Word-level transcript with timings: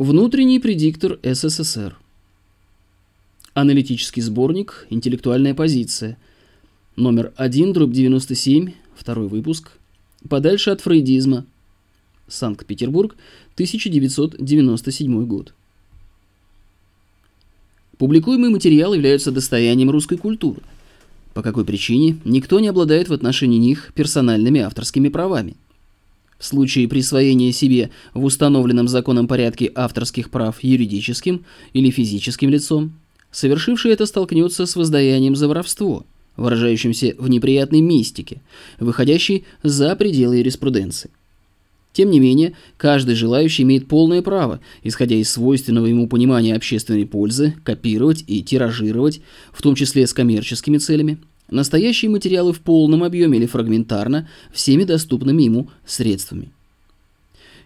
Внутренний 0.00 0.58
предиктор 0.60 1.18
СССР. 1.22 1.94
Аналитический 3.52 4.22
сборник 4.22 4.86
«Интеллектуальная 4.88 5.52
позиция». 5.52 6.16
Номер 6.96 7.34
1, 7.36 7.74
дробь 7.74 7.92
97, 7.92 8.72
второй 8.96 9.28
выпуск. 9.28 9.72
Подальше 10.26 10.70
от 10.70 10.80
фрейдизма. 10.80 11.44
Санкт-Петербург, 12.28 13.14
1997 13.56 15.26
год. 15.26 15.52
Публикуемый 17.98 18.48
материал 18.48 18.94
является 18.94 19.30
достоянием 19.30 19.90
русской 19.90 20.16
культуры. 20.16 20.62
По 21.34 21.42
какой 21.42 21.66
причине 21.66 22.16
никто 22.24 22.58
не 22.58 22.68
обладает 22.68 23.10
в 23.10 23.12
отношении 23.12 23.58
них 23.58 23.92
персональными 23.94 24.62
авторскими 24.62 25.10
правами– 25.10 25.56
в 26.40 26.44
случае 26.46 26.88
присвоения 26.88 27.52
себе 27.52 27.90
в 28.14 28.24
установленном 28.24 28.88
законом 28.88 29.28
порядке 29.28 29.70
авторских 29.74 30.30
прав 30.30 30.64
юридическим 30.64 31.44
или 31.74 31.90
физическим 31.90 32.48
лицом, 32.48 32.94
совершивший 33.30 33.92
это 33.92 34.06
столкнется 34.06 34.66
с 34.66 34.74
воздаянием 34.74 35.36
за 35.36 35.46
воровство, 35.46 36.06
выражающимся 36.36 37.14
в 37.18 37.28
неприятной 37.28 37.82
мистике, 37.82 38.40
выходящей 38.80 39.44
за 39.62 39.94
пределы 39.94 40.38
юриспруденции. 40.38 41.10
Тем 41.92 42.10
не 42.10 42.20
менее, 42.20 42.54
каждый 42.76 43.16
желающий 43.16 43.64
имеет 43.64 43.88
полное 43.88 44.22
право, 44.22 44.60
исходя 44.82 45.16
из 45.16 45.30
свойственного 45.30 45.86
ему 45.86 46.08
понимания 46.08 46.54
общественной 46.54 47.04
пользы, 47.04 47.54
копировать 47.64 48.24
и 48.26 48.42
тиражировать, 48.42 49.20
в 49.52 49.60
том 49.60 49.74
числе 49.74 50.06
с 50.06 50.14
коммерческими 50.14 50.78
целями, 50.78 51.18
настоящие 51.50 52.10
материалы 52.10 52.52
в 52.52 52.60
полном 52.60 53.04
объеме 53.04 53.38
или 53.38 53.46
фрагментарно 53.46 54.28
всеми 54.52 54.84
доступными 54.84 55.42
ему 55.42 55.70
средствами. 55.84 56.50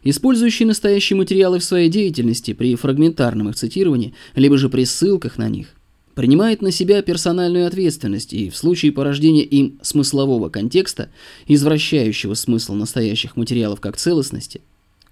Использующий 0.02 0.66
настоящие 0.66 1.16
материалы 1.16 1.58
в 1.58 1.64
своей 1.64 1.88
деятельности 1.88 2.52
при 2.52 2.74
фрагментарном 2.74 3.48
их 3.48 3.56
цитировании, 3.56 4.14
либо 4.34 4.58
же 4.58 4.68
при 4.68 4.84
ссылках 4.84 5.38
на 5.38 5.48
них, 5.48 5.68
принимает 6.14 6.62
на 6.62 6.70
себя 6.70 7.02
персональную 7.02 7.66
ответственность 7.66 8.32
и 8.32 8.50
в 8.50 8.56
случае 8.56 8.92
порождения 8.92 9.42
им 9.42 9.78
смыслового 9.82 10.48
контекста, 10.50 11.08
извращающего 11.46 12.34
смысл 12.34 12.74
настоящих 12.74 13.36
материалов 13.36 13.80
как 13.80 13.96
целостности, 13.96 14.60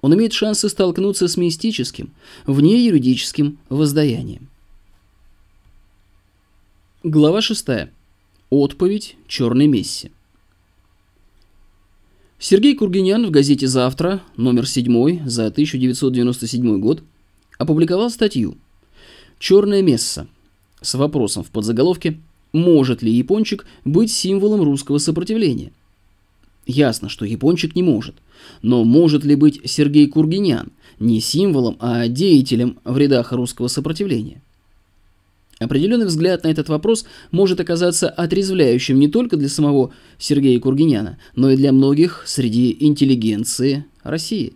он 0.02 0.14
имеет 0.14 0.32
шансы 0.32 0.68
столкнуться 0.68 1.28
с 1.28 1.36
мистическим, 1.36 2.12
вне 2.44 2.84
юридическим 2.84 3.58
воздаянием. 3.68 4.48
Глава 7.04 7.40
6. 7.40 7.66
Отповедь 8.54 9.16
черной 9.28 9.66
мессе. 9.66 10.10
Сергей 12.38 12.76
Кургинян 12.76 13.24
в 13.24 13.30
газете 13.30 13.66
«Завтра», 13.66 14.20
номер 14.36 14.68
7 14.68 15.26
за 15.26 15.46
1997 15.46 16.78
год, 16.78 17.02
опубликовал 17.56 18.10
статью 18.10 18.58
«Черная 19.38 19.80
месса» 19.80 20.26
с 20.82 20.92
вопросом 20.92 21.44
в 21.44 21.50
подзаголовке 21.50 22.20
«Может 22.52 23.00
ли 23.00 23.10
япончик 23.10 23.64
быть 23.86 24.12
символом 24.12 24.60
русского 24.60 24.98
сопротивления?» 24.98 25.72
Ясно, 26.66 27.08
что 27.08 27.24
япончик 27.24 27.74
не 27.74 27.82
может, 27.82 28.16
но 28.60 28.84
может 28.84 29.24
ли 29.24 29.34
быть 29.34 29.62
Сергей 29.64 30.08
Кургинян 30.08 30.72
не 31.00 31.22
символом, 31.22 31.78
а 31.80 32.06
деятелем 32.06 32.78
в 32.84 32.98
рядах 32.98 33.32
русского 33.32 33.68
сопротивления? 33.68 34.42
Определенный 35.62 36.06
взгляд 36.06 36.44
на 36.44 36.48
этот 36.48 36.68
вопрос 36.68 37.04
может 37.30 37.60
оказаться 37.60 38.08
отрезвляющим 38.08 38.98
не 38.98 39.08
только 39.08 39.36
для 39.36 39.48
самого 39.48 39.92
Сергея 40.18 40.58
Кургиняна, 40.58 41.18
но 41.36 41.50
и 41.50 41.56
для 41.56 41.72
многих 41.72 42.24
среди 42.26 42.76
интеллигенции 42.80 43.84
России. 44.02 44.54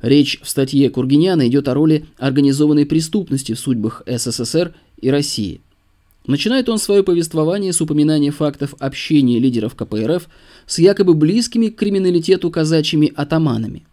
Речь 0.00 0.40
в 0.42 0.48
статье 0.48 0.88
Кургиняна 0.90 1.48
идет 1.48 1.68
о 1.68 1.74
роли 1.74 2.06
организованной 2.18 2.86
преступности 2.86 3.52
в 3.52 3.58
судьбах 3.58 4.02
СССР 4.06 4.74
и 5.00 5.10
России. 5.10 5.60
Начинает 6.26 6.68
он 6.68 6.78
свое 6.78 7.02
повествование 7.02 7.72
с 7.72 7.80
упоминания 7.80 8.30
фактов 8.30 8.74
общения 8.78 9.38
лидеров 9.38 9.74
КПРФ 9.74 10.28
с 10.66 10.78
якобы 10.78 11.14
близкими 11.14 11.68
к 11.68 11.76
криминалитету 11.76 12.50
казачьими 12.50 13.12
атаманами. 13.14 13.86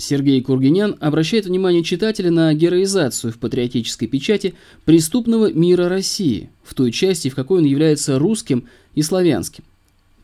Сергей 0.00 0.40
Кургинян 0.40 0.96
обращает 0.98 1.46
внимание 1.46 1.84
читателя 1.84 2.30
на 2.30 2.52
героизацию 2.54 3.32
в 3.32 3.38
патриотической 3.38 4.08
печати 4.08 4.54
преступного 4.84 5.52
мира 5.52 5.88
России, 5.88 6.50
в 6.62 6.74
той 6.74 6.90
части, 6.90 7.28
в 7.28 7.34
какой 7.34 7.58
он 7.58 7.64
является 7.64 8.18
русским 8.18 8.64
и 8.94 9.02
славянским. 9.02 9.62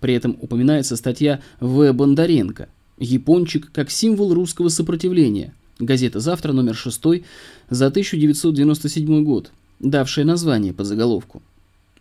При 0.00 0.14
этом 0.14 0.36
упоминается 0.40 0.96
статья 0.96 1.40
В. 1.60 1.92
Бондаренко 1.92 2.68
«Япончик 2.98 3.70
как 3.72 3.90
символ 3.90 4.32
русского 4.32 4.68
сопротивления», 4.68 5.54
газета 5.78 6.20
«Завтра» 6.20 6.52
номер 6.52 6.74
6 6.74 7.22
за 7.68 7.86
1997 7.86 9.24
год, 9.24 9.50
давшая 9.78 10.24
название 10.24 10.72
под 10.72 10.86
заголовку. 10.86 11.42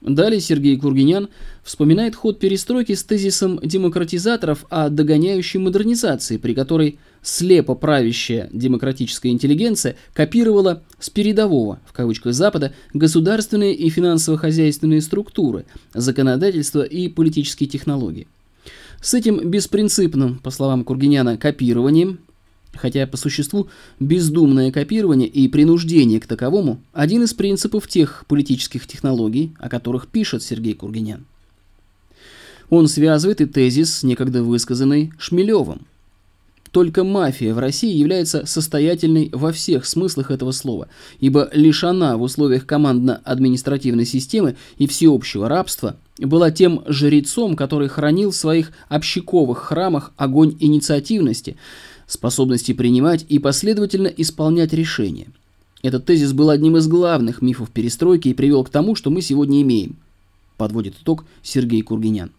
Далее 0.01 0.39
Сергей 0.39 0.77
Кургинян 0.77 1.29
вспоминает 1.63 2.15
ход 2.15 2.37
перестройки 2.37 2.93
с 2.93 3.03
тезисом 3.03 3.59
демократизаторов 3.63 4.65
о 4.69 4.89
догоняющей 4.89 5.59
модернизации, 5.59 6.37
при 6.37 6.53
которой 6.53 6.99
слепо 7.25 7.73
правящая 7.73 8.49
демократическая 8.53 9.29
интеллигенция 9.29 9.95
копировала 10.13 10.83
с 10.99 11.09
передового, 11.09 11.79
в 11.85 11.91
кавычках 11.91 12.33
Запада, 12.33 12.73
государственные 12.93 13.73
и 13.73 13.89
финансово-хозяйственные 13.89 15.01
структуры, 15.01 15.65
законодательство 15.93 16.83
и 16.83 17.09
политические 17.09 17.67
технологии. 17.67 18.27
С 19.01 19.13
этим 19.15 19.49
беспринципным, 19.49 20.37
по 20.39 20.51
словам 20.51 20.83
Кургиняна, 20.83 21.37
копированием 21.37 22.19
хотя 22.73 23.07
по 23.07 23.15
существу 23.15 23.69
бездумное 24.01 24.69
копирование 24.69 25.29
и 25.29 25.47
принуждение 25.47 26.19
к 26.19 26.27
таковому– 26.27 26.81
один 26.93 27.23
из 27.23 27.33
принципов 27.33 27.87
тех 27.87 28.25
политических 28.27 28.85
технологий, 28.85 29.53
о 29.59 29.69
которых 29.69 30.07
пишет 30.07 30.43
Сергей 30.43 30.73
Кургинян. 30.73 31.25
Он 32.69 32.89
связывает 32.89 33.39
и 33.39 33.45
тезис, 33.45 34.03
некогда 34.03 34.43
высказанный 34.43 35.13
Шмелевым. 35.17 35.85
Только 36.75 37.05
мафия 37.05 37.53
в 37.53 37.59
России 37.59 37.95
является 37.95 38.45
состоятельной 38.45 39.29
во 39.31 39.53
всех 39.53 39.85
смыслах 39.85 40.29
этого 40.29 40.51
слова, 40.51 40.89
ибо 41.21 41.49
лишь 41.53 41.85
она 41.85 42.17
в 42.17 42.21
условиях 42.21 42.65
командно-административной 42.65 44.05
системы 44.05 44.57
и 44.77 44.85
всеобщего 44.85 45.47
рабства 45.47 45.95
была 46.19 46.51
тем 46.51 46.83
жрецом, 46.85 47.55
который 47.55 47.87
хранил 47.87 48.31
в 48.31 48.35
своих 48.35 48.73
общаковых 48.89 49.59
храмах 49.59 50.11
огонь 50.17 50.57
инициативности– 50.59 51.55
способности 52.07 52.73
принимать 52.73 53.25
и 53.29 53.39
последовательно 53.39 54.07
исполнять 54.07 54.73
решения. 54.73 55.27
Этот 55.81 56.03
тезис 56.03 56.33
был 56.33 56.49
одним 56.49 56.75
из 56.75 56.89
главных 56.89 57.41
мифов 57.41 57.69
перестройки 57.71 58.27
и 58.27 58.33
привел 58.33 58.65
к 58.65 58.69
тому, 58.69 58.95
что 58.95 59.09
мы 59.09 59.21
сегодня 59.21 59.61
имеем, 59.61 59.95
подводит 60.57 60.95
итог 61.01 61.23
Сергей 61.41 61.83
Кургинян. 61.83 62.31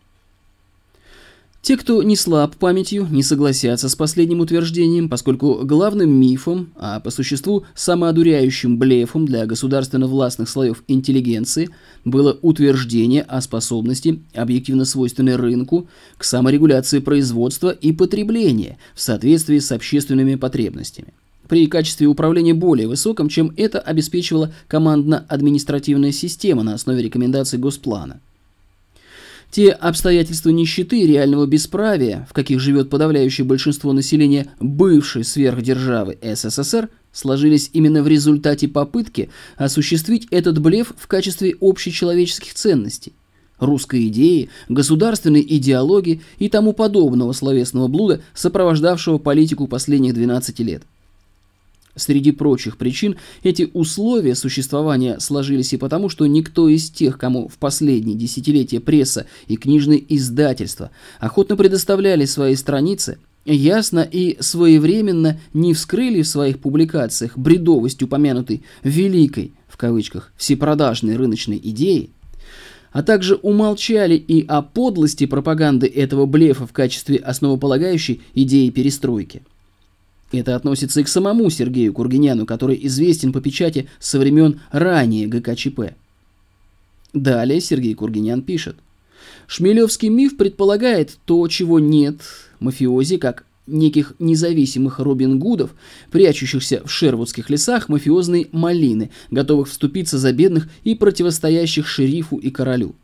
Те, 1.67 1.77
кто 1.77 2.01
не 2.05 2.15
слаб 2.15 2.55
памятью, 2.55 3.09
не 3.11 3.25
согласятся 3.25 3.89
с 3.89 3.97
последним 3.97 4.39
утверждением, 4.39 5.09
поскольку 5.09 5.65
главным 5.65 6.11
мифом, 6.11 6.71
а 6.77 7.01
по 7.01 7.11
существу 7.11 7.65
самоодуряющим 7.75 8.79
блефом 8.79 9.27
для 9.27 9.47
государственно-властных 9.47 10.49
слоев 10.49 10.85
интеллигенции 10.87 11.69
было 12.05 12.39
утверждение 12.41 13.23
о 13.23 13.41
способности, 13.41 14.23
объективно 14.33 14.85
свойственной 14.85 15.35
рынку, 15.35 15.89
к 16.19 16.23
саморегуляции 16.23 17.01
производства 17.01 17.71
и 17.71 17.91
потребления 17.91 18.79
в 18.95 19.01
соответствии 19.01 19.59
с 19.59 19.73
общественными 19.73 20.37
потребностями 20.37 21.15
при 21.49 21.67
качестве 21.67 22.07
управления 22.07 22.55
более 22.55 22.87
высоком, 22.87 23.29
чем 23.29 23.53
это 23.57 23.81
обеспечивала 23.81 24.53
командно-административная 24.69 26.13
система 26.13 26.63
на 26.63 26.75
основе 26.75 27.03
рекомендаций 27.03 27.59
Госплана. 27.59 28.21
Те 29.51 29.71
обстоятельства 29.71 30.51
нищеты 30.51 31.01
и 31.01 31.07
реального 31.07 31.47
бесправия, 31.47 32.27
в 32.29 32.33
каких 32.33 32.61
живет 32.61 32.91
подавляющее 32.91 33.47
большинство 33.47 33.93
населения 33.93 34.49
бывшей 34.61 35.25
сверхдержавы 35.25 36.19
СССР, 36.21 36.89
сложились 37.13 37.71
именно 37.73 38.03
в 38.03 38.09
результате 38.09 38.69
попытки 38.69 39.31
осуществить 39.57 40.27
этот 40.31 40.61
блеф 40.61 40.93
в 40.97 41.07
качестве 41.07 41.55
общечеловеческих 41.61 42.55
ценностей 42.55 43.15
русской 43.59 44.09
идеи, 44.09 44.51
государственной 44.69 45.41
идеологии 45.41 46.21
и 46.39 46.49
тому 46.49 46.73
подобного 46.73 47.33
словесного 47.33 47.89
блуда, 47.89 48.21
сопровождавшего 48.35 49.19
политику 49.19 49.67
последних 49.67 50.15
12 50.15 50.61
лет. 50.61 50.83
Среди 51.97 52.31
прочих 52.31 52.77
причин 52.77 53.17
эти 53.43 53.71
условия 53.73 54.35
существования 54.35 55.19
сложились 55.19 55.73
и 55.73 55.79
потому, 55.79 56.11
что 56.11 56.27
никто 56.27 56.69
из 56.69 56.91
тех, 56.91 57.17
кому 57.17 57.49
в 57.49 57.57
последние 57.57 58.15
десятилетия 58.15 58.81
пресса 58.81 59.27
и 59.49 59.57
книжные 59.57 60.05
издательства 60.15 60.91
охотно 61.19 61.57
предоставляли 61.57 62.27
свои 62.27 62.55
страницы, 62.55 63.17
ясно 63.47 64.01
и 64.01 64.37
своевременно 64.41 65.41
не 65.55 65.73
вскрыли 65.73 66.21
в 66.21 66.29
своих 66.29 66.59
публикациях 66.59 67.39
бредовость 67.39 68.03
упомянутой 68.03 68.63
«великой» 68.83 69.53
в 69.67 69.79
кавычках 69.79 70.33
всепродажной 70.37 71.17
рыночной 71.17 71.61
идеи, 71.63 72.11
а 72.93 73.03
также 73.03 73.37
умолчали 73.37 74.17
и 74.17 74.45
о 74.47 74.61
подлости 74.61 75.25
пропаганды 75.25 75.87
этого 75.87 76.27
блефа 76.27 76.67
в 76.67 76.73
качестве 76.73 77.17
основополагающей 77.17 78.21
идеи 78.35 78.69
перестройки– 78.69 79.43
Это 80.33 80.57
относится 80.57 81.01
и 81.01 81.05
к 81.05 81.09
самому 81.09 81.49
Сергею 81.51 81.93
Кургиняну, 81.93 82.47
который 82.47 82.79
известен 82.87 83.33
по 83.33 83.41
печати 83.41 83.89
со 84.01 84.19
времен 84.19 84.61
ранее 84.73 85.29
ГКЧП. 85.29 85.95
Далее 87.13 87.61
Сергей 87.61 87.95
Кургинян 87.95 88.43
пишет. 88.43 88.77
Шмелевский 89.47 90.09
миф 90.09 90.37
предполагает 90.37 91.17
то, 91.25 91.47
чего 91.49 91.79
нет, 91.79 92.21
мафиози, 92.59 93.17
как 93.17 93.45
неких 93.67 94.15
независимых 94.19 94.99
Робин 94.99 95.39
Гудов, 95.39 95.71
прячущихся 96.11 96.83
в 96.85 96.91
шервудских 96.91 97.51
лесах 97.51 97.89
мафиозной 97.89 98.49
малины, 98.53 99.11
готовых 99.31 99.69
вступиться 99.69 100.19
за 100.19 100.33
бедных 100.33 100.69
и 100.85 100.95
противостоящих 100.95 101.87
шерифу 101.87 102.37
и 102.37 102.51
королю. 102.51 102.95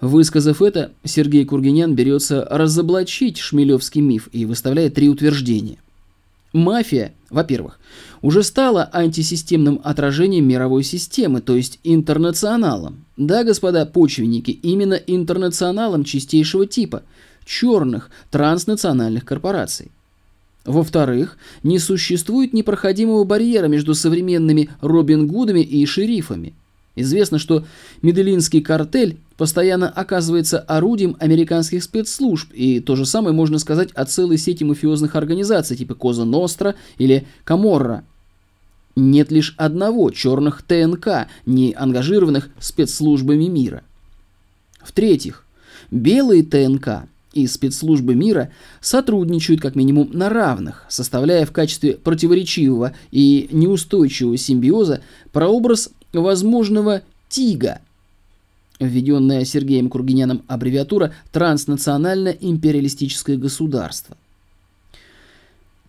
Высказав 0.00 0.60
это, 0.60 0.92
Сергей 1.04 1.44
Кургинян 1.44 1.94
берется 1.94 2.46
разоблачить 2.50 3.38
шмелевский 3.38 4.02
миф 4.02 4.28
и 4.32 4.44
выставляет 4.44 4.94
три 4.94 5.08
утверждения. 5.08 5.78
Мафия, 6.52 7.14
во-первых, 7.30 7.80
уже 8.22 8.42
стала 8.42 8.88
антисистемным 8.92 9.80
отражением 9.82 10.46
мировой 10.46 10.84
системы, 10.84 11.40
то 11.40 11.56
есть 11.56 11.80
интернационалом. 11.82 13.04
Да, 13.16 13.42
господа 13.42 13.84
почвенники, 13.86 14.50
именно 14.50 14.94
интернационалом 14.94 16.04
чистейшего 16.04 16.66
типа, 16.66 17.02
черных 17.44 18.10
транснациональных 18.30 19.24
корпораций. 19.24 19.90
Во-вторых, 20.64 21.38
не 21.62 21.78
существует 21.78 22.52
непроходимого 22.52 23.24
барьера 23.24 23.66
между 23.66 23.94
современными 23.94 24.70
Робин 24.80 25.26
Гудами 25.26 25.60
и 25.60 25.86
шерифами– 25.86 26.54
Известно, 26.96 27.38
что 27.38 27.64
Медellинский 28.00 28.62
картель 28.62 29.18
постоянно 29.36 29.88
оказывается 29.88 30.58
орудием 30.58 31.14
американских 31.20 31.82
спецслужб, 31.84 32.50
и 32.54 32.80
то 32.80 32.96
же 32.96 33.04
самое 33.04 33.34
можно 33.34 33.58
сказать 33.58 33.92
о 33.92 34.06
целой 34.06 34.38
сети 34.38 34.64
мафиозных 34.64 35.14
организаций 35.14 35.76
типа 35.76 35.94
Коза 35.94 36.24
Ностра 36.24 36.74
или 36.96 37.26
Каморра. 37.44 38.04
Нет 38.96 39.30
лишь 39.30 39.54
одного 39.58 40.10
черных 40.10 40.62
ТНК, 40.62 41.28
не 41.44 41.74
ангажированных 41.74 42.48
спецслужбами 42.58 43.44
мира. 43.44 43.82
В-третьих, 44.82 45.44
белые 45.90 46.42
ТНК 46.42 47.08
и 47.34 47.46
спецслужбы 47.46 48.14
мира 48.14 48.50
сотрудничают 48.80 49.60
как 49.60 49.74
минимум 49.74 50.08
на 50.14 50.30
равных, 50.30 50.86
составляя 50.88 51.44
в 51.44 51.52
качестве 51.52 51.92
противоречивого 51.92 52.94
и 53.10 53.48
неустойчивого 53.52 54.38
симбиоза 54.38 55.02
прообраз 55.32 55.90
возможного 56.20 57.02
ТИГа, 57.28 57.80
введенная 58.78 59.44
Сергеем 59.44 59.88
Кургиняном 59.88 60.42
аббревиатура 60.48 61.14
«Транснационально-империалистическое 61.32 63.36
государство». 63.36 64.16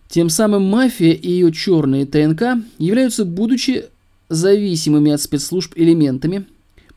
Тем 0.08 0.30
самым 0.30 0.64
мафия 0.64 1.12
и 1.12 1.30
ее 1.30 1.52
черные 1.52 2.06
ТНК 2.06 2.64
являются, 2.78 3.24
будучи 3.24 3.86
зависимыми 4.28 5.12
от 5.12 5.20
спецслужб 5.20 5.72
элементами, 5.76 6.46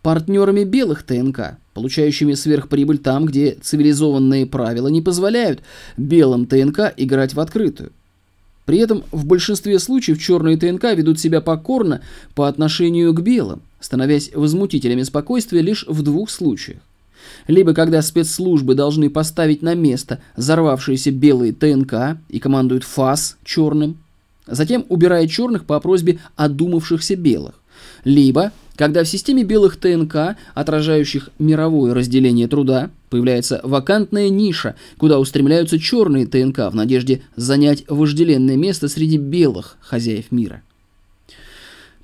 партнерами 0.02 0.64
белых 0.64 1.04
ТНК, 1.04 1.58
получающими 1.74 2.34
сверхприбыль 2.34 3.00
там, 3.00 3.26
где 3.26 3.58
цивилизованные 3.62 4.46
правила 4.46 4.88
не 4.88 5.02
позволяют 5.02 5.62
белым 5.98 6.46
ТНК 6.46 6.94
играть 6.98 7.34
в 7.34 7.40
открытую. 7.40 7.92
При 8.72 8.80
этом 8.80 9.04
в 9.12 9.26
большинстве 9.26 9.80
случаев 9.80 10.18
черные 10.18 10.56
ТНК 10.56 10.96
ведут 10.96 11.20
себя 11.20 11.42
покорно 11.42 12.00
по 12.36 12.48
отношению 12.48 13.14
к 13.14 13.22
белым, 13.22 13.64
становясь 13.82 14.32
возмутителями 14.34 15.04
спокойствия 15.04 15.60
лишь 15.60 15.84
в 15.90 16.02
двух 16.04 16.30
случаях. 16.30 16.80
Либо 17.50 17.74
когда 17.74 18.02
спецслужбы 18.02 18.74
должны 18.74 19.10
поставить 19.10 19.62
на 19.62 19.76
место 19.76 20.22
взорвавшиеся 20.38 21.12
белые 21.12 21.52
ТНК 21.52 22.18
и 22.30 22.40
командуют 22.40 22.86
ФАС 22.86 23.36
черным, 23.44 23.98
затем 24.48 24.86
убирая 24.88 25.28
черных 25.28 25.66
по 25.66 25.78
просьбе 25.82 26.20
одумавшихся 26.38 27.18
белых. 27.18 27.56
Либо 28.06 28.54
когда 28.82 29.04
в 29.04 29.08
системе 29.08 29.44
белых 29.44 29.78
ТНК, 29.78 30.38
отражающих 30.56 31.30
мировое 31.38 31.94
разделение 31.94 32.48
труда, 32.48 32.90
появляется 33.12 33.62
вакантная 33.64 34.30
ниша, 34.30 34.76
куда 34.98 35.20
устремляются 35.20 35.78
черные 35.78 36.26
ТНК 36.26 36.72
в 36.72 36.74
надежде 36.74 37.22
занять 37.36 37.84
вожделенное 37.88 38.58
место 38.58 38.88
среди 38.88 39.20
белых 39.20 39.78
хозяев 39.82 40.32
мира. 40.32 40.64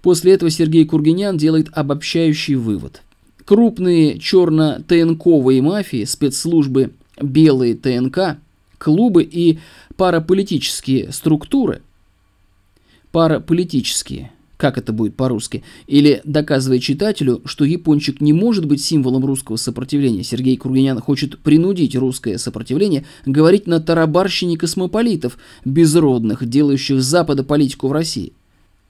После 0.03 0.33
этого 0.33 0.51
Сергей 0.51 0.85
Кургинян 0.85 1.35
делает 1.35 1.69
обобщающий 1.71 2.53
вывод. 2.53 3.01
Крупные 3.43 4.19
черно-ТНКовые 4.19 5.63
мафии, 5.63 6.03
спецслужбы 6.03 6.91
белые 7.19 7.73
ТНК, 7.73 8.37
клубы 8.77 9.23
и 9.23 9.57
параполитические 9.95 11.11
структуры, 11.11 11.81
параполитические– 13.11 14.31
как 14.57 14.77
это 14.77 14.91
будет 14.91 15.15
по-русски, 15.15 15.63
или 15.85 16.21
доказывая 16.25 16.79
читателю, 16.79 17.41
что 17.45 17.63
япончик 17.63 18.19
не 18.19 18.33
может 18.33 18.65
быть 18.65 18.83
символом 18.83 19.23
русского 19.23 19.55
сопротивления. 19.55 20.23
Сергей 20.23 20.57
Кургинян 20.57 20.99
хочет 20.99 21.39
принудить 21.39 21.95
русское 21.95 22.37
сопротивление 22.39 23.05
говорить 23.25 23.67
на 23.67 23.79
тарабарщине 23.79 24.57
космополитов, 24.57 25.37
безродных, 25.63 26.47
делающих 26.47 27.01
Запада 27.01 27.43
политику 27.43 27.87
в 27.87 27.91
России. 27.91 28.33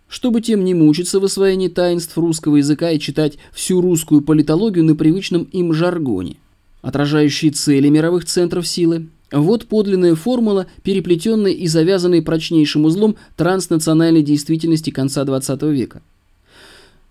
Чтобы 0.07 0.39
тем 0.39 0.63
не 0.63 0.73
мучиться 0.73 1.19
в 1.19 1.25
освоении 1.25 1.67
таинств 1.67 2.17
русского 2.17 2.55
языка 2.55 2.91
и 2.91 2.99
читать 2.99 3.37
всю 3.51 3.81
русскую 3.81 4.21
политологию 4.21 4.85
на 4.85 4.95
привычном 4.95 5.43
им 5.43 5.73
жаргоне, 5.73 6.37
отражающие 6.81 7.51
цели 7.51 7.89
мировых 7.89 8.23
центров 8.23 8.65
силы, 8.65 9.07
вот 9.31 9.65
подлинная 9.65 10.15
формула, 10.15 10.68
переплетенная 10.83 11.51
и 11.51 11.68
завязанная 11.68 12.21
прочнейшим 12.21 12.85
узлом 12.85 13.15
транснациональной 13.35 14.24
действительности 14.24 14.89
конца 14.89 15.24
XX 15.24 15.71
века. 15.71 16.01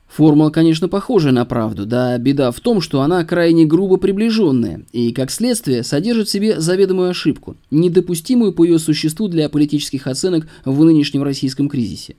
Формула, 0.09 0.49
конечно, 0.49 0.89
похожа 0.89 1.31
на 1.31 1.45
правду, 1.45 1.85
да 1.85 2.17
беда 2.17 2.51
в 2.51 2.59
том, 2.61 2.81
что 2.81 3.03
она 3.03 3.23
крайне 3.25 3.67
грубо 3.67 3.99
приближенная 3.99 4.87
и, 4.93 5.13
как 5.13 5.31
следствие, 5.31 5.83
содержит 5.83 6.29
в 6.29 6.31
себе 6.31 6.59
заведомую 6.59 7.11
ошибку, 7.11 7.57
недопустимую 7.71 8.55
по 8.55 8.65
ее 8.65 8.79
существу 8.79 9.29
для 9.29 9.51
политических 9.51 10.07
оценок 10.07 10.47
в 10.65 10.83
нынешнем 10.85 11.23
российском 11.23 11.69
кризисе. 11.69 12.17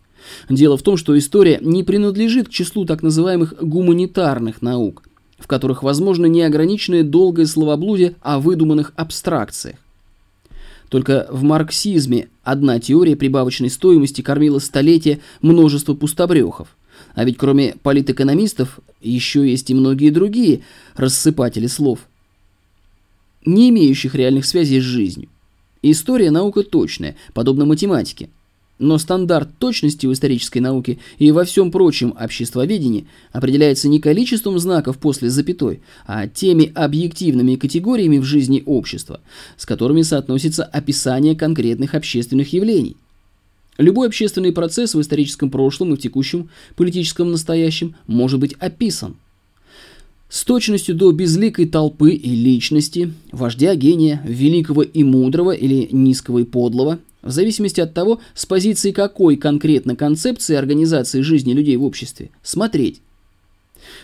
Дело 0.47 0.77
в 0.77 0.83
том, 0.83 0.95
что 0.95 1.17
история 1.17 1.57
не 1.61 1.83
принадлежит 1.83 2.49
к 2.49 2.51
числу 2.51 2.85
так 2.85 3.01
называемых 3.01 3.55
гуманитарных 3.59 4.61
наук, 4.61 5.01
в 5.39 5.47
которых 5.47 5.81
возможно 5.81 6.27
неограниченное 6.27 7.01
долгое 7.01 7.47
словоблудие 7.47 8.15
о 8.21 8.39
выдуманных 8.39 8.93
абстракциях. 8.95 9.77
Только 10.89 11.27
в 11.29 11.43
марксизме 11.43 12.29
одна 12.43 12.79
теория 12.79 13.15
прибавочной 13.15 13.69
стоимости 13.69 14.21
кормила 14.21 14.59
столетия 14.59 15.19
множество 15.41 15.93
пустобрехов. 15.93 16.75
А 17.13 17.25
ведь 17.25 17.37
кроме 17.37 17.75
политэкономистов 17.83 18.79
еще 19.01 19.49
есть 19.49 19.69
и 19.69 19.73
многие 19.73 20.09
другие 20.09 20.61
рассыпатели 20.95 21.67
слов, 21.67 21.99
не 23.45 23.69
имеющих 23.69 24.15
реальных 24.15 24.45
связей 24.45 24.79
с 24.79 24.83
жизнью. 24.83 25.29
История– 25.81 26.31
наука 26.31 26.63
точная, 26.63 27.15
подобно 27.33 27.65
математике. 27.65 28.29
Но 28.79 28.99
стандарт 28.99 29.57
точности 29.57 30.05
в 30.05 30.13
исторической 30.13 30.59
науке 30.59 30.99
и 31.17 31.31
во 31.31 31.45
всем 31.45 31.71
прочем 31.71 32.13
обществоведении 32.19 33.07
определяется 33.31 33.87
не 33.87 33.99
количеством 33.99 34.59
знаков 34.59 34.99
после 34.99 35.29
запятой, 35.29 35.81
а 36.05 36.27
теми 36.27 36.71
объективными 36.75 37.55
категориями 37.55 38.19
в 38.19 38.23
жизни 38.23 38.61
общества, 38.65 39.19
с 39.57 39.65
которыми 39.65 40.03
соотносится 40.03 40.63
описание 40.63 41.35
конкретных 41.35 41.95
общественных 41.95 42.53
явлений. 42.53 42.97
Любой 43.79 44.07
общественный 44.07 44.51
процесс 44.51 44.93
в 44.93 45.01
историческом 45.01 45.49
прошлом 45.49 45.93
и 45.93 45.97
в 45.97 45.99
текущем 45.99 46.49
политическом 46.75 47.31
настоящем 47.31 47.95
может 48.05 48.39
быть 48.39 48.53
описан. 48.59 49.15
С 50.29 50.43
точностью 50.43 50.93
до 50.93 51.11
безликой 51.11 51.67
толпы 51.67 52.11
и 52.11 52.29
личности, 52.35 53.13
вождя 53.31 53.73
гения, 53.75 54.21
великого 54.25 54.81
и 54.81 55.03
мудрого 55.03 55.51
или 55.51 55.87
низкого 55.91 56.39
и 56.39 56.43
подлого, 56.43 56.99
в 57.27 57.31
зависимости 57.31 57.81
от 57.81 57.93
того, 57.93 58.19
с 58.33 58.45
позиции 58.45 58.91
какой 58.91 59.35
конкретно 59.37 59.95
концепции 59.95 60.55
организации 60.55 61.21
жизни 61.21 61.53
людей 61.53 61.75
в 61.77 61.83
обществе, 61.83 62.29
смотреть. 62.41 63.01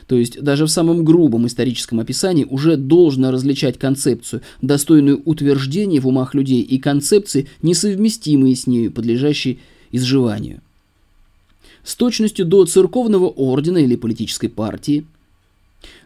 То 0.07 0.15
есть 0.17 0.41
даже 0.41 0.65
в 0.65 0.69
самом 0.69 1.03
грубом 1.03 1.47
историческом 1.47 1.99
описании 1.99 2.45
уже 2.45 2.77
должно 2.77 3.31
различать 3.31 3.79
концепцию, 3.79 4.41
достойную 4.61 5.21
утверждения 5.25 5.99
в 5.99 6.07
умах 6.07 6.35
людей, 6.35 6.61
и 6.61 6.77
концепции, 6.77 7.47
несовместимые 7.61 8.55
с 8.55 8.67
нею, 8.67 8.91
подлежащие 8.91 9.57
изживанию. 9.91 10.61
С 11.83 11.95
точностью 11.95 12.45
до 12.45 12.65
церковного 12.65 13.27
ордена 13.27 13.79
или 13.79 13.95
политической 13.95 14.47
партии– 14.47 15.05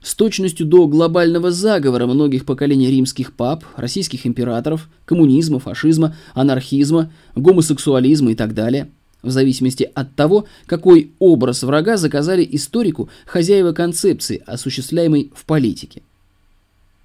с 0.02 0.16
точностью 0.16 0.66
до 0.66 0.88
глобального 0.88 1.52
заговора 1.52 2.08
многих 2.08 2.46
поколений 2.46 2.90
римских 2.90 3.34
пап, 3.34 3.64
российских 3.76 4.26
императоров, 4.26 4.90
коммунизма, 5.06 5.60
фашизма, 5.60 6.16
анархизма, 6.34 7.12
гомосексуализма 7.36 8.32
и 8.32 8.36
так 8.36 8.54
далее, 8.54 8.90
в 9.24 9.32
зависимости 9.32 9.90
от 9.94 10.16
того, 10.16 10.46
какой 10.66 11.12
образ 11.20 11.64
врага 11.64 11.98
заказали 11.98 12.48
историку 12.50 13.10
хозяева 13.26 13.74
концепции, 13.74 14.42
осуществляемой 14.46 15.32
в 15.36 15.46
политике. 15.46 16.02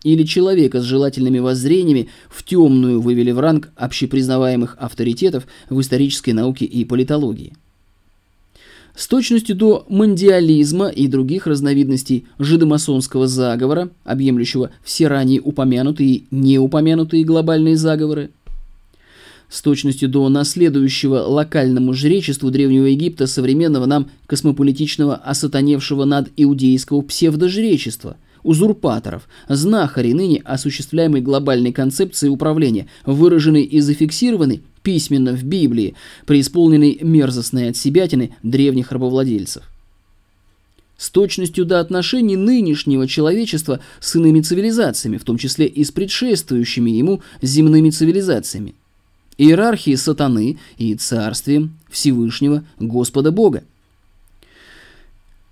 или 0.04 0.24
человека 0.24 0.80
с 0.80 0.84
желательными 0.84 1.38
воззрениями 1.38 2.08
в 2.28 2.42
темную 2.42 3.00
вывели 3.00 3.30
в 3.30 3.38
ранг 3.38 3.70
общепризнаваемых 3.76 4.76
авторитетов 4.80 5.46
в 5.70 5.80
исторической 5.80 6.32
науке 6.32 6.64
и 6.64 6.84
политологии. 6.84 7.52
С 8.94 9.08
точностью 9.08 9.56
до 9.56 9.86
мандиализма 9.88 10.88
и 10.88 11.06
других 11.06 11.46
разновидностей 11.46 12.26
жидомасонского 12.38 13.26
заговора, 13.26 13.90
объемлющего 14.04 14.70
все 14.84 15.08
ранее 15.08 15.40
упомянутые 15.40 16.10
и 16.10 16.24
неупомянутые 16.30 17.24
глобальные 17.24 17.76
заговоры, 17.76 18.30
с 19.48 19.60
точностью 19.60 20.08
до 20.08 20.28
наследующего 20.28 21.16
локальному 21.16 21.92
жречеству 21.92 22.50
Древнего 22.50 22.86
Египта 22.86 23.26
современного 23.26 23.84
нам 23.84 24.10
космополитичного 24.26 25.14
осатаневшего 25.14 26.04
над 26.04 26.30
иудейского 26.36 27.02
псевдожречества– 27.02 28.16
узурпаторов, 28.42 29.28
знахари 29.48 30.12
ныне 30.12 30.42
осуществляемой 30.44 31.20
глобальной 31.20 31.72
концепции 31.72 32.28
управления, 32.28 32.88
выраженной 33.06 33.62
и 33.62 33.80
зафиксированной 33.80 34.62
письменно 34.82 35.32
в 35.32 35.44
Библии, 35.44 35.94
преисполненной 36.26 36.98
мерзостной 37.02 37.68
отсебятины 37.68 38.34
древних 38.42 38.92
рабовладельцев. 38.92 39.64
С 40.96 41.10
точностью 41.10 41.64
до 41.64 41.80
отношений 41.80 42.36
нынешнего 42.36 43.08
человечества 43.08 43.80
с 44.00 44.14
иными 44.14 44.40
цивилизациями, 44.40 45.16
в 45.16 45.24
том 45.24 45.36
числе 45.36 45.66
и 45.66 45.82
с 45.82 45.90
предшествующими 45.90 46.90
ему 46.90 47.22
земными 47.40 47.90
цивилизациями. 47.90 48.74
Иерархии 49.36 49.96
сатаны 49.96 50.58
и 50.76 50.94
царствием 50.94 51.76
Всевышнего 51.90 52.64
Господа 52.78 53.32
Бога. 53.32 53.64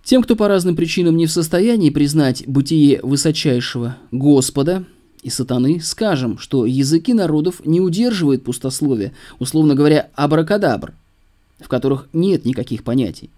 Тем, 0.05 0.23
кто 0.23 0.37
по 0.37 0.49
разным 0.49 0.77
причинам 0.77 1.17
не 1.17 1.27
в 1.27 1.33
состоянии 1.33 1.91
признать 1.91 2.47
бытие 2.47 3.01
высочайшего 3.03 3.97
Господа 4.13 4.85
и 5.23 5.31
сатаны, 5.31 5.81
скажем, 5.81 6.39
что 6.39 6.67
языки 6.67 7.13
народов 7.13 7.65
не 7.65 7.81
удерживают 7.81 8.45
пустословия, 8.45 9.13
условно 9.39 9.75
говоря, 9.75 10.09
абракадабр, 10.15 10.93
в 11.61 11.69
которых 11.69 12.09
нет 12.13 12.45
никаких 12.45 12.85
понятий. 12.85 13.31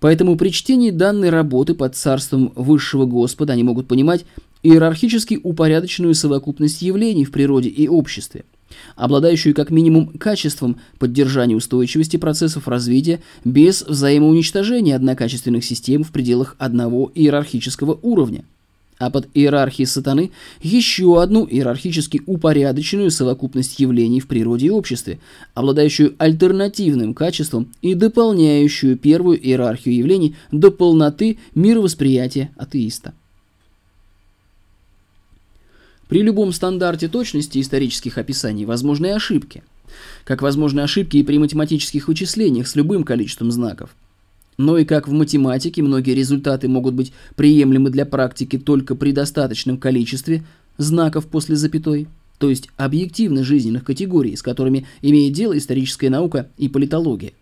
Поэтому 0.00 0.36
при 0.36 0.50
чтении 0.50 0.90
данной 0.90 1.30
работы 1.30 1.74
под 1.74 1.96
царством 1.96 2.52
высшего 2.54 3.04
Господа 3.04 3.52
они 3.52 3.64
могут 3.64 3.88
понимать 3.88 4.24
иерархически 4.62 5.38
упорядоченную 5.42 6.14
совокупность 6.14 6.82
явлений 6.82 7.24
в 7.24 7.32
природе 7.32 7.68
и 7.68 7.88
обществе– 7.88 8.44
обладающую 8.94 9.54
как 9.54 9.70
минимум 9.70 10.08
качеством 10.18 10.78
поддержания 10.98 11.56
устойчивости 11.56 12.16
процессов 12.16 12.68
развития 12.68 13.20
без 13.44 13.82
взаимоуничтожения 13.82 14.96
однокачественных 14.96 15.64
систем 15.64 16.02
в 16.02 16.10
пределах 16.10 16.56
одного 16.58 17.10
иерархического 17.14 17.98
уровня. 18.02 18.44
А 18.98 19.10
под 19.10 19.28
иерархией 19.34 19.86
сатаны 19.86 20.30
еще 20.62 21.20
одну 21.20 21.46
иерархически 21.46 22.22
упорядоченную 22.24 23.10
совокупность 23.10 23.78
явлений 23.78 24.20
в 24.20 24.26
природе 24.26 24.66
и 24.66 24.70
обществе, 24.70 25.20
обладающую 25.52 26.14
альтернативным 26.18 27.12
качеством 27.12 27.74
и 27.82 27.94
дополняющую 27.94 28.96
первую 28.96 29.38
иерархию 29.38 29.94
явлений 29.94 30.36
до 30.50 30.70
полноты 30.70 31.38
мировосприятия 31.54 32.52
атеиста. 32.56 33.12
При 36.08 36.22
любом 36.22 36.52
стандарте 36.52 37.08
точности 37.08 37.60
исторических 37.60 38.16
описаний 38.16 38.64
возможны 38.64 39.12
ошибки. 39.12 39.62
Как 40.24 40.40
возможны 40.40 40.80
ошибки 40.80 41.18
и 41.18 41.22
при 41.22 41.38
математических 41.38 42.08
вычислениях 42.08 42.66
с 42.66 42.76
любым 42.76 43.04
количеством 43.04 43.50
знаков. 43.50 43.90
Но 44.58 44.78
и 44.78 44.84
как 44.84 45.06
в 45.06 45.12
математике 45.12 45.82
многие 45.82 46.14
результаты 46.14 46.68
могут 46.68 46.94
быть 46.94 47.12
приемлемы 47.34 47.90
для 47.90 48.06
практики 48.06 48.58
только 48.58 48.94
при 48.94 49.12
достаточном 49.12 49.76
количестве 49.78 50.44
знаков 50.78 51.26
после 51.26 51.56
запятой, 51.56 52.06
то 52.38 52.48
есть 52.48 52.68
объективно 52.76 53.44
жизненных 53.44 53.84
категорий, 53.84 54.36
с 54.36 54.42
которыми 54.42 54.86
имеет 55.02 55.34
дело 55.34 55.56
историческая 55.56 56.10
наука 56.10 56.48
и 56.56 56.68
политология. 56.68 57.32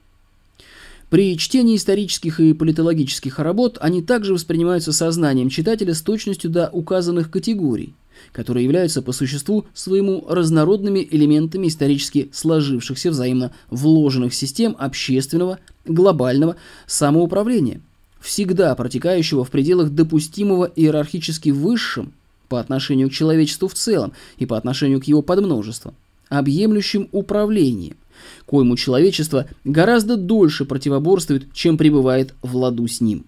При 1.10 1.36
чтении 1.38 1.76
исторических 1.76 2.40
и 2.40 2.54
политологических 2.54 3.38
работ 3.38 3.78
они 3.80 4.02
также 4.02 4.34
воспринимаются 4.34 4.92
сознанием 4.92 5.48
читателя 5.48 5.94
с 5.94 6.02
точностью 6.02 6.50
до 6.50 6.68
указанных 6.70 7.30
категорий– 7.30 7.94
которые 8.32 8.64
являются 8.64 9.02
по 9.02 9.12
существу 9.12 9.66
своему 9.74 10.24
разнородными 10.28 11.06
элементами 11.10 11.68
исторически 11.68 12.30
сложившихся 12.32 13.10
взаимно 13.10 13.52
вложенных 13.70 14.34
систем 14.34 14.76
общественного, 14.78 15.58
глобального 15.84 16.56
самоуправления, 16.86 17.80
всегда 18.20 18.74
протекающего 18.74 19.44
в 19.44 19.50
пределах 19.50 19.90
допустимого 19.90 20.64
иерархически 20.64 21.50
высшим 21.50 22.12
по 22.48 22.60
отношению 22.60 23.10
к 23.10 23.12
человечеству 23.12 23.68
в 23.68 23.74
целом 23.74 24.12
и 24.38 24.46
по 24.46 24.56
отношению 24.56 25.00
к 25.00 25.04
его 25.04 25.22
подмножеству, 25.22 25.94
объемлющим 26.28 27.08
управлением, 27.12 27.96
коему 28.46 28.76
человечество 28.76 29.46
гораздо 29.64 30.16
дольше 30.16 30.64
противоборствует, 30.64 31.52
чем 31.52 31.76
пребывает 31.76 32.34
в 32.42 32.56
ладу 32.56 32.86
с 32.86 33.00
ним. 33.00 33.24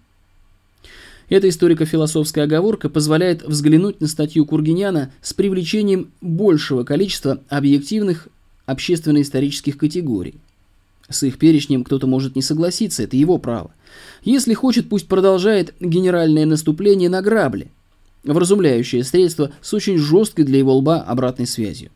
Эта 1.28 1.49
историко-философская 1.49 2.45
оговорка 2.45 2.88
позволяет 2.88 3.42
взглянуть 3.42 4.00
на 4.00 4.06
статью 4.06 4.47
Кургиняна 4.47 5.12
с 5.21 5.35
привлечением 5.35 6.12
большего 6.21 6.85
количества 6.85 7.40
объективных 7.49 8.28
общественно-исторических 8.66 9.76
категорий. 9.76 10.37
С 11.09 11.23
их 11.25 11.38
перечнем 11.38 11.85
кто-то 11.85 12.06
может 12.06 12.37
не 12.37 12.42
согласиться, 12.42 13.02
это 13.02 13.16
его 13.16 13.38
право. 13.38 13.71
Если 14.25 14.54
хочет, 14.54 14.88
пусть 14.88 15.09
продолжает 15.09 15.75
генеральное 15.80 16.47
наступление 16.47 17.09
на 17.09 17.23
грабли, 17.23 17.68
вразумляющее 18.25 19.04
средство 19.04 19.52
с 19.61 19.73
очень 19.75 19.99
жесткой 19.99 20.45
для 20.45 20.59
его 20.59 20.76
лба 20.76 21.00
обратной 21.00 21.47
связью 21.47 21.90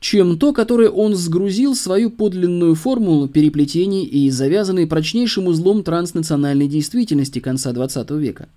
чем 0.00 0.38
то, 0.38 0.52
которое 0.52 0.90
он 0.90 1.14
сгрузил 1.14 1.74
свою 1.74 2.10
подлинную 2.10 2.74
формулу 2.74 3.28
переплетений 3.28 4.04
и 4.04 4.30
завязанной 4.30 4.86
прочнейшим 4.86 5.46
узлом 5.46 5.82
транснациональной 5.82 6.68
действительности 6.68 7.40
конца 7.40 7.72
XX 7.72 8.18
века. 8.18 8.48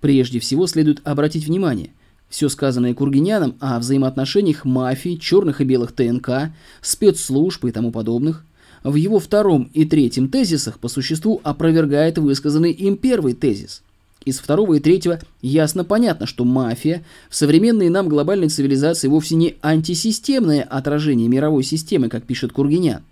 Прежде 0.00 0.40
всего 0.40 0.66
следует 0.66 1.00
обратить 1.04 1.46
внимание, 1.46 1.90
все 2.28 2.48
сказанное 2.48 2.94
Кургиняном 2.94 3.56
о 3.60 3.78
взаимоотношениях 3.78 4.64
мафии, 4.64 5.16
черных 5.16 5.60
и 5.60 5.64
белых 5.64 5.92
ТНК, 5.92 6.52
спецслужб 6.80 7.64
и 7.64 7.72
тому 7.72 7.90
подобных, 7.90 8.44
в 8.84 8.94
его 8.94 9.18
втором 9.18 9.68
и 9.74 9.84
третьем 9.84 10.28
тезисах 10.28 10.78
по 10.78 10.88
существу 10.88 11.40
опровергает 11.42 12.18
высказанный 12.18 12.72
им 12.72 12.96
первый 12.96 13.34
тезис– 13.34 13.82
из 14.24 14.38
второго 14.38 14.74
и 14.74 14.80
третьего 14.80 15.18
ясно 15.40 15.82
понятно, 15.82 16.26
что 16.26 16.44
мафия 16.44 17.02
в 17.30 17.36
современной 17.36 17.88
нам 17.88 18.08
глобальной 18.08 18.48
цивилизации 18.48 19.08
вовсе 19.08 19.34
не 19.34 19.56
антисистемное 19.62 20.62
отражение 20.62 21.28
мировой 21.28 21.64
системы, 21.64 22.08
как 22.08 22.24
пишет 22.24 22.52
Кургинян, 22.52 23.02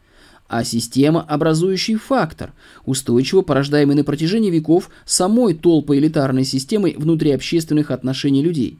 а 0.48 0.64
система, 0.64 1.22
образующий 1.22 1.94
фактор, 1.94 2.52
устойчиво 2.84 3.40
порождаемый 3.40 3.96
на 3.96 4.04
протяжении 4.04 4.50
веков 4.50 4.90
самой 5.06 5.54
толпоэлитарной 5.54 6.44
системой 6.44 6.94
внутриобщественных 6.98 7.90
отношений 7.90 8.42
людей. 8.42 8.78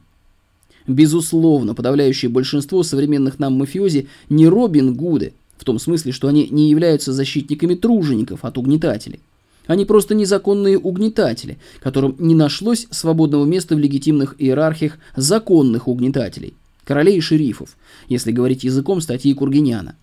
Безусловно, 0.87 1.75
подавляющее 1.75 2.29
большинство 2.29 2.83
современных 2.83 3.39
нам 3.39 3.53
мафиози 3.53 4.07
не 4.29 4.47
Робин 4.47 4.93
Гуды, 4.95 5.33
в 5.57 5.65
том 5.65 5.77
смысле, 5.77 6.11
что 6.11 6.27
они 6.27 6.47
не 6.49 6.69
являются 6.69 7.11
защитниками 7.11 7.75
тружеников 7.75 8.45
от 8.45 8.57
угнетателей. 8.57 9.19
Они 9.69 9.85
просто 9.85 10.15
незаконные 10.15 10.79
угнетатели, 10.79 11.59
которым 11.79 12.15
не 12.17 12.33
нашлось 12.33 12.87
свободного 12.89 13.45
места 13.45 13.75
в 13.75 13.79
легитимных 13.79 14.33
иерархиях 14.39 14.97
законных 15.15 15.87
угнетателей, 15.87 16.55
королей 16.85 17.19
и 17.19 17.21
шерифов, 17.21 17.77
если 18.07 18.31
говорить 18.31 18.63
языком 18.63 18.99
статьи 18.99 19.31
Кургиняна. 19.31 19.93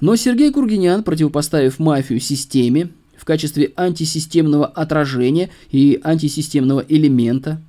Но 0.00 0.16
Сергей 0.16 0.50
Кургинян, 0.50 1.02
противопоставив 1.02 1.78
мафию 1.78 2.18
системе 2.18 2.88
в 3.14 3.26
качестве 3.26 3.74
антисистемного 3.76 4.64
отражения 4.64 5.50
и 5.70 6.00
антисистемного 6.02 6.82
элемента, 6.88 7.60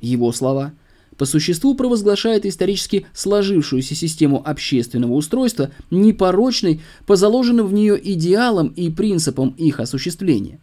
его 0.00 0.30
слова– 0.30 0.70
по 1.16 1.24
существу 1.24 1.74
провозглашает 1.74 2.46
исторически 2.46 3.06
сложившуюся 3.14 3.94
систему 3.94 4.42
общественного 4.44 5.12
устройства 5.12 5.70
непорочной 5.90 6.80
по 7.06 7.16
заложенным 7.16 7.66
в 7.66 7.72
нее 7.72 8.00
идеалам 8.02 8.68
и 8.68 8.90
принципам 8.90 9.54
их 9.58 9.80
осуществления. 9.80 10.58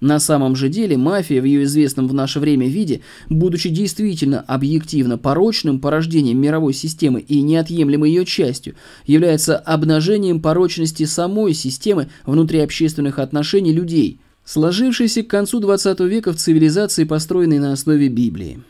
На 0.00 0.18
самом 0.18 0.56
же 0.56 0.68
деле 0.68 0.98
мафия 0.98 1.40
в 1.40 1.46
ее 1.46 1.64
известном 1.64 2.06
в 2.06 2.12
наше 2.12 2.38
время 2.38 2.68
виде, 2.68 3.00
будучи 3.30 3.70
действительно 3.70 4.40
объективно 4.40 5.16
порочным 5.16 5.80
порождением 5.80 6.38
мировой 6.38 6.74
системы 6.74 7.20
и 7.20 7.40
неотъемлемой 7.40 8.10
ее 8.10 8.26
частью, 8.26 8.74
является 9.06 9.56
обнажением 9.56 10.42
порочности 10.42 11.04
самой 11.04 11.54
системы 11.54 12.08
внутриобщественных 12.26 13.18
отношений 13.18 13.72
людей, 13.72 14.20
сложившейся 14.44 15.22
к 15.22 15.28
концу 15.28 15.60
XX 15.60 16.06
века 16.06 16.32
в 16.32 16.36
цивилизации, 16.36 17.04
построенной 17.04 17.58
на 17.58 17.72
основе 17.72 18.08
Библии. 18.08 18.60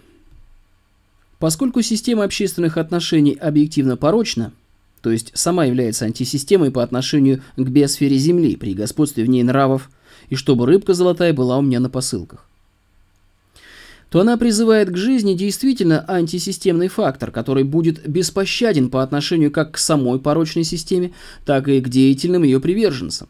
Поскольку 1.38 1.83
система 1.83 2.25
общественных 2.25 2.78
отношений 2.78 3.35
объективно 3.35 3.97
порочна, 3.97 4.52
то 5.02 5.11
есть 5.11 5.33
сама 5.35 5.66
является 5.66 6.07
антисистемой 6.07 6.71
по 6.71 6.83
отношению 6.83 7.43
к 7.57 7.69
биосфере 7.69 8.16
Земли 8.16 8.57
при 8.57 8.75
господстве 8.75 9.25
в 9.25 9.28
ней 9.28 9.43
нравов, 9.43 9.90
и 10.31 10.35
чтобы 10.35 10.66
рыбка 10.66 10.95
золотая 10.95 11.33
была 11.33 11.59
у 11.59 11.62
меня 11.62 11.78
на 11.78 11.90
посылках, 11.90 12.49
то 14.11 14.21
она 14.21 14.37
призывает 14.37 14.90
к 14.90 14.97
жизни 14.97 15.35
действительно 15.35 16.05
антисистемный 16.09 16.88
фактор, 16.88 17.31
который 17.31 17.64
будет 17.64 18.09
беспощаден 18.09 18.88
по 18.88 19.02
отношению 19.02 19.50
как 19.50 19.73
к 19.73 19.78
самой 19.78 20.19
порочной 20.19 20.64
системе, 20.64 21.12
так 21.45 21.69
и 21.69 21.81
к 21.81 21.88
деятельным 21.88 22.43
ее 22.43 22.61
приверженцам. 22.61 23.28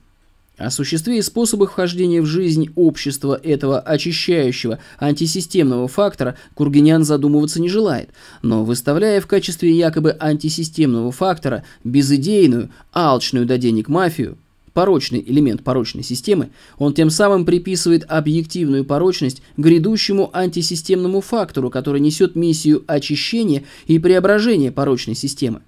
О 0.58 0.70
существе 0.70 1.18
и 1.18 1.22
способах 1.22 1.72
вхождения 1.72 2.22
в 2.22 2.26
жизнь 2.26 2.70
общества 2.76 3.38
этого 3.42 3.78
очищающего 3.78 4.78
антисистемного 4.98 5.86
фактора 5.86 6.36
Кургинян 6.54 7.04
задумываться 7.04 7.60
не 7.60 7.68
желает, 7.68 8.08
но 8.40 8.64
выставляя 8.64 9.20
в 9.20 9.26
качестве 9.26 9.70
якобы 9.70 10.16
антисистемного 10.18 11.12
фактора 11.12 11.62
безыдейную, 11.84 12.70
алчную 12.94 13.44
до 13.44 13.58
денег 13.58 13.88
мафию, 13.88 14.38
порочный 14.72 15.22
элемент 15.26 15.62
порочной 15.62 16.02
системы, 16.02 16.48
он 16.78 16.94
тем 16.94 17.10
самым 17.10 17.44
приписывает 17.44 18.06
объективную 18.08 18.86
порочность 18.86 19.42
грядущему 19.58 20.30
антисистемному 20.34 21.20
фактору, 21.20 21.68
который 21.68 22.00
несет 22.00 22.34
миссию 22.34 22.82
очищения 22.86 23.64
и 23.88 23.98
преображения 23.98 24.72
порочной 24.72 25.16
системы. 25.16 25.60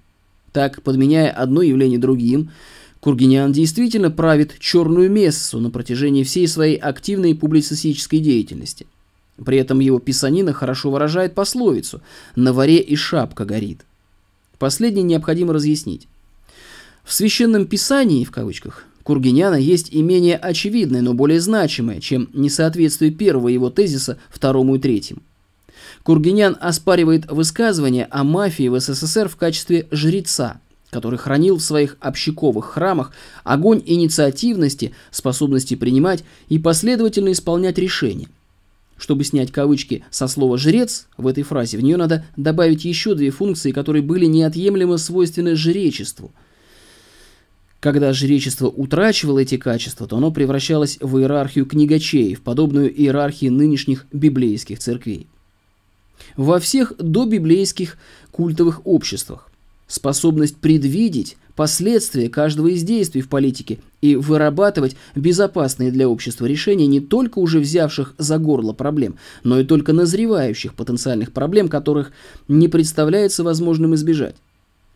Так, 0.51 0.81
подменяя 0.81 1.29
одно 1.29 1.61
явление 1.61 1.99
другим, 1.99 2.49
Кургинян 2.99 3.53
действительно 3.53 4.11
правит 4.11 4.59
черную 4.59 5.09
мессу 5.09 5.59
на 5.59 5.69
протяжении 5.69 6.23
всей 6.23 6.47
своей 6.47 6.75
активной 6.75 7.33
публицистической 7.33 8.19
деятельности. 8.19 8.87
При 9.43 9.57
этом 9.57 9.79
его 9.79 9.99
писанина 9.99 10.51
хорошо 10.51 10.91
выражает 10.91 11.33
пословицу 11.33 12.01
«на 12.35 12.51
варе 12.51 12.79
и 12.79 12.95
шапка 12.97 13.45
горит». 13.45 13.85
Последнее 14.57 15.03
необходимо 15.03 15.53
разъяснить. 15.53 16.07
В 17.05 17.13
священном 17.13 17.65
писании, 17.65 18.25
в 18.25 18.31
кавычках, 18.31 18.85
Кургиняна 19.03 19.55
есть 19.55 19.91
и 19.93 20.01
менее 20.01 20.35
очевидное, 20.35 21.01
но 21.01 21.13
более 21.13 21.39
значимое, 21.39 22.01
чем 22.01 22.29
несоответствие 22.33 23.11
первого 23.11 23.47
его 23.47 23.69
тезиса 23.69 24.19
второму 24.29 24.75
и 24.75 24.79
третьему. 24.79 25.21
Кургинян 26.03 26.57
оспаривает 26.59 27.31
высказывание 27.31 28.07
о 28.11 28.25
мафии 28.25 28.67
в 28.67 28.77
СССР 28.77 29.29
в 29.29 29.37
качестве 29.37 29.87
жреца– 29.89 30.59
который 30.89 31.19
хранил 31.19 31.57
в 31.57 31.63
своих 31.63 31.97
общаковых 31.99 32.65
храмах 32.65 33.11
огонь 33.43 33.81
инициативности, 33.85 34.93
способности 35.11 35.75
принимать 35.75 36.23
и 36.47 36.57
последовательно 36.57 37.31
исполнять 37.31 37.77
решения. 37.77 38.27
Чтобы 38.97 39.23
снять 39.23 39.51
кавычки 39.51 40.03
со 40.09 40.27
слова 40.27 40.57
«жрец» 40.57 41.07
в 41.15 41.27
этой 41.27 41.43
фразе, 41.43 41.77
в 41.77 41.81
нее 41.81 41.95
надо 41.95 42.25
добавить 42.35 42.83
еще 42.83 43.15
две 43.15 43.31
функции, 43.31 43.71
которые 43.71 44.01
были 44.01 44.25
неотъемлемо 44.25 44.97
свойственны 44.97 45.55
жречеству. 45.55 46.31
Когда 47.79 48.11
жречество 48.11 48.67
утрачивало 48.67 49.39
эти 49.39 49.55
качества, 49.55 50.05
то 50.05 50.17
оно 50.17 50.31
превращалось 50.31 50.97
в 50.99 51.17
иерархию 51.17 51.65
книгачеев, 51.65 52.41
подобную 52.41 52.93
иерархии 52.93 53.47
нынешних 53.47 54.05
библейских 54.11 54.79
церквей. 54.79 55.27
Во 56.35 56.59
всех 56.59 56.91
добиблейских 56.97 57.97
культовых 58.31 58.85
обществах 58.85 59.48
способность 59.89 60.55
предвидеть 60.55 61.35
последствия 61.57 62.29
каждого 62.29 62.67
из 62.67 62.83
действий 62.83 63.21
в 63.21 63.27
политике 63.27 63.79
и 63.99 64.15
вырабатывать 64.15 64.95
безопасные 65.13 65.91
для 65.91 66.07
общества 66.07 66.45
решения 66.45 66.87
не 66.87 67.01
только 67.01 67.39
уже 67.39 67.59
взявших 67.59 68.15
за 68.17 68.37
горло 68.37 68.71
проблем, 68.71 69.17
но 69.43 69.59
и 69.59 69.65
только 69.65 69.91
назревающих 69.91 70.73
потенциальных 70.73 71.33
проблем, 71.33 71.67
которых 71.67 72.13
не 72.47 72.69
представляется 72.69 73.43
возможным 73.43 73.93
избежать. 73.95 74.37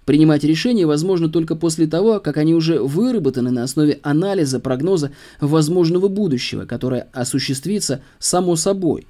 Принимать 0.05 0.45
решения 0.45 0.85
возможно 0.85 1.27
только 1.27 1.55
после 1.55 1.87
того, 1.87 2.19
как 2.19 2.37
они 2.37 2.53
уже 2.53 2.79
выработаны 2.79 3.51
на 3.51 3.63
основе 3.63 3.99
анализа 4.01 4.61
прогноза 4.61 5.11
возможного 5.41 6.07
будущего, 6.07 6.65
которое 6.65 7.07
осуществится 7.13 8.01
само 8.19 8.55
собой, 8.55 9.07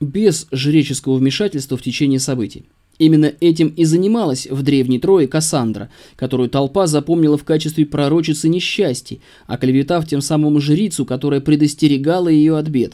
без 0.00 0.46
жреческого 0.50 1.16
вмешательства 1.16 1.76
в 1.76 1.82
течение 1.82 2.20
событий. 2.20 2.66
Именно 3.02 3.32
этим 3.40 3.66
и 3.76 3.82
занималась 3.82 4.46
в 4.48 4.62
Древней 4.62 5.00
Трое 5.00 5.26
Кассандра, 5.26 5.90
которую 6.14 6.48
толпа 6.48 6.86
запомнила 6.86 7.36
в 7.36 7.42
качестве 7.42 7.84
пророчицы 7.84 8.48
несчастий, 8.48 9.20
оклеветав 9.48 10.06
тем 10.06 10.20
самым 10.20 10.60
жрицу, 10.60 11.04
которая 11.04 11.40
предостерегала 11.40 12.28
ее 12.28 12.56
от 12.56 12.68
бед. 12.68 12.92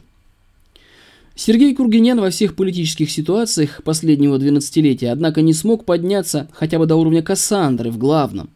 Сергей 1.34 1.74
Кургинян 1.74 2.18
во 2.18 2.30
всех 2.30 2.56
политических 2.56 3.10
ситуациях 3.10 3.82
последнего 3.84 4.38
двенадцатилетия, 4.38 5.12
однако, 5.12 5.42
не 5.42 5.52
смог 5.52 5.84
подняться 5.84 6.48
хотя 6.54 6.78
бы 6.78 6.86
до 6.86 6.96
уровня 6.96 7.20
Кассандры 7.20 7.90
в 7.90 7.98
главном. 7.98 8.48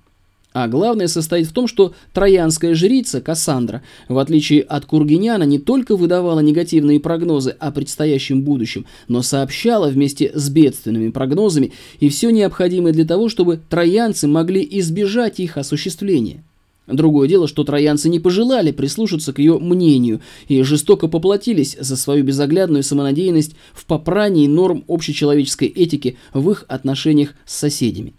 А 0.53 0.69
главное 0.69 1.09
состоит 1.09 1.47
в 1.47 1.53
том, 1.53 1.67
что 1.67 1.95
троянская 2.13 2.75
жрица 2.75 3.21
Кассандра, 3.21 3.83
в 4.09 4.19
отличие 4.19 4.63
от 4.63 4.85
Кургиняна, 4.85 5.45
не 5.45 5.59
только 5.59 5.97
выдавала 5.97 6.41
негативные 6.41 7.01
прогнозы 7.01 7.51
о 7.59 7.71
предстоящем 7.71 8.43
будущем, 8.43 8.85
но 9.09 9.23
сообщала 9.23 9.89
вместе 9.89 10.31
с 10.35 10.51
бедственными 10.51 11.11
прогнозами 11.11 11.73
и 12.01 12.09
все 12.09 12.31
необходимое 12.31 12.93
для 12.93 13.07
того, 13.07 13.29
чтобы 13.29 13.61
троянцы 13.69 14.27
могли 14.27 14.67
избежать 14.71 15.41
их 15.41 15.57
осуществления. 15.57 16.45
Другое 16.87 17.29
дело, 17.29 17.47
что 17.47 17.65
троянцы 17.65 18.09
не 18.09 18.19
пожелали 18.21 18.73
прислушаться 18.73 19.33
к 19.33 19.39
ее 19.39 19.59
мнению 19.59 20.21
и 20.49 20.63
жестоко 20.63 21.07
поплатились 21.07 21.77
за 21.79 21.97
свою 21.97 22.25
безоглядную 22.25 22.83
самонадеянность 22.83 23.55
в 23.73 23.87
попрании 23.87 24.49
норм 24.49 24.85
общечеловеческой 24.89 25.69
этики 25.69 26.19
в 26.35 26.51
их 26.51 26.65
отношениях 26.69 27.35
с 27.47 27.57
соседями. 27.57 28.15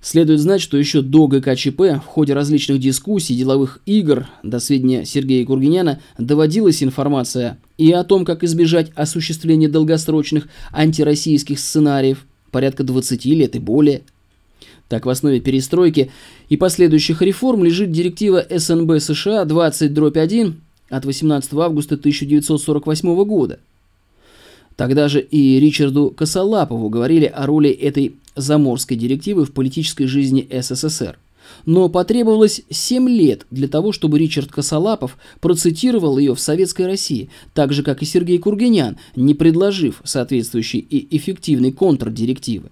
Следует 0.00 0.38
знать, 0.38 0.60
что 0.60 0.78
еще 0.78 1.02
до 1.02 1.26
ГКЧП 1.26 1.80
в 1.80 2.04
ходе 2.06 2.32
различных 2.32 2.78
дискуссий, 2.78 3.36
деловых 3.36 3.80
игр 3.84 4.28
до 4.44 4.60
сведения 4.60 5.04
Сергея 5.04 5.44
Кургиняна 5.44 6.00
доводилась 6.18 6.82
информация 6.82 7.58
и 7.78 7.90
о 7.90 8.04
том, 8.04 8.24
как 8.24 8.44
избежать 8.44 8.92
осуществления 8.94 9.68
долгосрочных 9.68 10.48
антироссийских 10.72 11.58
сценариев, 11.58 12.26
порядка 12.52 12.84
20 12.84 13.24
лет 13.24 13.56
и 13.56 13.58
более. 13.58 14.02
Так, 14.88 15.04
в 15.04 15.08
основе 15.10 15.40
перестройки 15.40 16.10
и 16.48 16.56
последующих 16.56 17.20
реформ 17.20 17.64
лежит 17.64 17.90
директива 17.90 18.44
СНБ 18.48 19.00
США 19.00 19.44
20-1 19.44 20.54
от 20.90 21.04
18 21.04 21.54
августа 21.54 21.96
1948 21.96 23.24
года. 23.24 23.58
Тогда 24.78 25.08
же 25.08 25.20
и 25.20 25.58
Ричарду 25.58 26.12
Косолапову 26.16 26.88
говорили 26.88 27.24
о 27.24 27.46
роли 27.46 27.68
этой 27.68 28.14
заморской 28.36 28.96
директивы 28.96 29.44
в 29.44 29.50
политической 29.50 30.06
жизни 30.06 30.48
СССР. 30.48 31.18
Но 31.66 31.88
потребовалось 31.88 32.62
7 32.70 33.08
лет 33.08 33.44
для 33.50 33.66
того, 33.66 33.90
чтобы 33.90 34.20
Ричард 34.20 34.52
Косолапов 34.52 35.18
процитировал 35.40 36.16
ее 36.16 36.32
в 36.36 36.38
Советской 36.38 36.86
России, 36.86 37.28
так 37.54 37.72
же, 37.72 37.82
как 37.82 38.02
и 38.02 38.06
Сергей 38.06 38.38
Кургинян, 38.38 38.98
не 39.16 39.34
предложив 39.34 40.00
соответствующей 40.04 40.78
и 40.78 41.16
эффективной 41.16 41.72
контрдирективы. 41.72 42.70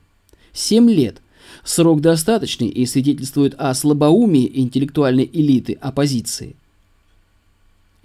7 0.52 0.88
лет. 0.88 1.16
Срок 1.64 2.02
достаточный 2.02 2.68
и 2.68 2.86
свидетельствует 2.86 3.56
о 3.58 3.74
слабоумии 3.74 4.48
интеллектуальной 4.54 5.28
элиты 5.32 5.76
оппозиции. 5.80 6.54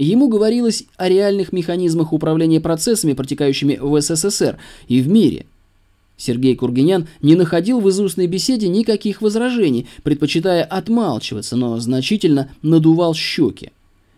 Ему 0.03 0.29
говорилось 0.29 0.85
о 0.97 1.09
реальных 1.09 1.53
механизмах 1.53 2.11
управления 2.11 2.59
процессами, 2.59 3.13
протекающими 3.13 3.77
в 3.79 4.01
СССР 4.01 4.57
и 4.87 5.01
в 5.01 5.07
мире– 5.07 5.45
Сергей 6.21 6.55
Кургинян 6.55 7.07
не 7.21 7.35
находил 7.35 7.79
в 7.79 7.89
изустной 7.89 8.27
беседе 8.27 8.67
никаких 8.67 9.21
возражений, 9.21 9.87
предпочитая 10.03 10.63
отмалчиваться, 10.63 11.55
но 11.55 11.79
значительно 11.79 12.51
надувал 12.61 13.15
щеки. 13.15 13.71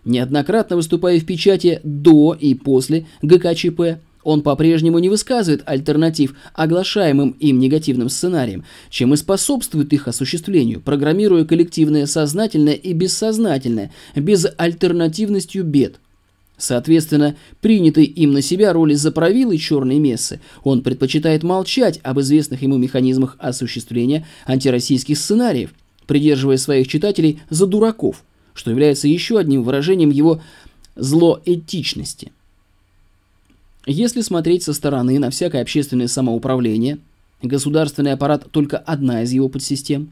Неоднократно 0.04 0.76
выступая 0.76 1.20
в 1.20 1.26
печати 1.26 1.80
до 1.84 2.36
и 2.38 2.56
после 2.56 3.06
ГКЧП, 3.22 4.02
он 4.24 4.42
по-прежнему 4.42 5.00
не 5.00 5.10
высказывает 5.10 5.64
альтернатив 5.66 6.36
оглашаемым 6.54 7.32
им 7.40 7.60
негативным 7.60 8.10
сценариям, 8.10 8.66
чем 8.90 9.14
и 9.14 9.18
способствует 9.18 9.94
их 9.94 10.08
осуществлению, 10.08 10.82
программируя 10.82 11.46
коллективное 11.46 12.06
сознательное 12.06 12.74
и 12.74 12.94
бессознательное, 12.94 13.92
безальтернативностью 14.16 15.64
бед. 15.64 16.00
Соответственно, 16.58 17.36
принятой 17.62 18.06
им 18.06 18.32
на 18.32 18.42
себя 18.42 18.74
роли 18.74 18.94
заправилы 18.94 19.58
черной 19.58 20.00
мессы, 20.00 20.40
он 20.64 20.82
предпочитает 20.82 21.44
молчать 21.44 22.00
об 22.04 22.20
известных 22.20 22.62
ему 22.62 22.78
механизмах 22.78 23.36
осуществления 23.40 24.26
антироссийских 24.46 25.18
сценариев, 25.18 25.74
придерживая 26.06 26.58
своих 26.58 26.88
читателей 26.88 27.42
за 27.50 27.66
дураков, 27.66 28.24
что 28.54 28.72
является 28.72 29.08
еще 29.08 29.40
одним 29.40 29.64
выражением 29.64 30.12
его 30.12 30.42
злоэтичности. 30.96 32.32
Если 33.86 34.22
смотреть 34.22 34.64
со 34.64 34.74
стороны 34.74 35.20
на 35.20 35.30
всякое 35.30 35.62
общественное 35.62 36.08
самоуправление, 36.08 37.00
государственный 37.42 38.14
аппарат 38.14 38.48
только 38.52 38.78
одна 38.78 39.24
из 39.24 39.32
его 39.32 39.50
подсистем, 39.50 40.12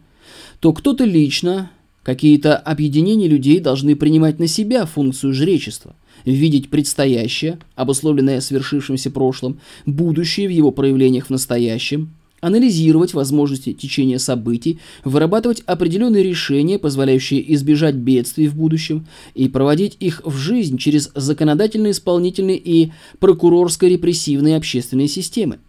то 0.59 0.73
кто-то 0.73 1.05
лично, 1.05 1.71
какие-то 2.03 2.57
объединения 2.57 3.27
людей 3.27 3.59
должны 3.59 3.95
принимать 3.95 4.39
на 4.39 4.47
себя 4.47 4.85
функцию 4.85 5.33
жречества– 5.33 5.95
видеть 6.25 6.69
предстоящее, 6.69 7.59
обусловленное 7.75 8.41
свершившимся 8.41 9.11
прошлым, 9.11 9.59
будущее 9.85 10.47
в 10.47 10.51
его 10.51 10.71
проявлениях 10.71 11.27
в 11.27 11.29
настоящем, 11.29 12.13
анализировать 12.41 13.13
возможности 13.13 13.71
течения 13.73 14.17
событий, 14.17 14.79
вырабатывать 15.05 15.61
определенные 15.65 16.23
решения, 16.23 16.77
позволяющие 16.77 17.53
избежать 17.53 17.95
бедствий 17.95 18.47
в 18.47 18.55
будущем, 18.55 19.07
и 19.33 19.47
проводить 19.47 19.95
их 19.99 20.21
в 20.25 20.35
жизнь 20.35 20.77
через 20.77 21.11
законодательные, 21.15 21.91
исполнительные 21.91 22.57
и 22.57 22.91
прокурорско-репрессивные 23.19 24.57
общественные 24.57 25.07
системы. 25.07 25.59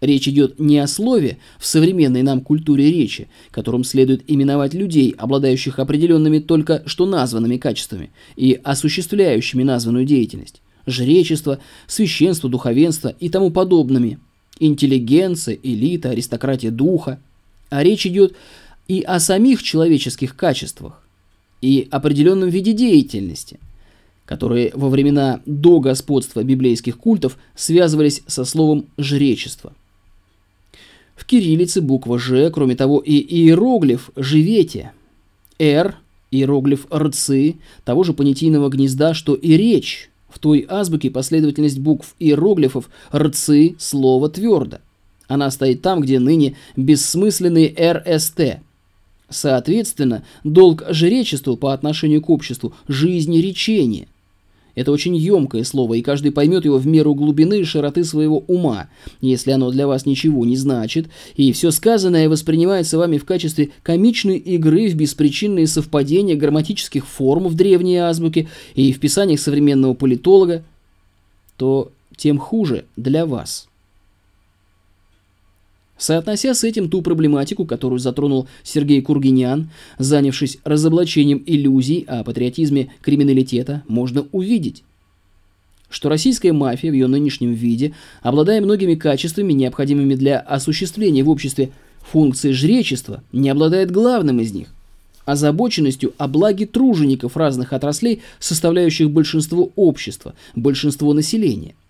Речь 0.00 0.28
идет 0.28 0.58
не 0.58 0.78
о 0.78 0.86
слове 0.86 1.38
в 1.58 1.66
современной 1.66 2.22
нам 2.22 2.40
культуре 2.40 2.90
речи, 2.90 3.28
которым 3.50 3.84
следует 3.84 4.22
именовать 4.26 4.74
людей, 4.74 5.14
обладающих 5.16 5.78
определенными 5.78 6.40
только 6.40 6.82
что 6.86 7.06
названными 7.06 7.56
качествами 7.56 8.10
и 8.36 8.58
осуществляющими 8.62 9.62
названную 9.62 10.04
деятельность, 10.04 10.60
жречество, 10.86 11.58
священство, 11.86 12.50
духовенство 12.50 13.14
и 13.18 13.28
тому 13.28 13.50
подобными, 13.50 14.18
интеллигенция, 14.58 15.58
элита, 15.62 16.10
аристократия 16.10 16.70
духа. 16.70 17.20
А 17.70 17.82
речь 17.82 18.06
идет 18.06 18.36
и 18.88 19.00
о 19.00 19.18
самих 19.18 19.62
человеческих 19.62 20.36
качествах, 20.36 21.02
и 21.60 21.88
определенном 21.90 22.50
виде 22.50 22.72
деятельности, 22.72 23.58
которые 24.26 24.70
во 24.74 24.88
времена 24.88 25.40
до 25.46 25.80
господства 25.80 26.42
библейских 26.42 26.98
культов 26.98 27.38
связывались 27.54 28.22
со 28.26 28.44
словом 28.44 28.86
«жречество». 28.98 29.72
В 31.16 31.24
кириллице 31.26 31.80
буква 31.80 32.18
«Ж», 32.18 32.50
кроме 32.50 32.74
того, 32.74 32.98
и 32.98 33.14
иероглиф 33.14 34.10
«живете». 34.16 34.92
«Р»– 35.58 35.96
иероглиф 36.30 36.86
«рцы», 36.92 37.56
того 37.84 38.02
же 38.02 38.12
понятийного 38.12 38.68
гнезда, 38.68 39.14
что 39.14 39.34
и 39.34 39.56
речь. 39.56 40.10
В 40.34 40.40
той 40.40 40.66
азбуке 40.68 41.12
последовательность 41.12 41.78
букв 41.78 42.16
иероглифов 42.18 42.90
«рцы» 43.14 43.76
слово 43.78 44.28
твердо. 44.28 44.78
Она 45.28 45.48
стоит 45.52 45.80
там, 45.80 46.00
где 46.00 46.18
ныне 46.18 46.56
бессмысленный 46.76 47.72
«РСТ». 47.78 48.58
Соответственно, 49.30 50.24
долг 50.42 50.82
жречеству 50.90 51.56
по 51.56 51.72
отношению 51.72 52.20
к 52.20 52.30
обществу– 52.30 52.74
жизни 52.88 53.38
речения. 53.38 54.08
Это 54.74 54.92
очень 54.92 55.16
емкое 55.16 55.64
слово, 55.64 55.94
и 55.94 56.02
каждый 56.02 56.32
поймет 56.32 56.64
его 56.64 56.78
в 56.78 56.86
меру 56.86 57.14
глубины 57.14 57.60
и 57.60 57.64
широты 57.64 58.04
своего 58.04 58.44
ума, 58.46 58.88
если 59.20 59.52
оно 59.52 59.70
для 59.70 59.86
вас 59.86 60.06
ничего 60.06 60.44
не 60.44 60.56
значит, 60.56 61.06
и 61.36 61.52
все 61.52 61.70
сказанное 61.70 62.28
воспринимается 62.28 62.98
вами 62.98 63.18
в 63.18 63.24
качестве 63.24 63.70
комичной 63.82 64.36
игры 64.36 64.88
в 64.88 64.94
беспричинные 64.94 65.66
совпадения 65.66 66.36
грамматических 66.36 67.06
форм 67.06 67.48
в 67.48 67.54
древней 67.54 67.98
азбуке 67.98 68.48
и 68.74 68.92
в 68.92 69.00
писаниях 69.00 69.40
современного 69.40 69.94
политолога, 69.94 70.64
то 71.56 71.90
тем 72.16 72.38
хуже 72.38 72.84
для 72.96 73.26
вас. 73.26 73.68
Соотнося 75.96 76.54
с 76.54 76.64
этим 76.64 76.88
ту 76.88 77.02
проблематику, 77.02 77.64
которую 77.64 78.00
затронул 78.00 78.48
Сергей 78.62 79.00
Кургинян, 79.00 79.70
занявшись 79.98 80.58
разоблачением 80.64 81.42
иллюзий 81.46 82.04
о 82.08 82.24
патриотизме 82.24 82.92
криминалитета, 83.00 83.84
можно 83.86 84.26
увидеть, 84.32 84.82
что 85.88 86.08
российская 86.08 86.52
мафия 86.52 86.90
в 86.90 86.94
ее 86.94 87.06
нынешнем 87.06 87.52
виде, 87.52 87.94
обладая 88.22 88.60
многими 88.60 88.96
качествами, 88.96 89.52
необходимыми 89.52 90.16
для 90.16 90.40
осуществления 90.40 91.22
в 91.22 91.30
обществе 91.30 91.70
функции 92.00 92.50
жречества, 92.50 93.22
не 93.32 93.48
обладает 93.48 93.92
главным 93.92 94.40
из 94.40 94.52
них– 94.52 94.68
озабоченностью 95.24 96.12
о 96.18 96.26
благе 96.26 96.66
тружеников 96.66 97.36
разных 97.36 97.72
отраслей, 97.72 98.20
составляющих 98.40 99.10
большинство 99.10 99.70
общества, 99.76 100.34
большинство 100.56 101.14
населения– 101.14 101.76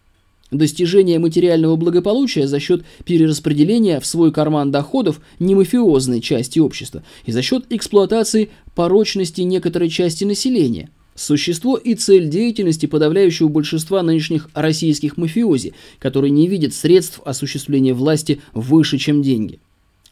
достижение 0.50 1.18
материального 1.18 1.76
благополучия 1.76 2.46
за 2.46 2.60
счет 2.60 2.84
перераспределения 3.04 4.00
в 4.00 4.06
свой 4.06 4.32
карман 4.32 4.70
доходов 4.70 5.20
немафиозной 5.38 6.20
части 6.20 6.58
общества 6.58 7.02
и 7.26 7.32
за 7.32 7.42
счет 7.42 7.64
эксплуатации 7.70 8.50
порочности 8.74 9.40
некоторой 9.42 9.88
части 9.88 10.24
населения. 10.24 10.90
Существо 11.14 11.76
и 11.76 11.94
цель 11.94 12.28
деятельности 12.28 12.86
подавляющего 12.86 13.48
большинства 13.48 14.02
нынешних 14.02 14.48
российских 14.52 15.16
мафиози, 15.16 15.72
которые 16.00 16.32
не 16.32 16.48
видят 16.48 16.74
средств 16.74 17.20
осуществления 17.24 17.94
власти 17.94 18.40
выше, 18.52 18.98
чем 18.98 19.22
деньги. 19.22 19.60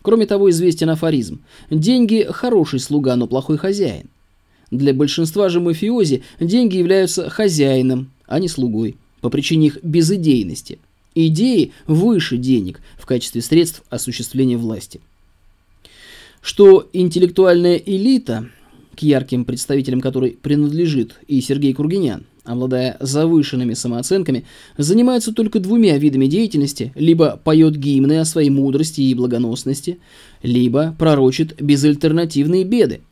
Кроме 0.02 0.26
того, 0.26 0.50
известен 0.50 0.90
афоризм 0.90 1.40
«Деньги– 1.70 2.26
хороший 2.30 2.78
слуга, 2.78 3.16
но 3.16 3.26
плохой 3.26 3.56
хозяин». 3.56 4.10
Для 4.70 4.94
большинства 4.94 5.48
же 5.48 5.60
мафиози 5.60 6.22
деньги 6.40 6.76
являются 6.76 7.28
хозяином, 7.28 8.10
а 8.26 8.38
не 8.38 8.48
слугой 8.48 8.96
по 9.22 9.30
причине 9.30 9.68
их 9.68 9.78
безыдейности. 9.82 10.78
Идеи 11.14 11.72
выше 11.86 12.36
денег 12.36 12.80
в 12.98 13.06
качестве 13.06 13.40
средств 13.40 13.82
осуществления 13.88 14.58
власти. 14.58 15.00
Что 16.42 16.88
интеллектуальная 16.92 17.76
элита, 17.76 18.48
к 18.96 19.02
ярким 19.02 19.46
представителям 19.46 20.00
которой 20.00 20.32
принадлежит 20.32 21.14
и 21.28 21.40
Сергей 21.40 21.72
Кургинян, 21.72 22.24
обладая 22.44 22.96
завышенными 22.98 23.74
самооценками, 23.74 24.44
занимается 24.76 25.32
только 25.32 25.60
двумя 25.60 25.96
видами 25.98 26.26
деятельности, 26.26 26.92
либо 26.96 27.40
поет 27.42 27.76
гимны 27.76 28.18
о 28.18 28.24
своей 28.24 28.50
мудрости 28.50 29.02
и 29.02 29.14
благоносности, 29.14 29.98
либо 30.42 30.96
пророчит 30.98 31.62
безальтернативные 31.62 32.64
беды– 32.64 33.02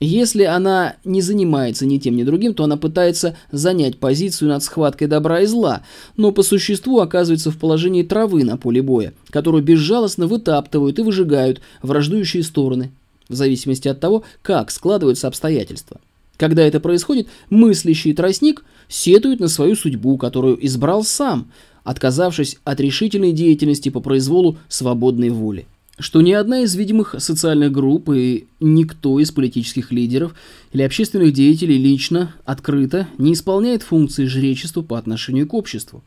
если 0.00 0.42
она 0.42 0.96
не 1.04 1.20
занимается 1.20 1.86
ни 1.86 1.98
тем, 1.98 2.16
ни 2.16 2.24
другим, 2.24 2.54
то 2.54 2.64
она 2.64 2.76
пытается 2.76 3.36
занять 3.52 3.98
позицию 3.98 4.48
над 4.48 4.62
схваткой 4.62 5.06
добра 5.06 5.42
и 5.42 5.46
зла, 5.46 5.82
но 6.16 6.32
по 6.32 6.42
существу 6.42 7.00
оказывается 7.00 7.50
в 7.50 7.58
положении 7.58 8.02
травы 8.02 8.44
на 8.44 8.56
поле 8.56 8.82
боя, 8.82 9.14
которую 9.30 9.62
безжалостно 9.62 10.26
вытаптывают 10.26 10.98
и 10.98 11.02
выжигают 11.02 11.60
враждующие 11.82 12.42
стороны, 12.42 12.90
в 13.28 13.34
зависимости 13.34 13.86
от 13.86 14.00
того, 14.00 14.24
как 14.42 14.70
складываются 14.70 15.28
обстоятельства. 15.28 16.00
Когда 16.36 16.62
это 16.62 16.80
происходит, 16.80 17.28
мыслящий 17.48 18.12
тростник 18.12 18.64
сетует 18.88 19.38
на 19.38 19.46
свою 19.46 19.76
судьбу, 19.76 20.18
которую 20.18 20.64
избрал 20.66 21.04
сам, 21.04 21.52
отказавшись 21.84 22.58
от 22.64 22.80
решительной 22.80 23.30
деятельности 23.30 23.90
по 23.90 24.00
произволу 24.00 24.58
свободной 24.68 25.30
воли 25.30 25.66
что 25.98 26.22
ни 26.22 26.32
одна 26.32 26.60
из 26.60 26.74
видимых 26.74 27.14
социальных 27.18 27.70
групп 27.70 28.10
и 28.10 28.46
никто 28.60 29.20
из 29.20 29.30
политических 29.30 29.92
лидеров 29.92 30.34
или 30.72 30.82
общественных 30.82 31.32
деятелей 31.32 31.78
лично, 31.78 32.34
открыто 32.44 33.08
не 33.18 33.32
исполняет 33.32 33.82
функции 33.82 34.26
жречества 34.26 34.82
по 34.82 34.98
отношению 34.98 35.46
к 35.46 35.54
обществу. 35.54 36.02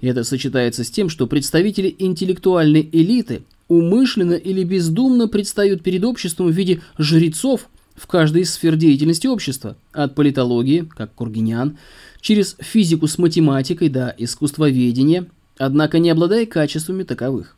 И 0.00 0.06
это 0.06 0.24
сочетается 0.24 0.84
с 0.84 0.90
тем, 0.90 1.08
что 1.08 1.26
представители 1.26 1.94
интеллектуальной 1.98 2.88
элиты 2.92 3.42
умышленно 3.68 4.34
или 4.34 4.62
бездумно 4.62 5.28
предстают 5.28 5.82
перед 5.82 6.04
обществом 6.04 6.46
в 6.48 6.54
виде 6.54 6.80
жрецов 6.98 7.68
в 7.94 8.06
каждой 8.06 8.42
из 8.42 8.52
сфер 8.52 8.76
деятельности 8.76 9.26
общества, 9.26 9.76
от 9.92 10.14
политологии, 10.14 10.88
как 10.96 11.14
Кургинян, 11.14 11.78
через 12.20 12.56
физику 12.60 13.06
с 13.06 13.18
математикой 13.18 13.88
до 13.88 14.14
искусствоведения, 14.18 15.26
однако 15.58 15.98
не 15.98 16.10
обладая 16.10 16.46
качествами 16.46 17.02
таковых. 17.02 17.56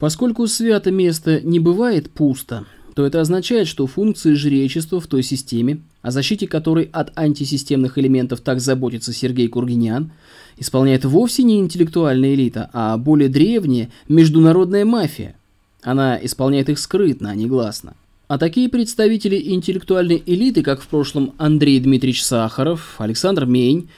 Поскольку 0.00 0.46
свято 0.46 0.90
место 0.90 1.42
не 1.42 1.60
бывает 1.60 2.10
пусто, 2.10 2.64
то 2.94 3.04
это 3.04 3.20
означает, 3.20 3.68
что 3.68 3.86
функции 3.86 4.32
жречества 4.32 4.98
в 4.98 5.06
той 5.06 5.22
системе, 5.22 5.82
о 6.00 6.10
защите 6.10 6.48
которой 6.48 6.88
от 6.90 7.12
антисистемных 7.18 7.98
элементов 7.98 8.40
так 8.40 8.60
заботится 8.60 9.12
Сергей 9.12 9.46
Кургинян, 9.48 10.10
исполняет 10.56 11.04
вовсе 11.04 11.42
не 11.42 11.60
интеллектуальная 11.60 12.32
элита, 12.32 12.70
а 12.72 12.96
более 12.96 13.28
древняя 13.28 13.90
международная 14.08 14.86
мафия. 14.86 15.36
Она 15.82 16.18
исполняет 16.22 16.70
их 16.70 16.78
скрытно, 16.78 17.30
а 17.30 17.34
не 17.34 17.46
гласно. 17.46 17.94
А 18.26 18.38
такие 18.38 18.70
представители 18.70 19.52
интеллектуальной 19.52 20.22
элиты, 20.24 20.62
как 20.62 20.80
в 20.80 20.88
прошлом 20.88 21.34
Андрей 21.36 21.78
Дмитриевич 21.78 22.24
Сахаров, 22.24 22.94
Александр 22.96 23.44
Мень, 23.44 23.90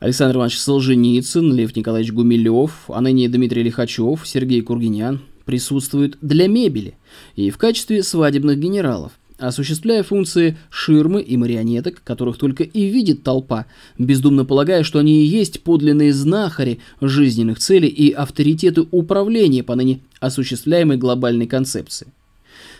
Александр 0.00 0.36
Иванович 0.36 0.58
Солженицын, 0.58 1.54
Лев 1.54 1.74
Николаевич 1.74 2.12
Гумилев, 2.12 2.72
а 2.88 3.00
ныне 3.00 3.30
Дмитрий 3.30 3.62
Лихачев, 3.62 4.28
Сергей 4.28 4.60
Кургинян– 4.60 5.22
присутствуют 5.46 6.18
для 6.20 6.48
мебели 6.48 6.94
и 7.34 7.50
в 7.50 7.56
качестве 7.56 8.02
свадебных 8.02 8.58
генералов, 8.58 9.12
осуществляя 9.38 10.02
функции 10.02 10.58
ширмы 10.68 11.22
и 11.22 11.36
марионеток, 11.38 12.02
которых 12.04 12.36
только 12.36 12.64
и 12.64 12.86
видит 12.86 13.22
толпа, 13.22 13.66
бездумно 13.98 14.44
полагая, 14.44 14.82
что 14.82 14.98
они 14.98 15.22
и 15.22 15.26
есть 15.26 15.62
подлинные 15.62 16.12
знахари 16.12 16.80
жизненных 17.00 17.58
целей 17.58 17.88
и 17.88 18.10
авторитеты 18.10 18.86
управления 18.90 19.62
по 19.62 19.74
ныне 19.74 20.00
осуществляемой 20.20 20.98
глобальной 20.98 21.46
концепции. 21.46 22.08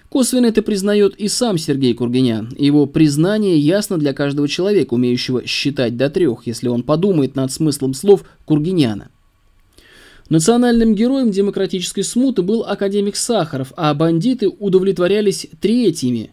Косвенно 0.08 0.46
это 0.46 0.62
признает 0.62 1.16
и 1.16 1.28
сам 1.28 1.58
Сергей 1.58 1.92
Кургинян. 1.92 2.54
Его 2.56 2.86
признание 2.86 3.58
ясно 3.58 3.98
для 3.98 4.12
каждого 4.12 4.48
человека, 4.48 4.94
умеющего 4.94 5.46
считать 5.46 5.96
до 5.96 6.08
трех, 6.08 6.46
если 6.46 6.68
он 6.68 6.84
подумает 6.84 7.34
над 7.34 7.52
смыслом 7.52 7.92
слов 7.92 8.24
Кургиняна. 8.44 9.08
Национальным 10.28 10.94
героем 10.94 11.30
демократической 11.30 12.02
смуты 12.02 12.42
был 12.42 12.64
академик 12.64 13.14
Сахаров, 13.14 13.72
а 13.76 13.94
бандиты 13.94 14.48
удовлетворялись 14.48 15.46
третьими, 15.60 16.30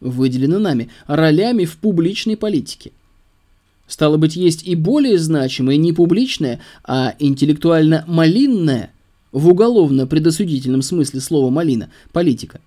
выделены 0.00 0.58
нами, 0.58 0.90
ролями 1.06 1.64
в 1.64 1.78
публичной 1.78 2.36
политике. 2.36 2.92
Стало 3.86 4.18
быть, 4.18 4.36
есть 4.36 4.62
и 4.66 4.74
более 4.74 5.18
значимое 5.18 5.76
не 5.76 5.92
публичное, 5.92 6.60
а 6.84 7.14
интеллектуально-малинное 7.18 8.92
в 9.32 9.48
уголовно-предосудительном 9.48 10.82
смысле 10.82 11.20
слова 11.20 11.50
«малина»– 11.50 11.90
политика. 12.12 12.60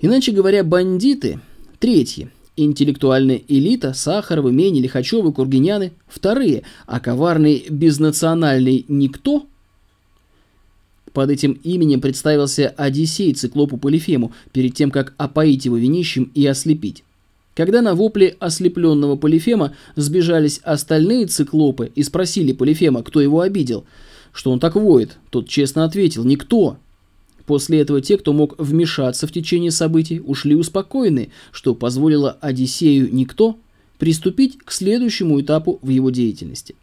Иначе 0.00 0.32
говоря, 0.32 0.64
бандиты– 0.64 1.40
третьи, 1.78 2.30
интеллектуальная 2.64 3.40
элита– 3.48 3.92
Сахаровы, 3.94 4.52
Мени, 4.52 4.80
Лихачевы, 4.80 5.32
Кургиняны– 5.32 5.92
вторые, 6.08 6.62
а 6.86 7.00
коварный 7.00 7.66
безнациональный 7.68 8.84
никто– 8.88 9.46
под 11.12 11.30
этим 11.30 11.52
именем 11.64 12.00
представился 12.00 12.68
Одиссей 12.68 13.32
циклопу 13.34 13.76
Полифему 13.76 14.32
перед 14.52 14.74
тем, 14.74 14.90
как 14.90 15.14
опоить 15.16 15.64
его 15.64 15.76
винищем 15.76 16.30
и 16.34 16.46
ослепить. 16.46 17.02
Когда 17.54 17.82
на 17.82 17.94
вопле 17.94 18.36
ослепленного 18.38 19.16
Полифема 19.16 19.74
сбежались 19.96 20.60
остальные 20.62 21.26
циклопы 21.26 21.90
и 21.94 22.02
спросили 22.02 22.52
Полифема, 22.52 23.02
кто 23.02 23.20
его 23.20 23.40
обидел, 23.40 23.84
что 24.32 24.52
он 24.52 24.60
так 24.60 24.76
воет, 24.76 25.18
тот 25.30 25.48
честно 25.48 25.84
ответил 25.84 26.24
«Никто». 26.24 26.78
После 27.50 27.80
этого 27.80 28.00
те, 28.00 28.16
кто 28.16 28.32
мог 28.32 28.54
вмешаться 28.58 29.26
в 29.26 29.32
течение 29.32 29.72
событий, 29.72 30.20
ушли 30.24 30.54
успокоены, 30.54 31.32
что 31.50 31.74
позволило 31.74 32.38
Одиссею 32.40 33.12
«Никто» 33.12 33.58
приступить 33.98 34.58
к 34.58 34.70
следующему 34.70 35.40
этапу 35.40 35.80
в 35.82 35.88
его 35.88 36.10
деятельности. 36.10 36.76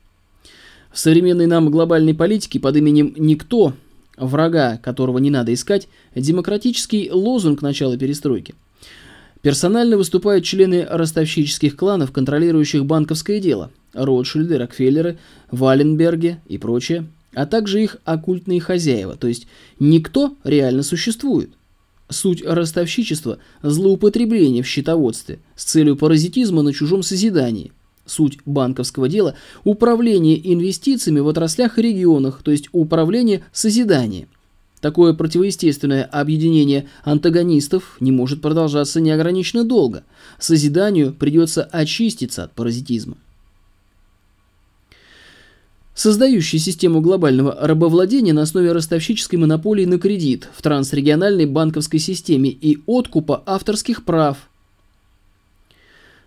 В 0.92 1.00
современной 1.00 1.46
нам 1.46 1.72
глобальной 1.72 2.14
политике 2.14 2.60
под 2.60 2.76
именем 2.76 3.14
«Никто» 3.16 3.76
врага, 4.18 4.76
которого 4.84 5.20
не 5.20 5.30
надо 5.30 5.54
искать, 5.54 5.88
демократический 6.14 7.10
лозунг 7.14 7.62
начала 7.62 7.98
перестройки. 7.98 8.54
Персонально 9.42 9.96
выступают 9.96 10.44
члены 10.44 10.84
ростовщических 10.84 11.78
кланов, 11.78 12.12
контролирующих 12.12 12.86
банковское 12.86 13.40
дело, 13.40 13.72
Ротшильды, 13.94 14.58
Рокфеллеры, 14.58 15.18
Валенберги 15.50 16.42
и 16.46 16.58
прочее, 16.58 17.08
а 17.34 17.46
также 17.46 17.84
их 17.84 17.98
оккультные 18.04 18.60
хозяева, 18.60 19.16
то 19.16 19.28
есть 19.28 19.48
никто 19.80 20.36
реально 20.44 20.84
существует. 20.84 21.52
Суть 22.10 22.44
ростовщичества– 22.46 23.40
злоупотребление 23.62 24.64
в 24.64 24.68
счетоводстве 24.68 25.40
с 25.56 25.66
целью 25.66 25.98
паразитизма 25.98 26.62
на 26.62 26.72
чужом 26.72 27.04
созидании. 27.04 27.74
Суть 28.06 28.40
банковского 28.46 29.10
дела– 29.10 29.36
управление 29.66 30.54
инвестициями 30.54 31.20
в 31.20 31.28
отраслях 31.28 31.78
и 31.78 31.82
регионах, 31.82 32.42
то 32.44 32.52
есть 32.52 32.70
управление 32.72 33.44
созиданием. 33.52 34.30
Такое 34.80 35.14
противоестественное 35.14 36.04
объединение 36.04 36.88
антагонистов 37.04 37.98
не 38.00 38.12
может 38.12 38.42
продолжаться 38.42 39.02
неограниченно 39.02 39.66
долго. 39.66 40.04
Созиданию 40.40 41.14
придется 41.14 41.64
очиститься 41.64 42.44
от 42.44 42.54
паразитизма. 42.54 43.18
Создающий 45.98 46.60
систему 46.60 47.02
глобального 47.02 47.58
рабовладения 47.60 48.32
на 48.32 48.44
основе 48.44 48.72
ростовщической 48.72 49.40
монополии 49.40 49.86
на 49.86 49.98
кредит 49.98 50.48
в 50.56 50.62
трансрегиональной 50.62 51.48
банковской 51.48 52.00
системе 52.00 52.52
и 52.52 52.78
откупа 52.86 53.42
авторских 53.48 54.06
прав. 54.06 54.38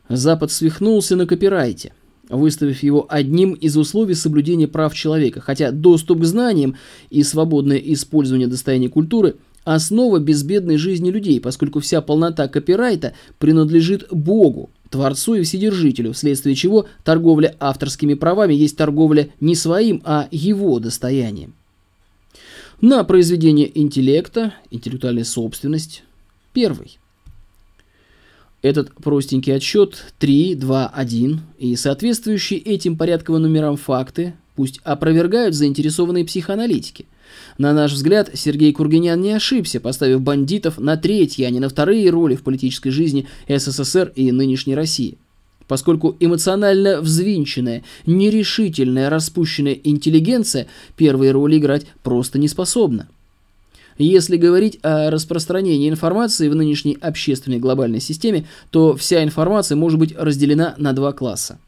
Запад 0.08 0.50
свихнулся 0.50 1.14
на 1.14 1.24
копирайте 1.24 1.92
выставив 2.28 2.82
его 2.82 3.06
одним 3.08 3.54
из 3.54 3.76
условий 3.76 4.14
соблюдения 4.14 4.68
прав 4.68 4.94
человека, 4.94 5.40
хотя 5.40 5.72
доступ 5.72 6.20
к 6.20 6.24
знаниям 6.24 6.76
и 7.10 7.24
свободное 7.24 7.78
использование 7.78 8.48
достояния 8.48 8.88
культуры– 8.88 9.36
основа 9.64 10.18
безбедной 10.18 10.76
жизни 10.78 11.10
людей, 11.10 11.40
поскольку 11.40 11.80
вся 11.80 12.00
полнота 12.00 12.48
копирайта 12.48 13.14
принадлежит 13.38 14.06
Богу, 14.10 14.70
Творцу 14.90 15.34
и 15.34 15.42
Вседержителю, 15.42 16.12
вследствие 16.12 16.54
чего 16.54 16.86
торговля 17.04 17.56
авторскими 17.60 18.14
правами 18.14 18.54
есть 18.54 18.76
торговля 18.76 19.30
не 19.40 19.54
своим, 19.54 20.02
а 20.04 20.28
его 20.30 20.78
достоянием. 20.80 21.54
На 22.80 23.04
произведение 23.04 23.78
интеллекта, 23.78 24.54
интеллектуальная 24.70 25.24
собственность– 25.24 26.02
первый. 26.52 26.98
Этот 28.62 28.94
простенький 28.94 29.54
отсчет 29.54 30.12
3, 30.18 30.54
2, 30.54 30.88
1 30.88 31.40
и 31.58 31.76
соответствующие 31.76 32.58
этим 32.60 32.96
порядковым 32.96 33.42
номерам 33.42 33.76
факты 33.76 34.34
пусть 34.54 34.80
опровергают 34.82 35.54
заинтересованные 35.54 36.24
психоаналитики. 36.24 37.06
На 37.58 37.72
наш 37.72 37.92
взгляд, 37.92 38.30
Сергей 38.34 38.72
Кургинян 38.72 39.20
не 39.20 39.32
ошибся, 39.32 39.80
поставив 39.80 40.20
бандитов 40.20 40.78
на 40.78 40.96
третьи, 40.96 41.44
а 41.44 41.50
не 41.50 41.60
на 41.60 41.68
вторые 41.68 42.08
роли 42.10 42.34
в 42.34 42.42
политической 42.42 42.90
жизни 42.90 43.26
СССР 43.48 44.12
и 44.14 44.32
нынешней 44.32 44.74
России. 44.74 45.18
Поскольку 45.68 46.16
эмоционально 46.18 47.00
взвинченная, 47.00 47.84
нерешительная, 48.04 49.08
распущенная 49.08 49.74
интеллигенция 49.74 50.66
первые 50.96 51.30
роли 51.30 51.58
играть 51.58 51.86
просто 52.02 52.38
не 52.38 52.48
способна. 52.48 53.08
Если 53.96 54.36
говорить 54.36 54.78
о 54.82 55.10
распространении 55.10 55.88
информации 55.88 56.48
в 56.48 56.54
нынешней 56.56 56.96
общественной 57.00 57.58
глобальной 57.58 58.00
системе, 58.00 58.46
то 58.70 58.96
вся 58.96 59.22
информация 59.22 59.76
может 59.76 59.98
быть 59.98 60.16
разделена 60.16 60.74
на 60.78 60.94
два 60.94 61.12
класса. 61.12 61.58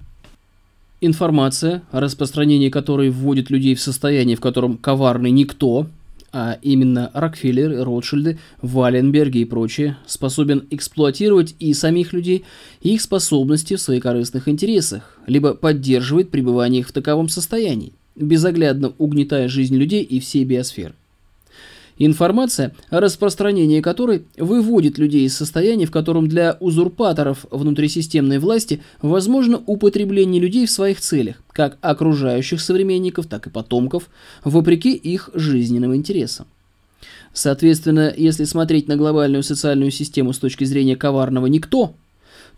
Информация, 1.05 1.83
распространение 1.91 2.71
которой 2.71 3.11
вводит 3.11 3.51
людей 3.51 3.75
в 3.75 3.81
состояние, 3.81 4.37
в 4.37 4.41
котором 4.41 4.79
коварный 4.79 5.33
никто, 5.33 5.89
а 6.33 6.59
именно 6.63 7.11
Рокфеллер, 7.13 7.85
Ротшильды, 7.85 8.39
Валенберги 8.63 9.39
и 9.39 9.45
прочие, 9.45 9.97
способен 10.07 10.63
эксплуатировать 10.71 11.57
и 11.59 11.75
самих 11.75 12.13
людей, 12.13 12.45
и 12.83 12.95
их 12.95 13.03
способности 13.03 13.75
в 13.75 13.81
своих 13.81 14.05
корыстных 14.05 14.47
интересах, 14.47 15.19
либо 15.27 15.55
поддерживает 15.55 16.31
пребывание 16.31 16.83
их 16.83 16.89
в 16.89 16.93
таковом 16.93 17.29
состоянии, 17.29 17.95
безоглядно 18.15 18.93
угнетая 18.99 19.49
жизнь 19.49 19.75
людей 19.75 20.05
и 20.05 20.21
всей 20.21 20.45
биосферы. 20.45 20.95
Информация, 21.99 22.75
распространение 22.91 23.83
которой 23.83 24.25
выводит 24.37 24.99
людей 24.99 25.27
из 25.27 25.37
состояния, 25.37 25.87
в 25.87 25.91
котором 25.91 26.27
для 26.27 26.57
узурпаторов 26.59 27.47
внутрисистемной 27.51 28.39
власти 28.39 28.81
возможно 29.03 29.63
употребление 29.67 30.41
людей 30.41 30.67
в 30.67 30.71
своих 30.71 31.01
целях, 31.01 31.43
как 31.53 31.79
окружающих 31.81 32.61
современников, 32.61 33.27
так 33.27 33.47
и 33.47 33.51
потомков, 33.51 34.09
вопреки 34.43 34.95
их 34.95 35.31
жизненным 35.35 35.95
интересам. 35.95 36.47
Соответственно, 37.35 38.13
если 38.17 38.45
смотреть 38.45 38.89
на 38.89 38.97
глобальную 38.97 39.43
социальную 39.43 39.91
систему 39.91 40.33
с 40.33 40.39
точки 40.39 40.65
зрения 40.65 40.97
коварного 40.97 41.47
«никто», 41.47 41.95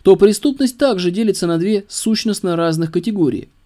то 0.02 0.16
преступность 0.16 0.78
также 0.78 1.10
делится 1.10 1.46
на 1.46 1.58
две 1.58 1.84
сущностно 1.88 2.56
разных 2.56 2.92
категории– 2.92 3.48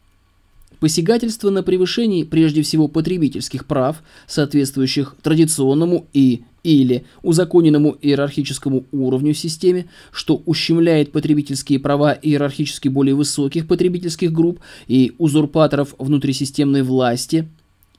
посягательство 0.81 1.51
на 1.51 1.62
превышении 1.62 2.25
прежде 2.25 2.62
всего 2.62 2.88
потребительских 2.88 3.67
прав, 3.67 4.03
соответствующих 4.27 5.17
традиционному 5.23 6.07
и 6.12 6.43
или 6.64 7.05
узаконенному 7.23 7.97
иерархическому 8.03 8.85
уровню 8.93 9.33
системе, 9.33 9.88
что 10.11 10.43
ущемляет 10.45 11.12
потребительские 11.12 11.79
права 11.79 12.12
иерархически 12.12 12.88
более 12.88 13.14
высоких 13.14 13.67
потребительских 13.67 14.33
групп 14.33 14.61
и 14.87 15.14
узурпаторов 15.19 15.95
внутрисистемной 15.99 16.83
власти 16.83 17.49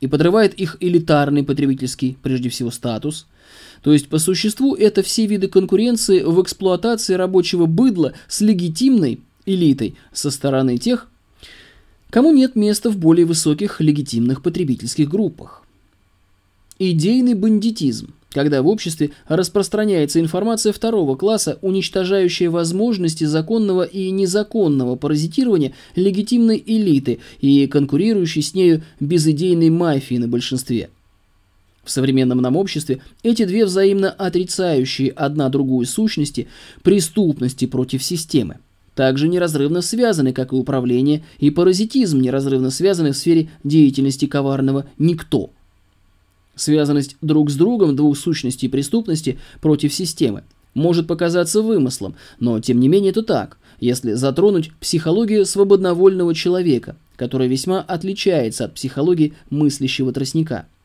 и 0.02 0.08
подрывает 0.08 0.54
их 0.54 0.78
элитарный 0.80 1.44
потребительский, 1.44 2.18
прежде 2.22 2.50
всего, 2.50 2.72
статус. 2.72 3.28
То 3.84 3.94
есть, 3.94 4.08
по 4.08 4.20
существу, 4.20 4.76
это 4.76 5.04
все 5.04 5.26
виды 5.26 5.48
конкуренции 5.48 6.22
в 6.22 6.42
эксплуатации 6.42 7.13
рабочего 7.13 7.65
быдла 7.65 8.13
с 8.28 8.42
легитимной 8.42 9.20
элитой 9.46 9.96
со 10.13 10.32
стороны 10.32 10.78
тех, 10.78 11.08
кому 12.10 12.32
нет 12.32 12.56
места 12.56 12.89
в 12.89 12.98
более 12.98 13.26
высоких 13.26 13.82
легитимных 13.82 14.41
потребительских 14.41 15.10
группах. 15.10 15.63
Идейный 16.80 17.34
бандитизм, 17.34 18.13
когда 18.32 18.62
в 18.62 18.67
обществе 18.67 19.12
распространяется 19.28 20.19
информация 20.19 20.72
второго 20.72 21.15
класса, 21.15 21.60
уничтожающая 21.62 22.50
возможности 22.50 23.26
законного 23.26 23.84
и 23.84 24.10
незаконного 24.12 24.95
паразитирования 24.95 25.74
легитимной 25.95 26.63
элиты 26.65 27.19
и 27.41 27.67
конкурирующей 27.67 28.41
с 28.41 28.54
нею 28.54 28.84
безидейной 29.00 29.69
мафии 29.69 30.15
на 30.15 30.28
большинстве. 30.28 30.89
В 31.84 31.91
современном 31.91 32.39
нам 32.41 32.56
обществе 32.56 33.02
эти 33.24 33.45
две 33.45 33.65
взаимно 33.65 34.12
отрицающие 34.12 35.10
одна 35.10 35.50
другую 35.50 35.86
сущности 35.86 36.48
преступности 36.82 37.65
против 37.65 38.04
системы– 38.04 38.60
также 39.00 39.30
неразрывно 39.30 39.82
связаны, 39.82 40.34
как 40.34 40.52
и 40.52 40.58
управление 40.58 41.24
и 41.38 41.52
паразитизм 41.52 42.20
неразрывно 42.20 42.70
связаны 42.70 43.14
в 43.14 43.16
сфере 43.16 43.50
деятельности 43.64 44.26
коварного 44.26 44.88
«никто». 44.98 45.52
Связанность 46.56 47.16
друг 47.22 47.50
с 47.50 47.56
другом 47.56 47.96
двух 47.96 48.18
сущностей 48.18 48.68
преступности 48.68 49.40
против 49.62 49.94
системы 49.94 50.44
может 50.74 51.08
показаться 51.08 51.62
вымыслом, 51.62 52.16
но 52.42 52.60
тем 52.60 52.82
не 52.82 52.90
менее 52.90 53.12
это 53.12 53.24
так, 53.24 53.58
если 53.80 54.12
затронуть 54.12 54.74
психологию 54.82 55.46
свободновольного 55.46 56.36
человека, 56.36 56.98
которая 57.16 57.48
весьма 57.48 57.80
отличается 57.80 58.66
от 58.66 58.74
психологии 58.74 59.34
мыслящего 59.50 60.12
тростника– 60.12 60.68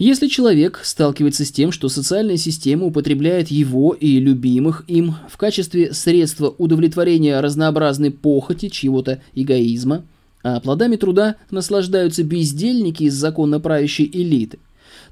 если 0.00 0.28
человек 0.28 0.80
сталкивается 0.82 1.44
с 1.44 1.52
тем, 1.52 1.72
что 1.72 1.90
социальная 1.90 2.38
система 2.38 2.86
употребляет 2.86 3.50
его 3.50 3.92
и 3.92 4.18
любимых 4.18 4.82
им 4.88 5.16
в 5.28 5.36
качестве 5.36 5.92
средства 5.92 6.54
удовлетворения 6.56 7.38
разнообразной 7.38 8.10
похоти, 8.10 8.70
чьего-то 8.70 9.20
эгоизма, 9.34 10.04
а 10.42 10.58
плодами 10.60 10.96
труда 10.96 11.36
наслаждаются 11.50 12.22
бездельники 12.24 13.02
из 13.02 13.14
законно 13.14 13.60
правящей 13.60 14.10
элиты, 14.10 14.58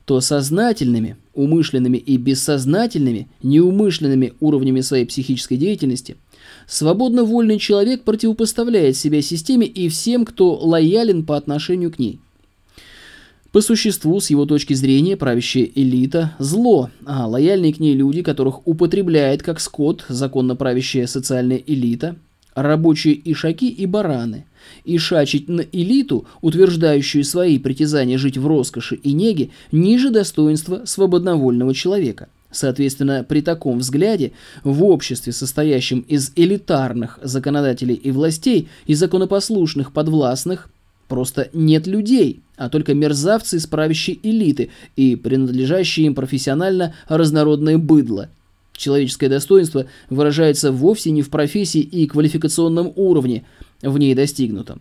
то 0.06 0.22
сознательными, 0.22 1.18
умышленными 1.34 1.98
и 1.98 2.16
бессознательными, 2.16 3.28
неумышленными 3.42 4.32
уровнями 4.40 4.80
своей 4.80 5.04
психической 5.04 5.58
деятельности 5.58 6.16
свободно 6.66 7.24
вольный 7.24 7.58
человек 7.58 8.04
противопоставляет 8.04 8.96
себя 8.96 9.20
системе 9.20 9.66
и 9.66 9.90
всем, 9.90 10.24
кто 10.24 10.54
лоялен 10.54 11.26
по 11.26 11.36
отношению 11.36 11.92
к 11.92 11.98
ней. 11.98 12.20
По 13.52 13.62
существу, 13.62 14.20
с 14.20 14.28
его 14.28 14.44
точки 14.44 14.74
зрения, 14.74 15.16
правящая 15.16 15.68
элита– 15.74 16.34
зло, 16.38 16.90
а 17.06 17.26
лояльные 17.26 17.72
к 17.72 17.80
ней 17.80 17.94
люди, 17.94 18.22
которых 18.22 18.66
употребляет 18.66 19.42
как 19.42 19.58
скот 19.58 20.04
законно 20.08 20.54
правящая 20.54 21.06
социальная 21.06 21.56
элита, 21.56 22.16
рабочие 22.54 23.18
ишаки 23.24 23.70
и 23.70 23.86
бараны. 23.86 24.44
Ишачить 24.84 25.48
на 25.48 25.62
элиту, 25.62 26.26
утверждающую 26.42 27.24
свои 27.24 27.58
притязания 27.58 28.18
жить 28.18 28.36
в 28.36 28.46
роскоши 28.46 28.96
и 28.96 29.14
неге, 29.14 29.48
ниже 29.72 30.10
достоинства 30.10 30.82
свободновольного 30.84 31.74
человека. 31.74 32.28
Соответственно, 32.50 33.24
при 33.26 33.40
таком 33.40 33.78
взгляде, 33.78 34.32
в 34.62 34.84
обществе, 34.84 35.32
состоящем 35.32 36.00
из 36.00 36.32
элитарных 36.36 37.18
законодателей 37.22 37.94
и 37.94 38.10
властей 38.10 38.68
и 38.86 38.94
законопослушных 38.94 39.92
подвластных, 39.92 40.68
просто 41.08 41.48
нет 41.52 41.86
людей, 41.86 42.40
а 42.56 42.68
только 42.68 42.94
мерзавцы 42.94 43.56
из 43.56 43.66
правящей 43.66 44.20
элиты 44.22 44.70
и 44.96 45.16
принадлежащие 45.16 46.06
им 46.06 46.14
профессионально 46.14 46.94
разнородное 47.08 47.78
быдло– 47.78 48.30
Человеческое 48.78 49.28
достоинство 49.28 49.86
выражается 50.08 50.70
вовсе 50.70 51.10
не 51.10 51.22
в 51.22 51.30
профессии 51.30 51.80
и 51.80 52.06
квалификационном 52.06 52.92
уровне, 52.94 53.44
в 53.82 53.98
ней 53.98 54.14
достигнутом. 54.14 54.80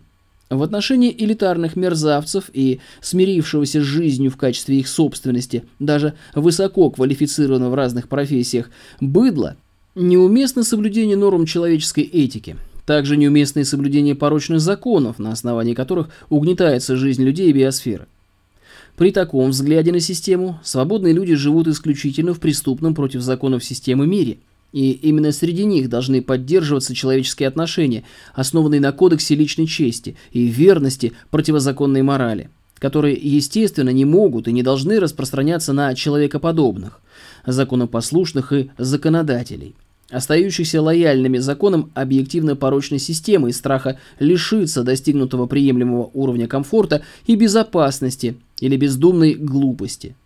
В 0.50 0.62
отношении 0.62 1.14
элитарных 1.18 1.74
мерзавцев 1.76 2.48
и 2.54 2.78
смирившегося 3.02 3.82
с 3.82 3.84
жизнью 3.84 4.30
в 4.30 4.36
качестве 4.36 4.78
их 4.78 4.88
собственности, 4.88 5.64
даже 5.80 6.14
высоко 6.34 6.90
квалифицированного 6.90 7.70
в 7.70 7.74
разных 7.74 8.08
профессиях, 8.08 8.70
быдло, 9.00 9.56
неуместно 9.96 10.62
соблюдение 10.62 11.16
норм 11.16 11.44
человеческой 11.44 12.04
этики, 12.04 12.56
также 12.88 13.18
неуместное 13.18 13.64
соблюдение 13.64 14.14
порочных 14.14 14.60
законов, 14.60 15.18
на 15.18 15.30
основании 15.30 15.74
которых 15.74 16.08
угнетается 16.30 16.96
жизнь 16.96 17.22
людей 17.22 17.50
и 17.50 17.52
биосферы. 17.52 18.06
При 18.96 19.12
таком 19.12 19.50
взгляде 19.50 19.92
на 19.92 20.00
систему 20.00 20.58
свободные 20.64 21.12
люди 21.12 21.34
живут 21.34 21.68
исключительно 21.68 22.32
в 22.32 22.40
преступном 22.40 22.94
против 22.94 23.20
законов 23.20 23.62
системы 23.62 24.06
мире. 24.06 24.38
И 24.72 24.92
именно 24.92 25.32
среди 25.32 25.66
них 25.66 25.90
должны 25.90 26.22
поддерживаться 26.22 26.94
человеческие 26.94 27.48
отношения, 27.48 28.04
основанные 28.32 28.80
на 28.80 28.92
кодексе 28.92 29.34
личной 29.34 29.66
чести 29.66 30.16
и 30.32 30.46
верности 30.46 31.12
противозаконной 31.30 32.00
морали, 32.00 32.48
которые, 32.78 33.18
естественно, 33.20 33.90
не 33.90 34.06
могут 34.06 34.48
и 34.48 34.52
не 34.52 34.62
должны 34.62 34.98
распространяться 34.98 35.74
на 35.74 35.94
человекоподобных, 35.94 37.02
законопослушных 37.44 38.54
и 38.54 38.70
законодателей 38.78 39.74
остающихся 40.10 40.80
лояльными 40.80 41.38
законам 41.38 41.90
объективно 41.94 42.56
порочной 42.56 42.98
системы 42.98 43.50
из 43.50 43.58
страха 43.58 43.98
лишиться 44.18 44.82
достигнутого 44.82 45.46
приемлемого 45.46 46.10
уровня 46.14 46.48
комфорта 46.48 47.02
и 47.26 47.36
безопасности 47.36 48.36
или 48.60 48.76
бездумной 48.76 49.34
глупости. 49.34 50.16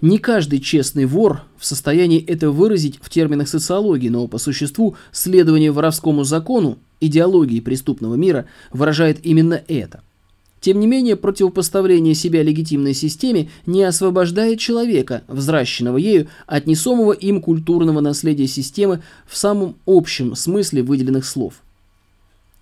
Не 0.00 0.18
каждый 0.18 0.60
честный 0.60 1.06
вор 1.06 1.42
в 1.56 1.64
состоянии 1.64 2.24
это 2.24 2.50
выразить 2.50 2.98
в 3.00 3.08
терминах 3.08 3.48
социологии, 3.48 4.08
но 4.08 4.26
по 4.26 4.38
существу 4.38 4.96
следование 5.12 5.70
воровскому 5.70 6.24
закону, 6.24 6.78
идеологии 7.00 7.60
преступного 7.60 8.16
мира, 8.16 8.46
выражает 8.72 9.24
именно 9.24 9.62
это. 9.68 10.02
Тем 10.62 10.78
не 10.78 10.86
менее, 10.86 11.16
противопоставление 11.16 12.14
себя 12.14 12.42
легитимной 12.44 12.94
системе 12.94 13.50
не 13.66 13.82
освобождает 13.82 14.60
человека, 14.60 15.24
взращенного 15.26 15.98
ею, 15.98 16.28
от 16.46 16.66
несомого 16.66 17.12
им 17.12 17.42
культурного 17.42 18.00
наследия 18.00 18.46
системы 18.46 19.02
в 19.26 19.36
самом 19.36 19.76
общем 19.86 20.36
смысле 20.36 20.84
выделенных 20.84 21.26
слов. 21.26 21.54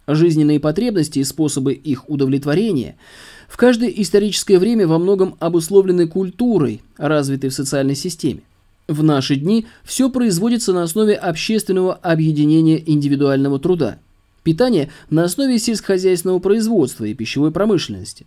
Жизненные 0.08 0.58
потребности 0.58 1.18
и 1.18 1.24
способы 1.24 1.74
их 1.74 2.08
удовлетворения– 2.08 2.96
в 3.50 3.56
каждое 3.56 3.88
историческое 3.88 4.60
время 4.60 4.86
во 4.86 4.98
многом 4.98 5.34
обусловлены 5.40 6.06
культурой, 6.06 6.82
развитой 6.96 7.50
в 7.50 7.54
социальной 7.54 7.96
системе. 7.96 8.42
В 8.86 9.02
наши 9.02 9.34
дни 9.34 9.66
все 9.82 10.08
производится 10.08 10.72
на 10.72 10.84
основе 10.84 11.14
общественного 11.14 11.94
объединения 11.94 12.80
индивидуального 12.86 13.58
труда. 13.58 13.98
Питание 14.42 14.90
на 15.11 15.24
основе 15.24 15.59
сельскохозяйственного 15.59 16.38
производства 16.38 17.05
и 17.05 17.14
пищевой 17.14 17.50
промышленности. 17.50 18.26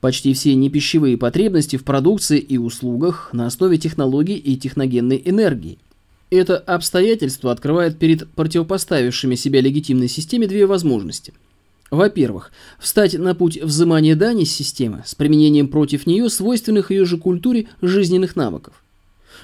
Почти 0.00 0.34
все 0.34 0.54
непищевые 0.54 1.16
потребности 1.16 1.76
в 1.76 1.84
продукции 1.84 2.38
и 2.38 2.58
услугах 2.58 3.30
на 3.32 3.46
основе 3.46 3.78
технологий 3.78 4.36
и 4.36 4.56
техногенной 4.56 5.22
энергии. 5.24 5.78
Это 6.30 6.56
обстоятельство 6.58 7.52
открывает 7.52 7.98
перед 7.98 8.28
противопоставившими 8.30 9.34
себя 9.34 9.60
легитимной 9.60 10.08
системе 10.08 10.46
две 10.46 10.66
возможности– 10.66 11.32
во-первых, 11.92 12.52
встать 12.78 13.18
на 13.18 13.34
путь 13.34 13.62
взимания 13.62 14.16
дани 14.16 14.44
системы 14.44 15.02
с 15.04 15.14
применением 15.14 15.68
против 15.68 16.06
нее 16.06 16.30
свойственных 16.30 16.90
ее 16.90 17.04
же 17.04 17.18
культуре 17.18 17.68
жизненных 17.82 18.34
навыков. 18.34 18.81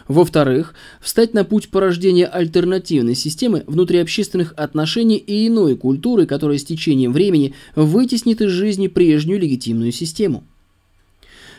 Во-вторых, 0.07 0.75
встать 1.01 1.35
на 1.35 1.45
путь 1.45 1.69
порождения 1.69 2.27
альтернативной 2.27 3.15
системы 3.15 3.65
внутриобщественных 3.67 4.55
отношений 4.57 5.17
и 5.17 5.49
иной 5.49 5.77
культуры, 5.77 6.27
которая 6.27 6.59
с 6.59 6.65
течением 6.65 7.13
времени 7.13 7.55
вытеснит 7.75 8.41
из 8.41 8.51
жизни 8.51 8.87
прежнюю 8.87 9.41
легитимную 9.41 9.93
систему. 9.93 10.45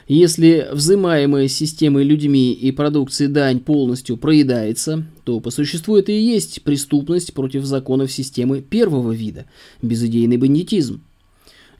Если 0.07 0.67
взимаемая 0.71 1.47
системой 1.47 2.03
людьми 2.03 2.51
и 2.51 2.71
продукцией 2.71 3.31
дань 3.31 3.59
полностью 3.59 4.17
проедается, 4.17 5.05
то 5.23 5.39
по 5.39 5.51
существу 5.51 5.97
это 5.97 6.11
и 6.11 6.19
есть 6.19 6.63
преступность 6.63 7.35
против 7.35 7.63
законов 7.63 8.11
системы 8.11 8.61
первого 8.61 9.11
вида– 9.11 9.45
безыдейный 9.83 10.37
бандитизм. 10.37 11.03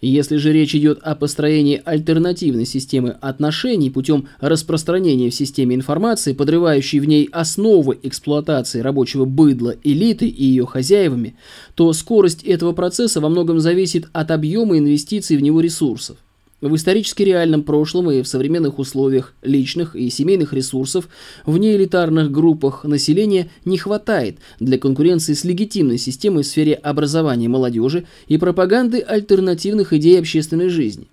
Если 0.01 0.37
же 0.37 0.53
речь 0.53 0.73
идет 0.75 0.99
о 1.01 1.15
построении 1.15 1.81
альтернативной 1.83 2.65
системы 2.65 3.17
отношений 3.19 3.89
путем 3.89 4.27
распространения 4.39 5.29
в 5.29 5.35
системе 5.35 5.75
информации, 5.75 6.33
подрывающей 6.33 6.99
в 6.99 7.05
ней 7.05 7.27
основы 7.31 7.99
эксплуатации 8.01 8.79
рабочего 8.79 9.25
быдла 9.25 9.75
элиты 9.83 10.27
и 10.27 10.45
ее 10.45 10.65
хозяевами, 10.65 11.35
то 11.75 11.91
скорость 11.91 12.43
этого 12.43 12.71
процесса 12.71 13.19
во 13.19 13.29
многом 13.29 13.59
зависит 13.59 14.07
от 14.13 14.31
объема 14.31 14.77
инвестиций 14.77 15.35
в 15.35 15.41
него 15.41 15.59
ресурсов. 15.59 16.17
В 16.61 16.75
исторически 16.75 17.23
реальном 17.23 17.63
прошлом 17.63 18.11
и 18.11 18.21
в 18.21 18.27
современных 18.27 18.79
условиях 18.79 19.33
личных 19.41 19.95
и 19.95 20.09
семейных 20.09 20.51
ресурсов 20.51 21.07
в 21.45 21.57
неэлитарных 21.57 22.31
группах 22.31 22.83
населения 22.83 23.49
не 23.63 23.77
хватает 23.77 24.39
для 24.59 24.77
конкуренции 24.77 25.33
с 25.33 25.45
легитимной 25.45 25.97
системой 25.97 26.43
в 26.43 26.47
сфере 26.47 26.73
образования 26.73 27.47
молодежи 27.47 28.05
и 28.27 28.37
пропаганды 28.37 28.99
альтернативных 28.99 29.93
идей 29.93 30.19
общественной 30.19 30.67
жизни. 30.67 31.07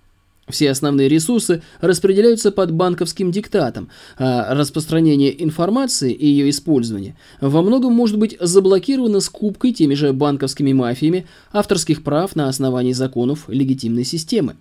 Все 0.49 0.69
основные 0.71 1.07
ресурсы 1.07 1.61
распределяются 1.79 2.51
под 2.51 2.71
банковским 2.71 3.31
диктатом, 3.31 3.89
а 4.17 4.53
распространение 4.53 5.43
информации 5.43 6.13
и 6.13 6.25
ее 6.25 6.49
использование 6.49 7.17
во 7.39 7.61
многом 7.61 7.93
может 7.93 8.17
быть 8.17 8.37
заблокировано 8.39 9.21
скупкой 9.21 9.71
теми 9.73 9.93
же 9.93 10.11
банковскими 10.11 10.73
мафиями 10.73 11.25
авторских 11.53 12.03
прав 12.03 12.35
на 12.35 12.49
основании 12.49 12.93
законов 12.93 13.45
легитимной 13.47 14.03
системы. 14.05 14.55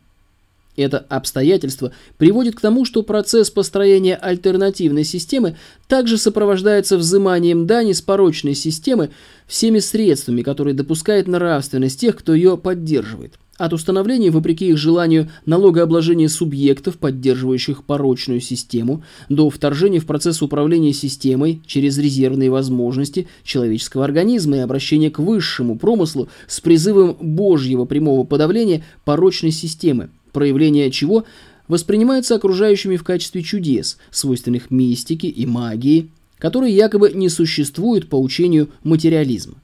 Это 0.77 0.99
обстоятельство 0.99 1.93
приводит 2.19 2.57
к 2.57 2.61
тому, 2.61 2.85
что 2.85 3.03
процесс 3.03 3.51
построения 3.51 4.15
альтернативной 4.15 5.05
системы 5.05 5.57
также 5.89 6.19
сопровождается 6.19 6.99
взиманием 6.99 7.67
дани 7.67 7.93
с 7.93 8.03
порочной 8.03 8.55
системы 8.55 9.11
всеми 9.47 9.79
средствами, 9.79 10.43
которые 10.43 10.75
допускает 10.75 11.29
нравственность 11.29 12.01
тех, 12.01 12.17
кто 12.17 12.35
ее 12.35 12.59
поддерживает. 12.59 13.39
От 13.59 13.73
установления, 13.73 14.31
вопреки 14.31 14.69
их 14.69 14.77
желанию, 14.77 15.31
налогообложения 15.47 16.29
субъектов, 16.29 16.99
поддерживающих 16.99 17.85
порочную 17.85 18.41
систему, 18.43 19.03
до 19.31 19.49
вторжения 19.49 19.99
в 19.99 20.05
процесс 20.05 20.43
управления 20.43 20.93
системой 20.93 21.63
через 21.67 21.97
резервные 21.97 22.51
возможности 22.51 23.29
человеческого 23.45 24.05
организма 24.05 24.59
и 24.59 24.61
обращения 24.61 25.11
к 25.11 25.21
высшему 25.21 25.79
промыслу 25.79 26.29
с 26.47 26.61
призывом 26.61 27.17
Божьего 27.19 27.87
прямого 27.87 28.25
подавления 28.25 28.85
порочной 29.07 29.53
системы, 29.53 30.11
проявление 30.37 30.91
чего 30.91 31.25
воспринимается 31.67 32.35
окружающими 32.35 32.97
в 32.97 33.05
качестве 33.05 33.43
чудес, 33.43 33.97
свойственных 34.11 34.71
мистике 34.71 35.29
и 35.29 35.47
магии, 35.47 36.11
которые 36.37 36.77
якобы 36.77 37.11
не 37.15 37.31
существуют 37.31 38.11
по 38.11 38.21
учению 38.21 38.69
материализма. 38.85 39.55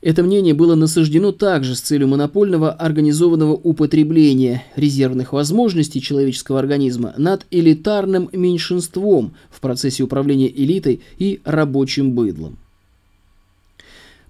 Это 0.00 0.22
мнение 0.22 0.54
было 0.54 0.76
насаждено 0.76 1.32
также 1.32 1.74
с 1.74 1.80
целью 1.82 2.08
монопольного 2.08 2.72
организованного 2.72 3.52
употребления 3.52 4.64
резервных 4.76 5.34
возможностей 5.34 6.00
человеческого 6.00 6.58
организма 6.58 7.12
над 7.18 7.44
элитарным 7.50 8.30
меньшинством 8.32 9.34
в 9.50 9.60
процессе 9.60 10.04
управления 10.04 10.48
элитой 10.48 11.02
и 11.18 11.40
рабочим 11.44 12.12
быдлом. 12.12 12.56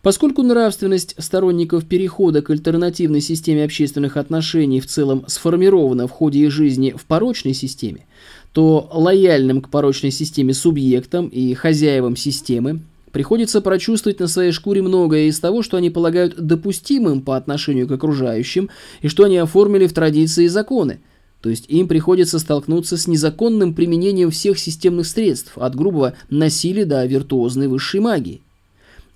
Поскольку 0.07 0.44
нравственность 0.44 1.16
сторонников 1.18 1.84
перехода 1.84 2.40
к 2.40 2.50
альтернативной 2.50 3.20
системе 3.20 3.64
общественных 3.64 4.16
отношений 4.16 4.80
в 4.80 4.86
целом 4.86 5.24
сформирована 5.26 6.07
в 6.07 6.12
ходе 6.12 6.44
их 6.44 6.52
жизни 6.52 6.94
в 6.96 7.04
порочной 7.07 7.54
системе, 7.54 8.07
то 8.52 8.88
лояльным 8.92 9.61
к 9.61 9.68
порочной 9.68 10.12
системе 10.12 10.54
субъектам 10.54 11.26
и 11.26 11.54
хозяевам 11.54 12.14
системы 12.14 12.82
приходится 13.11 13.61
прочувствовать 13.61 14.20
на 14.20 14.28
своей 14.28 14.52
шкуре 14.52 14.80
многое 14.80 15.24
из 15.26 15.40
того, 15.40 15.64
что 15.64 15.76
они 15.76 15.90
полагают 15.90 16.36
допустимым 16.36 17.20
по 17.20 17.36
отношению 17.36 17.88
к 17.88 17.90
окружающим 17.90 18.70
и 19.02 19.09
что 19.09 19.24
они 19.24 19.38
оформили 19.38 19.88
в 19.88 19.92
традиции 19.92 20.44
и 20.44 20.48
законы. 20.48 21.00
То 21.40 21.50
есть 21.50 21.64
им 21.66 21.88
приходится 21.88 22.38
столкнуться 22.38 22.96
с 22.96 23.09
незаконным 23.09 23.74
применением 23.74 24.30
всех 24.30 24.61
системных 24.61 25.09
средств, 25.09 25.59
от 25.59 25.74
грубого 25.74 26.14
насилия 26.30 26.84
до 26.84 27.04
виртуозной 27.04 27.66
высшей 27.66 27.98
магии 27.98 28.42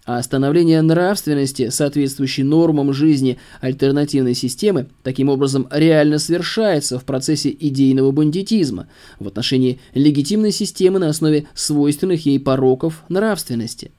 а 0.07 0.23
становление 0.23 0.81
нравственности, 0.83 1.69
соответствующей 1.69 2.43
нормам 2.43 2.93
жизни 2.93 3.39
альтернативной 3.61 4.35
системы, 4.35 4.87
таким 5.03 5.29
образом 5.29 5.69
реально 5.71 6.19
совершается 6.19 6.99
в 6.99 7.05
процессе 7.05 7.55
идейного 7.59 8.11
бандитизма 8.11 8.89
в 9.19 9.29
отношении 9.29 9.79
легитимной 9.95 10.53
системы 10.53 10.99
на 10.99 11.09
основе 11.09 11.47
свойственных 11.55 12.27
ей 12.27 12.41
пороков 12.41 13.05
нравственности. 13.09 13.91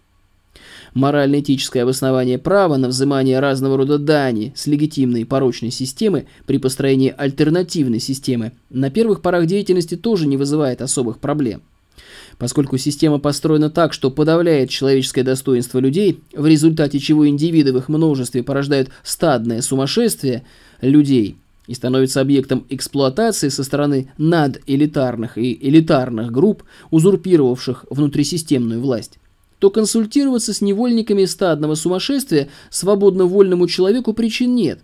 Морально-этическое 0.93 1.83
обоснование 1.83 2.37
права 2.37 2.75
на 2.75 2.89
взимание 2.89 3.39
разного 3.39 3.77
рода 3.77 3.97
дани 3.97 4.51
с 4.57 4.67
легитимной 4.67 5.25
порочной 5.25 5.71
системы 5.71 6.25
при 6.45 6.57
построении 6.57 7.13
альтернативной 7.15 7.99
системы 7.99 8.51
на 8.69 8.89
первых 8.89 9.21
порах 9.21 9.45
деятельности 9.45 9.95
тоже 9.95 10.27
не 10.27 10.35
вызывает 10.35 10.81
особых 10.81 11.19
проблем. 11.19 11.61
Поскольку 12.37 12.77
система 12.77 13.19
построена 13.19 13.69
так, 13.69 13.93
что 13.93 14.09
подавляет 14.09 14.69
человеческое 14.69 15.23
достоинство 15.23 15.79
людей, 15.79 16.19
в 16.33 16.45
результате 16.45 16.99
чего 16.99 17.27
индивиды 17.27 17.73
в 17.73 17.77
их 17.77 17.89
множестве 17.89 18.43
порождают 18.43 18.89
стадное 19.03 19.61
сумасшествие 19.61 20.43
людей 20.81 21.37
и 21.67 21.73
становятся 21.73 22.21
объектом 22.21 22.65
эксплуатации 22.69 23.49
со 23.49 23.63
стороны 23.63 24.11
наделитарных 24.17 25.37
и 25.37 25.57
элитарных 25.61 26.31
групп, 26.31 26.63
узурпировавших 26.89 27.85
внутрисистемную 27.89 28.81
власть, 28.81 29.19
то 29.59 29.69
консультироваться 29.69 30.53
с 30.53 30.61
невольниками 30.61 31.25
стадного 31.25 31.75
сумасшествия 31.75 32.49
свободно 32.69 33.25
вольному 33.25 33.67
человеку 33.67 34.13
причин 34.13 34.55
нет. 34.55 34.79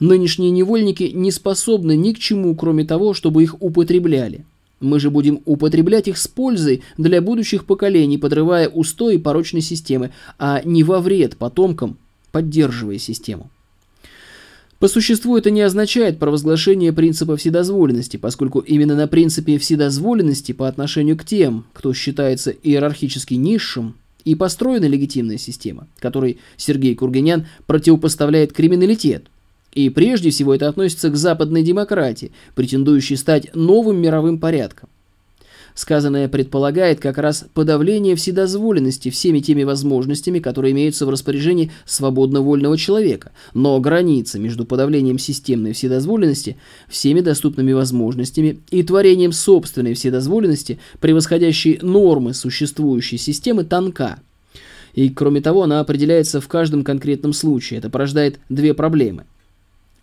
Нынешние 0.00 0.50
невольники 0.50 1.04
не 1.14 1.32
способны 1.32 1.96
ни 1.96 2.12
к 2.12 2.18
чему, 2.18 2.54
кроме 2.54 2.84
того, 2.84 3.14
чтобы 3.14 3.42
их 3.42 3.60
употребляли. 3.60 4.44
Мы 4.80 5.00
же 5.00 5.10
будем 5.10 5.40
употреблять 5.44 6.08
их 6.08 6.18
с 6.18 6.28
пользой 6.28 6.82
для 6.96 7.20
будущих 7.20 7.64
поколений, 7.64 8.18
подрывая 8.18 8.68
устои 8.68 9.16
порочной 9.16 9.60
системы, 9.60 10.10
а 10.38 10.62
не 10.64 10.84
во 10.84 11.00
вред 11.00 11.36
потомкам, 11.36 11.98
поддерживая 12.30 12.98
систему. 12.98 13.50
По 14.78 14.86
существу 14.86 15.36
это 15.36 15.50
не 15.50 15.62
означает 15.62 16.20
провозглашение 16.20 16.92
принципа 16.92 17.36
вседозволенности, 17.36 18.16
поскольку 18.16 18.60
именно 18.60 18.94
на 18.94 19.08
принципе 19.08 19.58
вседозволенности 19.58 20.52
по 20.52 20.68
отношению 20.68 21.16
к 21.16 21.24
тем, 21.24 21.64
кто 21.72 21.92
считается 21.92 22.50
иерархически 22.50 23.34
низшим, 23.34 23.96
и 24.24 24.34
построена 24.34 24.84
легитимная 24.84 25.38
система, 25.38 25.88
которой 25.98 26.38
Сергей 26.56 26.94
Курганян 26.94 27.46
противопоставляет 27.66 28.52
криминалитет– 28.52 29.24
и 29.72 29.90
прежде 29.90 30.30
всего 30.30 30.54
это 30.54 30.68
относится 30.68 31.10
к 31.10 31.16
западной 31.16 31.62
демократии, 31.62 32.32
претендующей 32.54 33.16
стать 33.16 33.54
новым 33.54 34.00
мировым 34.00 34.38
порядком. 34.38 34.88
Сказанное 35.74 36.28
предполагает 36.28 36.98
как 36.98 37.18
раз 37.18 37.44
подавление 37.54 38.16
вседозволенности 38.16 39.10
всеми 39.10 39.38
теми 39.38 39.62
возможностями, 39.62 40.40
которые 40.40 40.72
имеются 40.72 41.06
в 41.06 41.10
распоряжении 41.10 41.70
свободно-вольного 41.86 42.76
человека, 42.76 43.30
но 43.54 43.78
граница 43.78 44.40
между 44.40 44.64
подавлением 44.64 45.20
системной 45.20 45.74
вседозволенности 45.74 46.56
всеми 46.88 47.20
доступными 47.20 47.70
возможностями 47.70 48.58
и 48.70 48.82
творением 48.82 49.30
собственной 49.30 49.94
вседозволенности, 49.94 50.80
превосходящей 50.98 51.78
нормы 51.80 52.34
существующей 52.34 53.16
системы, 53.16 53.62
тонка. 53.62 54.18
И 54.94 55.10
кроме 55.10 55.40
того, 55.40 55.62
она 55.62 55.78
определяется 55.78 56.40
в 56.40 56.48
каждом 56.48 56.82
конкретном 56.82 57.32
случае. 57.32 57.78
Это 57.78 57.88
порождает 57.88 58.40
две 58.48 58.74
проблемы– 58.74 59.26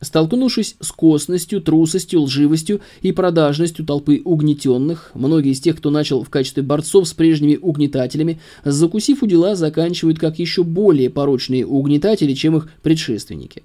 Столкнувшись 0.06 0.76
с 0.80 0.92
косностью, 0.92 1.62
трусостью, 1.62 2.22
лживостью 2.22 2.80
и 3.02 3.12
продажностью 3.12 3.84
толпы 3.84 4.22
угнетенных, 4.24 5.10
многие 5.16 5.52
из 5.52 5.60
тех, 5.60 5.78
кто 5.78 5.90
начал 5.90 6.24
в 6.24 6.30
качестве 6.30 6.62
борцов 6.62 7.08
с 7.08 7.14
прежними 7.16 7.58
угнетателями, 7.60 8.40
закусив 8.64 9.24
у 9.24 9.26
дела, 9.26 9.56
заканчивают 9.56 10.20
как 10.20 10.38
еще 10.38 10.64
более 10.64 11.10
порочные 11.10 11.66
угнетатели, 11.66 12.36
чем 12.36 12.56
их 12.56 12.70
предшественники. 12.84 13.64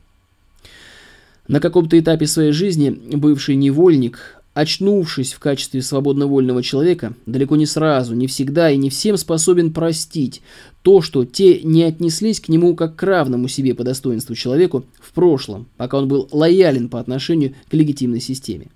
На 1.47 1.61
каком-то 1.61 1.99
этапе 1.99 2.27
своей 2.27 2.53
жизни 2.53 2.89
бывший 2.89 3.57
невольник 3.57 4.40
очнувшись 4.55 5.33
в 5.33 5.39
качестве 5.39 5.81
свободно-вольного 5.81 6.63
человека, 6.63 7.15
далеко 7.27 7.57
не 7.57 7.67
сразу, 7.67 8.15
не 8.15 8.27
всегда 8.27 8.71
и 8.71 8.77
не 8.77 8.91
всем 8.91 9.17
способен 9.17 9.73
простить 9.73 10.43
то, 10.83 11.03
что 11.03 11.25
те 11.25 11.61
не 11.63 11.85
отнеслись 11.85 12.41
к 12.41 12.49
нему 12.49 12.75
как 12.75 12.97
к 12.97 13.03
равному 13.03 13.49
себе 13.49 13.75
по 13.75 13.85
достоинству 13.85 14.35
человеку 14.35 14.85
в 15.01 15.13
прошлом, 15.13 15.67
пока 15.77 15.99
он 15.99 16.09
был 16.09 16.29
лоялен 16.33 16.89
по 16.89 16.99
отношению 16.99 17.55
к 17.69 17.75
легитимной 17.75 18.21
системе. 18.21 18.69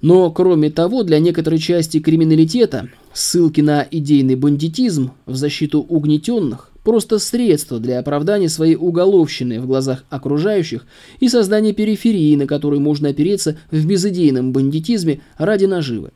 Но, 0.00 0.32
кроме 0.32 0.70
того, 0.70 1.04
для 1.04 1.20
некоторой 1.20 1.60
части 1.60 2.00
криминалитета 2.00 2.88
ссылки 3.12 3.60
на 3.60 3.86
идейный 3.88 4.34
бандитизм 4.34 5.12
в 5.26 5.36
защиту 5.36 5.80
угнетенных 5.80 6.71
просто 6.84 7.18
средство 7.18 7.78
для 7.78 7.98
оправдания 7.98 8.48
своей 8.48 8.76
уголовщины 8.76 9.60
в 9.60 9.66
глазах 9.66 10.04
окружающих 10.10 10.86
и 11.20 11.28
создания 11.28 11.72
периферии, 11.72 12.36
на 12.36 12.46
которую 12.46 12.80
можно 12.80 13.08
опереться 13.08 13.56
в 13.70 13.86
безыдейном 13.86 14.52
бандитизме 14.52 15.20
ради 15.38 15.66
наживы. 15.66 16.10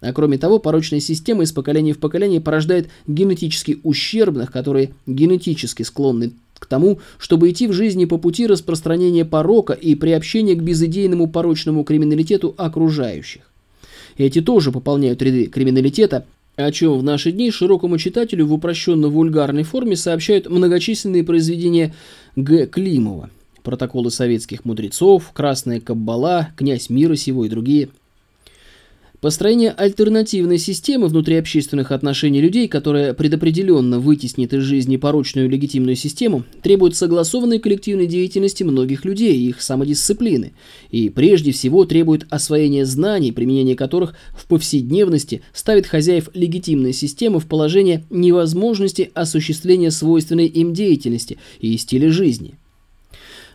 А 0.00 0.12
кроме 0.12 0.38
того, 0.38 0.58
порочная 0.58 1.00
система 1.00 1.44
из 1.44 1.52
поколения 1.52 1.94
в 1.94 1.98
поколение 1.98 2.40
порождает 2.40 2.88
генетически 3.06 3.80
ущербных, 3.82 4.52
которые 4.52 4.90
генетически 5.06 5.82
склонны 5.82 6.32
к 6.58 6.66
тому, 6.66 7.00
чтобы 7.18 7.50
идти 7.50 7.66
в 7.66 7.72
жизни 7.72 8.04
по 8.04 8.18
пути 8.18 8.46
распространения 8.46 9.24
порока 9.24 9.72
и 9.72 9.94
приобщения 9.94 10.54
к 10.54 10.62
безыдейному 10.62 11.28
порочному 11.28 11.84
криминалитету 11.84 12.54
окружающих. 12.56 13.42
Эти 14.16 14.40
тоже 14.40 14.72
пополняют 14.72 15.20
ряды 15.22 15.46
криминалитета, 15.46 16.24
о 16.56 16.72
чем 16.72 16.98
в 16.98 17.02
наши 17.02 17.32
дни 17.32 17.50
широкому 17.50 17.98
читателю 17.98 18.46
в 18.46 18.54
упрощенно-вульгарной 18.54 19.62
форме 19.62 19.96
сообщают 19.96 20.48
многочисленные 20.48 21.24
произведения 21.24 21.94
Г. 22.34 22.66
Климова, 22.66 23.30
протоколы 23.62 24.10
советских 24.10 24.64
мудрецов, 24.64 25.30
Красная 25.32 25.80
Каббала, 25.80 26.48
Князь 26.56 26.90
мира 26.90 27.16
сего 27.16 27.44
и 27.44 27.48
другие– 27.48 27.90
Построение 29.26 29.72
альтернативной 29.72 30.56
системы 30.56 31.08
внутриобщественных 31.08 31.90
отношений 31.90 32.40
людей, 32.40 32.68
которая 32.68 33.12
предопределенно 33.12 33.98
вытеснит 33.98 34.54
из 34.54 34.62
жизни 34.62 34.98
порочную 34.98 35.50
легитимную 35.50 35.96
систему, 35.96 36.44
требует 36.62 36.94
согласованной 36.94 37.58
коллективной 37.58 38.06
деятельности 38.06 38.62
многих 38.62 39.04
людей 39.04 39.36
и 39.36 39.48
их 39.48 39.62
самодисциплины, 39.62 40.52
и 40.92 41.08
прежде 41.08 41.50
всего 41.50 41.84
требует 41.86 42.24
освоения 42.30 42.86
знаний, 42.86 43.32
применение 43.32 43.74
которых 43.74 44.14
в 44.30 44.46
повседневности 44.46 45.42
ставит 45.52 45.88
хозяев 45.88 46.30
легитимной 46.32 46.92
системы 46.92 47.40
в 47.40 47.46
положение 47.46 48.04
невозможности 48.10 49.10
осуществления 49.12 49.90
свойственной 49.90 50.46
им 50.46 50.72
деятельности 50.72 51.38
и 51.58 51.76
стиля 51.78 52.12
жизни. 52.12 52.54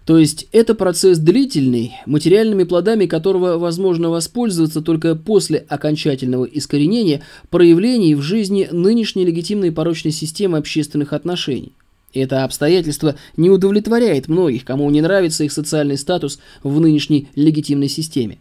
То 0.05 0.17
есть 0.17 0.47
это 0.51 0.73
процесс 0.73 1.19
длительный, 1.19 1.93
материальными 2.05 2.63
плодами 2.63 3.05
которого 3.05 3.57
возможно 3.57 4.09
воспользоваться 4.09 4.81
только 4.81 5.15
после 5.15 5.59
окончательного 5.59 6.45
искоренения 6.45 7.21
проявлений 7.49 8.15
в 8.15 8.21
жизни 8.21 8.67
нынешней 8.71 9.25
легитимной 9.25 9.71
порочной 9.71 10.11
системы 10.11 10.57
общественных 10.57 11.13
отношений. 11.13 11.73
Это 12.13 12.43
обстоятельство 12.43 13.15
не 13.37 13.49
удовлетворяет 13.49 14.27
многих, 14.27 14.65
кому 14.65 14.89
не 14.89 15.01
нравится 15.01 15.43
их 15.43 15.51
социальный 15.51 15.97
статус 15.97 16.39
в 16.63 16.79
нынешней 16.79 17.29
легитимной 17.35 17.87
системе. 17.87 18.39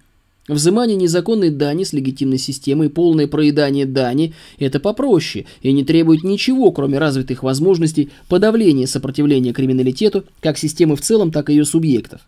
Взимание 0.50 0.96
незаконной 0.96 1.50
дани 1.50 1.84
с 1.84 1.92
легитимной 1.92 2.38
системой 2.38 2.90
полное 2.90 3.28
проедание 3.28 3.86
дани– 3.86 4.34
это 4.58 4.80
попроще 4.80 5.46
и 5.62 5.70
не 5.70 5.84
требует 5.84 6.24
ничего, 6.24 6.72
кроме 6.72 6.98
развитых 6.98 7.44
возможностей 7.44 8.10
подавления 8.28 8.88
сопротивления 8.88 9.52
криминалитету 9.52 10.24
как 10.40 10.58
системы 10.58 10.96
в 10.96 11.02
целом, 11.02 11.30
так 11.30 11.50
и 11.50 11.52
ее 11.52 11.64
субъектов. 11.64 12.22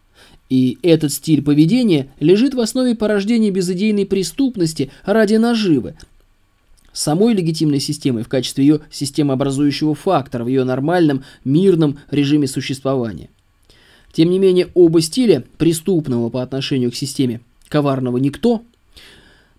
И 0.49 0.79
этот 0.83 1.13
стиль 1.13 1.43
поведения 1.43 2.11
лежит 2.21 2.55
в 2.55 2.61
основе 2.61 2.95
порождения 2.95 3.51
безыдейной 3.51 4.07
преступности 4.07 4.93
ради 5.05 5.35
наживы, 5.35 5.97
самой 6.93 7.35
легитимной 7.35 7.81
системы 7.81 8.23
в 8.23 8.29
качестве 8.29 8.65
ее 8.65 8.81
системообразующего 8.93 9.97
фактора 9.97 10.45
в 10.45 10.47
ее 10.47 10.63
нормальном, 10.63 11.25
мирном 11.45 11.99
режиме 12.13 12.47
существования. 12.47 13.31
Тем 14.13 14.31
не 14.31 14.39
менее, 14.39 14.69
оба 14.75 15.01
стиля, 15.01 15.43
преступного 15.59 16.31
по 16.31 16.41
отношению 16.41 16.93
к 16.93 16.95
системе 16.95 17.41
коварного 17.73 18.19
никто, 18.19 18.63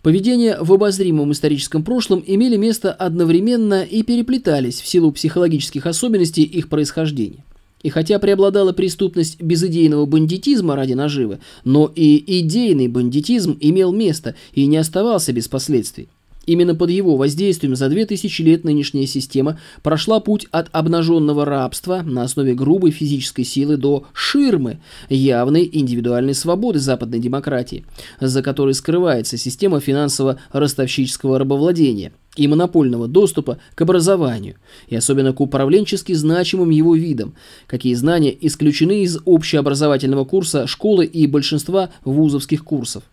Поведения 0.04 0.58
в 0.60 0.74
обозримом 0.74 1.32
историческом 1.32 1.82
прошлом 1.82 2.22
имели 2.28 2.58
место 2.58 2.92
одновременно 2.92 3.84
и 3.84 4.04
переплетались 4.04 4.82
в 4.82 4.86
силу 4.86 5.14
психологических 5.14 5.86
особенностей 5.86 6.44
их 6.44 6.68
происхождения. 6.68 7.46
И 7.84 7.90
хотя 7.90 8.20
преобладала 8.20 8.74
преступность 8.74 9.42
безыдейного 9.42 10.06
бандитизма 10.06 10.76
ради 10.76 10.92
наживы, 10.92 11.40
но 11.64 11.90
и 11.96 12.22
идейный 12.42 12.90
бандитизм 12.90 13.58
имел 13.62 13.94
место 13.94 14.36
и 14.52 14.66
не 14.66 14.76
оставался 14.76 15.32
без 15.32 15.48
последствий. 15.48 16.10
Именно 16.46 16.76
под 16.76 16.90
его 16.90 17.16
воздействием 17.16 17.76
за 17.76 17.88
две 17.88 18.06
тысячи 18.06 18.42
лет 18.42 18.66
нынешняя 18.66 19.06
система 19.06 19.60
прошла 19.82 20.20
путь 20.20 20.46
от 20.52 20.68
обнаженного 20.74 21.46
рабства 21.46 22.02
на 22.02 22.24
основе 22.24 22.54
грубой 22.54 22.92
физической 22.92 23.44
силы 23.44 23.78
до 23.78 24.06
ширмы, 24.14 24.80
явной 25.10 25.70
индивидуальной 25.72 26.34
свободы 26.34 26.80
западной 26.80 27.20
демократии, 27.20 27.86
за 28.20 28.42
которой 28.42 28.74
скрывается 28.74 29.38
система 29.38 29.80
финансово-ростовщического 29.80 31.40
рабовладения 31.40 32.12
и 32.36 32.48
монопольного 32.48 33.08
доступа 33.08 33.60
к 33.76 33.82
образованию, 33.82 34.56
и 34.88 34.96
особенно 34.96 35.32
к 35.32 35.40
управленчески 35.40 36.12
значимым 36.14 36.72
его 36.72 36.96
видам, 36.96 37.36
какие 37.68 37.94
знания 37.94 38.36
исключены 38.42 39.04
из 39.04 39.18
общеобразовательного 39.24 40.26
курса 40.26 40.68
школы 40.68 41.06
и 41.06 41.26
большинства 41.28 41.90
вузовских 42.04 42.66
курсов. 42.66 43.04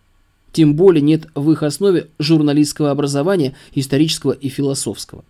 Тем 0.51 0.75
более 0.75 1.01
нет 1.01 1.27
в 1.33 1.51
их 1.51 1.63
основе 1.63 2.07
журналистского 2.19 2.91
образования, 2.91 3.55
исторического 3.73 4.31
и 4.31 4.49
философского. 4.49 5.23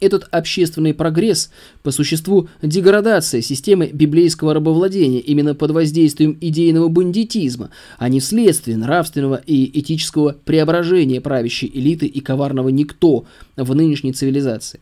Этот 0.00 0.26
общественный 0.32 0.94
прогресс, 0.94 1.52
по 1.84 1.92
существу 1.92 2.48
деградация 2.60 3.40
системы 3.40 3.88
библейского 3.92 4.52
рабовладения 4.52 5.20
именно 5.20 5.54
под 5.54 5.70
воздействием 5.70 6.36
идейного 6.40 6.88
бандитизма, 6.88 7.70
а 7.98 8.08
не 8.08 8.18
вследствие 8.18 8.76
нравственного 8.76 9.40
и 9.46 9.78
этического 9.78 10.36
преображения 10.44 11.20
правящей 11.20 11.70
элиты 11.72 12.06
и 12.06 12.18
коварного 12.18 12.70
никто 12.70 13.26
в 13.54 13.74
нынешней 13.76 14.12
цивилизации. 14.12 14.80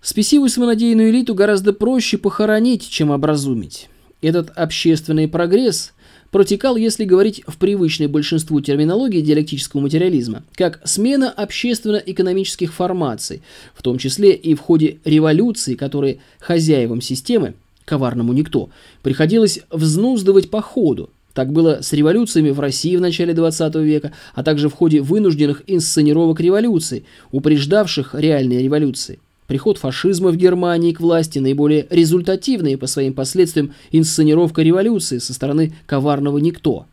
Спесивую 0.00 0.48
самонадеянную 0.48 1.10
элиту 1.10 1.34
гораздо 1.34 1.72
проще 1.72 2.16
похоронить, 2.16 2.88
чем 2.88 3.10
образумить. 3.10 3.88
Этот 4.22 4.50
общественный 4.50 5.26
прогресс– 5.26 5.92
протекал, 6.30 6.76
если 6.76 7.04
говорить 7.04 7.42
в 7.46 7.56
привычной 7.56 8.06
большинству 8.06 8.60
терминологии 8.60 9.20
диалектического 9.20 9.80
материализма, 9.80 10.42
как 10.54 10.80
смена 10.84 11.30
общественно-экономических 11.30 12.72
формаций, 12.72 13.42
в 13.74 13.82
том 13.82 13.98
числе 13.98 14.32
и 14.32 14.54
в 14.54 14.60
ходе 14.60 14.98
революции, 15.04 15.74
которые 15.74 16.18
хозяевам 16.38 17.00
системы, 17.00 17.54
коварному 17.84 18.32
никто, 18.32 18.70
приходилось 19.02 19.60
взнуздывать 19.70 20.50
по 20.50 20.60
ходу. 20.62 21.10
Так 21.34 21.52
было 21.52 21.78
с 21.80 21.92
революциями 21.92 22.50
в 22.50 22.60
России 22.60 22.96
в 22.96 23.00
начале 23.00 23.32
20 23.34 23.74
века, 23.76 24.12
а 24.34 24.42
также 24.42 24.68
в 24.68 24.74
ходе 24.74 25.00
вынужденных 25.00 25.62
инсценировок 25.66 26.40
революций, 26.40 27.04
упреждавших 27.30 28.14
реальные 28.14 28.62
революции 28.62 29.20
приход 29.50 29.78
фашизма 29.78 30.30
в 30.30 30.36
Германии 30.36 30.92
к 30.92 31.00
власти, 31.00 31.40
наиболее 31.40 31.88
результативные 31.90 32.78
по 32.78 32.86
своим 32.86 33.14
последствиям 33.14 33.74
инсценировка 33.90 34.62
революции 34.62 35.18
со 35.18 35.34
стороны 35.34 35.74
коварного 35.86 36.38
никто. 36.38 36.86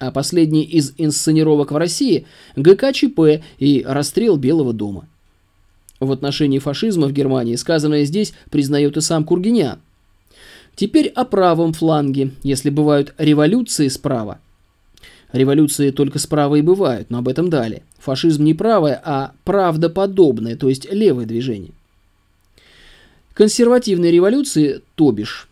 А 0.00 0.10
последний 0.10 0.64
из 0.64 0.94
инсценировок 0.98 1.70
в 1.70 1.76
России– 1.76 2.26
ГКЧП 2.56 3.44
и 3.60 3.84
расстрел 3.86 4.36
Белого 4.36 4.72
дома. 4.72 5.06
В 6.00 6.10
отношении 6.10 6.58
фашизма 6.58 7.06
в 7.06 7.12
Германии 7.12 7.54
сказанное 7.54 8.04
здесь 8.04 8.34
признает 8.50 8.96
и 8.96 9.00
сам 9.00 9.22
Кургинян. 9.22 9.78
Теперь 10.74 11.06
о 11.06 11.24
правом 11.24 11.72
фланге, 11.72 12.32
если 12.42 12.70
бывают 12.70 13.14
революции 13.16 13.86
справа. 13.86 14.40
Революции 15.32 15.92
только 15.92 16.18
справа 16.18 16.56
и 16.56 16.62
бывают, 16.62 17.10
но 17.10 17.18
об 17.18 17.28
этом 17.28 17.48
далее. 17.48 17.84
Фашизм 18.00 18.42
не 18.42 18.54
правое, 18.54 19.00
а 19.04 19.34
правдоподобное, 19.44 20.56
то 20.56 20.68
есть 20.68 20.92
левое 20.92 21.26
движение. 21.26 21.70
Консервативные 23.34 24.12
революции, 24.12 24.82
то 24.94 25.10
бишь. 25.12 25.48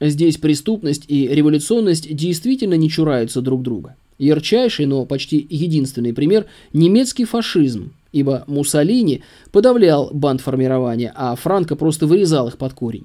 Здесь 0.00 0.36
преступность 0.36 1.04
и 1.08 1.26
революционность 1.28 2.14
действительно 2.14 2.74
не 2.74 2.88
чураются 2.88 3.40
друг 3.40 3.62
друга. 3.62 3.96
Ярчайший, 4.18 4.86
но 4.86 5.04
почти 5.06 5.44
единственный 5.48 6.12
пример– 6.12 6.46
немецкий 6.72 7.24
фашизм, 7.24 7.92
ибо 8.12 8.44
Муссолини 8.46 9.22
подавлял 9.52 10.10
бандформирование, 10.12 11.12
а 11.14 11.34
Франко 11.34 11.76
просто 11.76 12.06
вырезал 12.06 12.48
их 12.48 12.58
под 12.58 12.74
корень. 12.74 13.04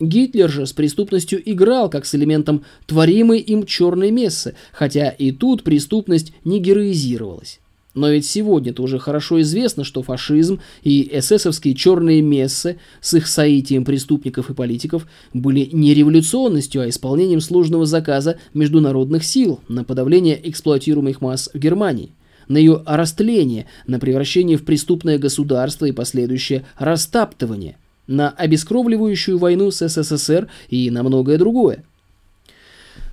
Гитлер 0.00 0.50
же 0.50 0.66
с 0.66 0.72
преступностью 0.72 1.40
играл, 1.50 1.88
как 1.88 2.04
с 2.04 2.14
элементом 2.14 2.64
творимой 2.86 3.38
им 3.38 3.64
черной 3.64 4.10
мессы, 4.10 4.54
хотя 4.72 5.10
и 5.10 5.30
тут 5.30 5.62
преступность 5.62 6.32
не 6.44 6.58
героизировалась. 6.58 7.60
Но 7.94 8.08
ведь 8.10 8.26
сегодня-то 8.26 8.82
уже 8.82 8.98
хорошо 8.98 9.40
известно, 9.40 9.84
что 9.84 10.02
фашизм 10.02 10.60
и 10.82 11.08
эсэсовские 11.12 11.74
черные 11.74 12.22
мессы 12.22 12.78
с 13.00 13.14
их 13.14 13.28
соитием 13.28 13.84
преступников 13.84 14.50
и 14.50 14.54
политиков 14.54 15.06
были 15.32 15.68
не 15.72 15.94
революционностью, 15.94 16.82
а 16.82 16.88
исполнением 16.88 17.40
сложного 17.40 17.86
заказа 17.86 18.38
международных 18.52 19.24
сил 19.24 19.60
на 19.68 19.84
подавление 19.84 20.40
эксплуатируемых 20.48 21.20
масс 21.20 21.48
в 21.54 21.58
Германии, 21.58 22.10
на 22.48 22.58
ее 22.58 22.82
растление, 22.84 23.66
на 23.86 24.00
превращение 24.00 24.58
в 24.58 24.64
преступное 24.64 25.18
государство 25.18 25.86
и 25.86 25.92
последующее 25.92 26.66
растаптывание, 26.76 27.76
на 28.08 28.30
обескровливающую 28.30 29.38
войну 29.38 29.70
с 29.70 29.88
СССР 29.88 30.48
и 30.68 30.90
на 30.90 31.04
многое 31.04 31.38
другое. 31.38 31.84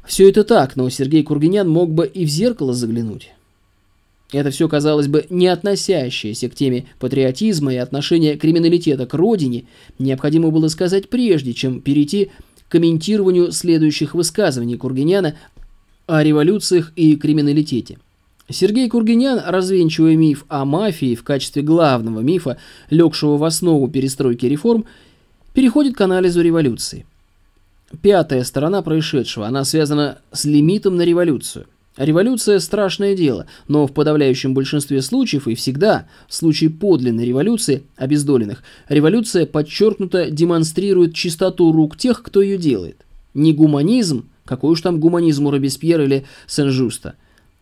Все 0.07 0.27
это 0.27 0.43
так, 0.43 0.75
но 0.75 0.89
Сергей 0.89 1.21
Кургинян 1.21 1.69
мог 1.69 1.93
бы 1.93 2.07
и 2.07 2.25
в 2.25 2.29
зеркало 2.29 2.73
заглянуть. 2.73 3.31
Это 4.31 4.49
все, 4.49 4.69
казалось 4.69 5.07
бы, 5.07 5.25
не 5.29 5.47
относящееся 5.47 6.49
к 6.49 6.55
теме 6.55 6.85
патриотизма 6.99 7.73
и 7.73 7.77
отношения 7.77 8.37
криминалитета 8.37 9.05
к 9.05 9.13
родине, 9.13 9.65
необходимо 9.99 10.51
было 10.51 10.69
сказать 10.69 11.09
прежде, 11.09 11.53
чем 11.53 11.81
перейти 11.81 12.31
к 12.67 12.71
комментированию 12.71 13.51
следующих 13.51 14.15
высказываний 14.15 14.77
Кургиняна 14.77 15.35
о 16.07 16.23
революциях 16.23 16.93
и 16.95 17.17
криминалитете. 17.17 17.99
Сергей 18.49 18.89
Кургинян, 18.89 19.41
развенчивая 19.45 20.15
миф 20.15 20.45
о 20.47 20.63
мафии 20.65 21.15
в 21.15 21.23
качестве 21.23 21.61
главного 21.61 22.21
мифа, 22.21 22.57
легшего 22.89 23.37
в 23.37 23.43
основу 23.43 23.87
перестройки 23.89 24.45
реформ, 24.45 24.85
переходит 25.53 25.95
к 25.95 26.01
анализу 26.01 26.41
революции. 26.41 27.05
Пятая 28.01 28.45
сторона 28.45 28.81
происшедшего, 28.81 29.47
она 29.47 29.65
связана 29.65 30.19
с 30.31 30.45
лимитом 30.45 30.95
на 30.95 31.01
революцию– 31.01 31.65
Революция– 31.97 32.59
страшное 32.59 33.15
дело, 33.15 33.47
но 33.67 33.85
в 33.85 33.93
подавляющем 33.93 34.53
большинстве 34.53 35.01
случаев 35.01 35.47
и 35.47 35.55
всегда, 35.55 36.07
в 36.29 36.33
случае 36.33 36.69
подлинной 36.69 37.25
революции, 37.25 37.83
обездоленных, 37.97 38.63
революция 38.87 39.45
подчеркнуто 39.45 40.31
демонстрирует 40.31 41.13
чистоту 41.13 41.73
рук 41.73 41.97
тех, 41.97 42.23
кто 42.23 42.41
ее 42.41 42.57
делает. 42.57 43.05
Не 43.33 43.53
гуманизм, 43.53 44.29
какой 44.45 44.71
уж 44.71 44.81
там 44.81 45.01
гуманизм 45.01 45.47
у 45.47 45.51
Робеспьера 45.51 46.05
или 46.05 46.25
Сен-Жуста, 46.47 47.15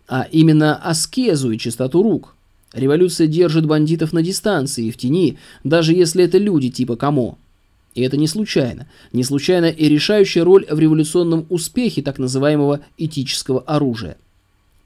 а 0.08 0.28
именно 0.32 0.76
аскезу 0.76 1.50
и 1.50 1.58
чистоту 1.58 2.04
рук. 2.04 2.36
Революция 2.74 3.26
держит 3.26 3.66
бандитов 3.66 4.14
на 4.14 4.22
дистанции 4.22 4.86
и 4.86 4.92
в 4.92 4.98
тени, 4.98 5.40
даже 5.64 5.94
если 5.94 6.24
это 6.24 6.38
люди 6.38 6.70
типа 6.70 6.96
Камо. 6.96 7.40
И 7.96 8.02
это 8.02 8.18
не 8.18 8.28
случайно. 8.28 8.88
Не 9.12 9.24
случайно 9.24 9.66
и 9.66 9.90
решающая 9.90 10.44
роль 10.44 10.66
в 10.70 10.80
революционном 10.80 11.46
успехе 11.50 12.02
так 12.02 12.20
называемого 12.20 12.82
этического 12.98 13.62
оружия. 13.62 14.18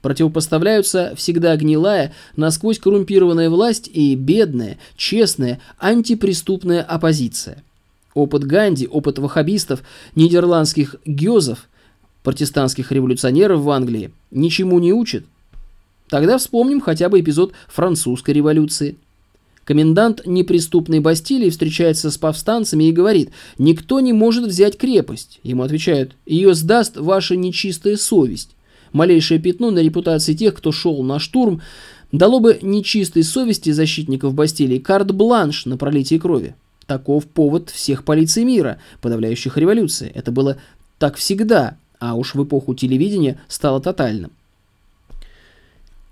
Противопоставляются 0.00 1.14
всегда 1.16 1.56
гнилая, 1.56 2.12
насквозь 2.36 2.78
коррумпированная 2.78 3.48
власть 3.48 3.88
и 3.92 4.14
бедная, 4.14 4.78
честная, 4.96 5.60
антипреступная 5.78 6.82
оппозиция. 6.82 7.62
Опыт 8.12 8.44
Ганди, 8.44 8.86
опыт 8.86 9.18
ваххабистов, 9.18 9.82
нидерландских 10.14 10.96
гёзов, 11.04 11.68
протестантских 12.22 12.92
революционеров 12.92 13.60
в 13.60 13.70
Англии 13.70 14.12
ничему 14.30 14.78
не 14.78 14.92
учит. 14.92 15.24
Тогда 16.08 16.38
вспомним 16.38 16.80
хотя 16.80 17.08
бы 17.08 17.20
эпизод 17.20 17.52
французской 17.68 18.32
революции– 18.32 18.96
Комендант 19.64 20.26
неприступной 20.26 21.00
Бастилии 21.00 21.50
встречается 21.50 22.10
с 22.10 22.18
повстанцами 22.18 22.84
и 22.84 22.92
говорит, 22.92 23.30
«Никто 23.58 24.00
не 24.00 24.12
может 24.12 24.44
взять 24.44 24.76
крепость». 24.76 25.40
Ему 25.42 25.62
отвечают, 25.62 26.16
«Ее 26.26 26.54
сдаст 26.54 26.96
ваша 26.96 27.34
нечистая 27.36 27.96
совесть». 27.96 28.50
Малейшее 28.92 29.40
пятно 29.40 29.70
на 29.70 29.80
репутации 29.80 30.34
тех, 30.34 30.54
кто 30.54 30.70
шел 30.70 31.02
на 31.02 31.18
штурм, 31.18 31.62
дало 32.12 32.40
бы 32.40 32.58
нечистой 32.62 33.24
совести 33.24 33.70
защитников 33.70 34.34
Бастилии 34.34 34.78
карт-бланш 34.78 35.66
на 35.66 35.76
пролитие 35.76 36.20
крови. 36.20 36.54
Таков 36.86 37.24
повод 37.24 37.70
всех 37.70 38.04
полиций 38.04 38.44
мира, 38.44 38.78
подавляющих 39.00 39.56
революции. 39.56 40.12
Это 40.14 40.30
было 40.30 40.58
так 40.98 41.16
всегда, 41.16 41.76
а 41.98 42.14
уж 42.14 42.34
в 42.34 42.44
эпоху 42.44 42.74
телевидения 42.74 43.40
стало 43.48 43.80
тотальным. 43.80 44.30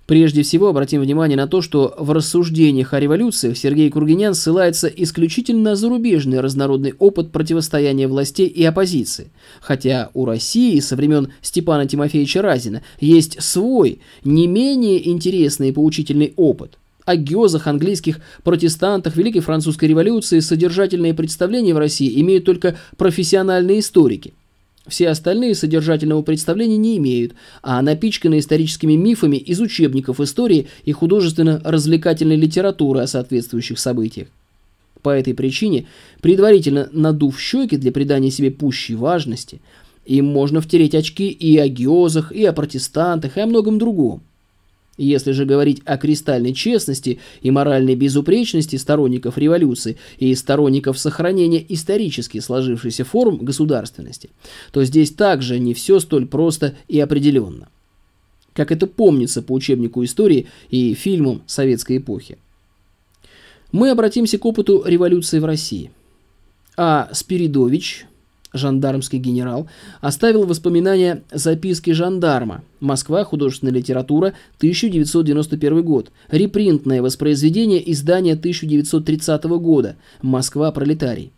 Прежде 0.07 0.43
всего 0.43 0.69
обратим 0.69 1.01
внимание 1.01 1.37
на 1.37 1.47
то, 1.47 1.63
что 1.63 1.95
в 1.97 2.11
рассуждениях 2.11 2.93
о 2.93 2.99
революциях 2.99 3.57
Сергей 3.57 3.89
Кургинян 3.89 4.35
ссылается 4.35 4.89
исключительно 4.89 5.71
на 5.71 5.77
зарубежный 5.77 6.41
разнородный 6.41 6.95
опыт 6.99 7.31
противостояния 7.31 8.09
властей 8.09 8.49
и 8.49 8.65
оппозиции, 8.65 9.31
хотя 9.61 10.11
у 10.15 10.25
России 10.25 10.81
со 10.81 10.97
времен 10.97 11.29
Степана 11.41 11.87
Тимофеевича 11.87 12.43
Разина 12.43 12.83
есть 13.01 13.41
свой, 13.41 14.01
не 14.25 14.49
менее 14.49 15.09
интересный 15.09 15.69
и 15.69 15.73
поучительный 15.73 16.33
опыт. 16.37 16.79
О 17.05 17.17
геозах, 17.17 17.67
английских 17.69 18.21
протестантах, 18.43 19.17
Великой 19.17 19.41
Французской 19.41 19.87
революции 19.87 20.41
содержательные 20.41 21.15
представления 21.15 21.75
в 21.75 21.79
России 21.79 22.21
имеют 22.21 22.45
только 22.45 22.77
профессиональные 22.97 23.81
историки– 23.81 24.35
все 24.87 25.09
остальные 25.09 25.55
содержательного 25.55 26.23
представления 26.23 26.77
не 26.77 26.97
имеют, 26.99 27.35
а 27.63 27.81
напичканы 27.83 28.39
историческими 28.39 28.95
мифами 28.95 29.37
из 29.37 29.61
учебников 29.61 30.21
истории 30.21 30.67
и 30.85 30.93
художественно-развлекательной 30.93 32.37
литературы 32.37 33.01
о 33.01 33.07
соответствующих 33.07 33.79
событиях. 33.79 34.29
По 35.03 35.11
этой 35.11 35.35
причине, 35.35 35.87
предварительно 36.21 36.89
надув 36.93 37.41
щеки 37.41 37.77
для 37.77 37.93
придания 37.93 38.31
себе 38.31 38.51
пущей 38.51 38.95
важности, 38.95 39.61
им 40.05 40.27
можно 40.27 40.61
втереть 40.61 40.95
очки 40.95 41.29
и 41.29 41.57
о 41.59 41.69
геозах, 41.69 42.33
и 42.33 42.45
о 42.45 42.53
протестантах, 42.53 43.37
и 43.37 43.41
о 43.41 43.47
многом 43.47 43.79
другом. 43.79 44.23
Если 44.99 45.33
же 45.33 45.47
говорить 45.47 45.81
о 45.87 45.97
кристальной 45.97 46.53
честности 46.53 47.19
и 47.41 47.51
моральной 47.51 47.95
безупречности 47.95 48.77
сторонников 48.77 49.39
революции 49.39 49.97
и 50.19 50.35
сторонников 50.35 50.99
сохранения 50.99 51.65
исторически 51.67 52.41
сложившейся 52.41 53.05
форм 53.05 53.39
государственности, 53.39 54.31
то 54.71 54.85
здесь 54.85 55.11
также 55.11 55.59
не 55.59 55.73
все 55.73 55.99
столь 55.99 56.27
просто 56.27 56.75
и 56.89 57.01
определенно. 57.01 57.69
Как 58.53 58.71
это 58.71 58.87
помнится 58.87 59.41
по 59.41 59.53
учебнику 59.53 60.05
истории 60.05 60.47
и 60.69 60.93
фильмам 60.93 61.43
советской 61.47 61.97
эпохи. 61.97 62.37
Мы 63.73 63.89
обратимся 63.89 64.37
к 64.37 64.45
опыту 64.45 64.83
революции 64.85 65.39
в 65.39 65.47
России. 65.47 65.91
А 66.77 67.09
Спиридович, 67.13 68.07
жандармский 68.53 69.19
генерал, 69.19 69.69
оставил 70.01 70.45
воспоминания 70.45 71.23
«Записки 71.33 71.91
жандарма», 71.91 72.63
Москва, 72.81 73.25
художественная 73.25 73.75
литература, 73.75 74.35
1991 74.59 75.83
год, 75.83 76.11
репринтное 76.31 77.03
воспроизведение 77.03 77.91
издания 77.93 78.35
1930 78.35 79.45
года, 79.45 79.97
Москва, 80.21 80.71
пролетарий. 80.73 81.33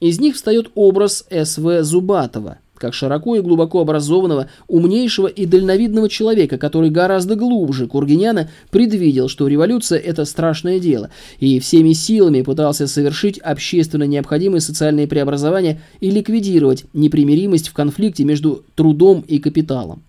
Из 0.00 0.20
них 0.20 0.36
встает 0.36 0.70
образ 0.74 1.24
С.В. 1.30 1.82
Зубатова– 1.82 2.58
как 2.78 2.94
широко 2.94 3.36
и 3.36 3.40
глубоко 3.40 3.80
образованного, 3.80 4.48
умнейшего 4.68 5.26
и 5.26 5.46
дальновидного 5.46 6.08
человека, 6.08 6.58
который 6.58 6.90
гораздо 6.90 7.36
глубже 7.36 7.86
Кургиняна 7.86 8.50
предвидел, 8.70 9.28
что 9.28 9.48
революция– 9.48 9.98
это 10.04 10.24
страшное 10.24 10.78
дело, 10.78 11.10
и 11.38 11.58
всеми 11.60 11.92
силами 11.92 12.42
пытался 12.42 12.86
совершить 12.86 13.38
общественно 13.38 14.04
необходимые 14.04 14.60
социальные 14.60 15.06
преобразования 15.06 15.80
и 16.00 16.10
ликвидировать 16.10 16.84
непримиримость 16.92 17.68
в 17.68 17.72
конфликте 17.72 18.24
между 18.24 18.64
трудом 18.74 19.24
и 19.26 19.38
капиталом. 19.38 20.02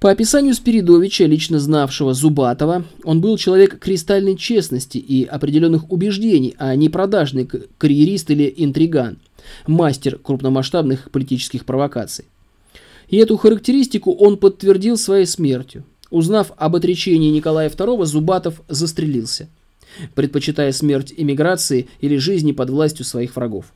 По 0.00 0.10
описанию 0.10 0.54
Спиридовича, 0.54 1.24
лично 1.24 1.58
знавшего 1.58 2.12
Зубатова, 2.12 2.84
он 3.02 3.22
был 3.22 3.38
человек 3.38 3.78
кристальной 3.78 4.36
честности 4.36 4.98
и 4.98 5.24
определенных 5.24 5.90
убеждений, 5.90 6.54
а 6.58 6.74
не 6.76 6.90
продажный 6.90 7.48
карьерист 7.78 8.30
или 8.30 8.52
интриган– 8.56 9.18
мастер 9.66 10.18
крупномасштабных 10.18 11.10
политических 11.10 11.64
провокаций. 11.64 12.26
И 13.08 13.16
эту 13.16 13.36
характеристику 13.36 14.12
он 14.12 14.36
подтвердил 14.36 14.96
своей 14.96 15.26
смертью. 15.26 15.84
Узнав 16.10 16.52
об 16.56 16.76
отречении 16.76 17.30
Николая 17.30 17.68
II, 17.68 18.04
Зубатов 18.04 18.62
застрелился, 18.68 19.48
предпочитая 20.14 20.72
смерть 20.72 21.12
эмиграции 21.16 21.88
или 22.00 22.16
жизни 22.16 22.52
под 22.52 22.70
властью 22.70 23.04
своих 23.04 23.34
врагов. 23.36 23.66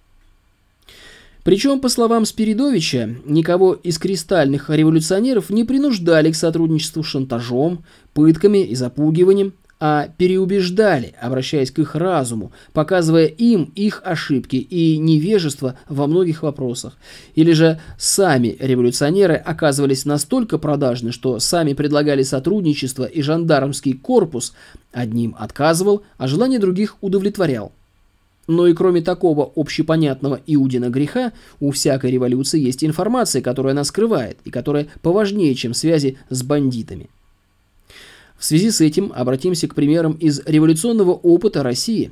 Причем, 1.43 1.81
по 1.81 1.89
словам 1.89 2.27
Спиридовича, 2.27 3.17
никого 3.25 3.73
из 3.73 3.99
кристальных 3.99 4.69
революционеров 4.69 5.49
не 5.51 5.65
принуждали 5.65 6.31
к 6.31 6.37
сотрудничеству 6.37 7.03
шантажом, 7.03 7.83
пытками 8.13 8.59
и 8.59 8.75
запугиванием, 8.75 9.55
а 9.81 10.09
переубеждали, 10.19 11.15
обращаясь 11.21 11.71
к 11.71 11.79
их 11.79 11.95
разуму, 11.95 12.53
показывая 12.75 13.25
им 13.25 13.73
их 13.75 14.03
ошибки 14.05 14.57
и 14.57 14.99
невежество 14.99 15.79
во 15.89 16.07
многих 16.07 16.43
вопросах. 16.43 16.99
Или 17.35 17.53
же 17.53 17.81
сами 17.99 18.57
революционеры 18.61 19.35
оказывались 19.35 20.05
настолько 20.05 20.59
продажны, 20.59 21.13
что 21.13 21.39
сами 21.39 21.73
предлагали 21.73 22.23
сотрудничество 22.23 23.05
и 23.05 23.23
жандармский 23.23 23.95
корпус 23.95 24.53
одним 24.93 25.35
отказывал, 25.39 26.03
а 26.19 26.29
желание 26.29 26.59
других 26.59 26.97
удовлетворял. 27.01 27.73
Но 28.47 28.67
и 28.67 28.75
кроме 28.75 29.01
такого 29.01 29.51
общепонятного 29.55 30.41
Иудина 30.47 30.91
греха, 30.91 31.33
у 31.61 31.71
всякой 31.71 32.11
революции 32.11 32.61
есть 32.61 32.85
информация, 32.85 33.43
которая 33.43 33.73
она 33.73 33.85
скрывает 33.85 34.39
и 34.45 34.51
которая 34.51 34.89
поважнее, 35.03 35.55
чем 35.55 35.73
связи 35.73 36.19
с 36.31 36.43
бандитами. 36.43 37.09
В 38.41 38.45
связи 38.47 38.71
с 38.71 38.81
этим 38.81 39.13
обратимся 39.15 39.69
к 39.69 39.75
примерам 39.75 40.15
из 40.15 40.41
революционного 40.47 41.11
опыта 41.11 41.63
России. 41.63 42.11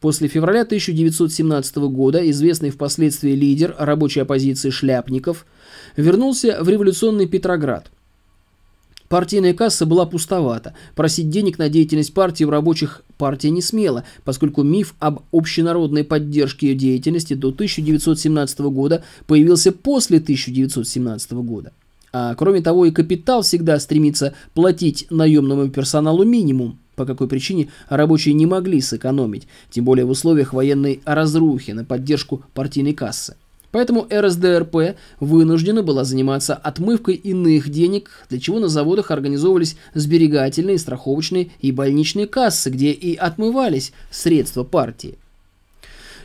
После 0.00 0.26
февраля 0.26 0.62
1917 0.62 1.76
года 1.76 2.28
известный 2.28 2.70
впоследствии 2.70 3.30
лидер 3.30 3.72
рабочей 3.78 4.18
оппозиции 4.18 4.70
Шляпников 4.70 5.46
вернулся 5.96 6.58
в 6.60 6.68
революционный 6.68 7.28
Петроград. 7.28 7.88
Партийная 9.08 9.54
касса 9.54 9.86
была 9.86 10.06
пустовата. 10.06 10.74
Просить 10.96 11.30
денег 11.30 11.56
на 11.58 11.68
деятельность 11.68 12.14
партии 12.14 12.42
в 12.42 12.50
рабочих 12.50 13.04
партия 13.16 13.50
не 13.50 13.62
смела, 13.62 14.02
поскольку 14.24 14.64
миф 14.64 14.96
об 14.98 15.20
общенародной 15.30 16.02
поддержке 16.02 16.70
ее 16.70 16.74
деятельности 16.74 17.34
до 17.34 17.50
1917 17.50 18.58
года 18.58 19.04
появился 19.28 19.70
после 19.70 20.18
1917 20.18 21.30
года. 21.32 21.72
А 22.16 22.36
кроме 22.36 22.60
того, 22.60 22.86
и 22.86 22.92
капитал 22.92 23.42
всегда 23.42 23.76
стремится 23.80 24.34
платить 24.54 25.08
наемному 25.10 25.68
персоналу 25.68 26.22
минимум, 26.24 26.78
по 26.94 27.06
какой 27.06 27.26
причине 27.26 27.70
рабочие 27.88 28.34
не 28.34 28.46
могли 28.46 28.80
сэкономить, 28.80 29.48
тем 29.68 29.84
более 29.84 30.06
в 30.06 30.10
условиях 30.10 30.52
военной 30.52 31.00
разрухи 31.04 31.72
на 31.72 31.84
поддержку 31.84 32.44
партийной 32.54 32.94
кассы. 32.94 33.34
Поэтому 33.72 34.06
РСДРП 34.08 34.94
вынуждена 35.18 35.82
была 35.82 36.04
заниматься 36.04 36.54
отмывкой 36.54 37.16
иных 37.16 37.68
денег, 37.68 38.08
для 38.30 38.38
чего 38.38 38.60
на 38.60 38.68
заводах 38.68 39.10
организовывались 39.10 39.76
сберегательные, 39.94 40.78
страховочные 40.78 41.50
и 41.58 41.72
больничные 41.72 42.28
кассы, 42.28 42.70
где 42.70 42.92
и 42.92 43.16
отмывались 43.16 43.92
средства 44.12 44.62
партии. 44.62 45.18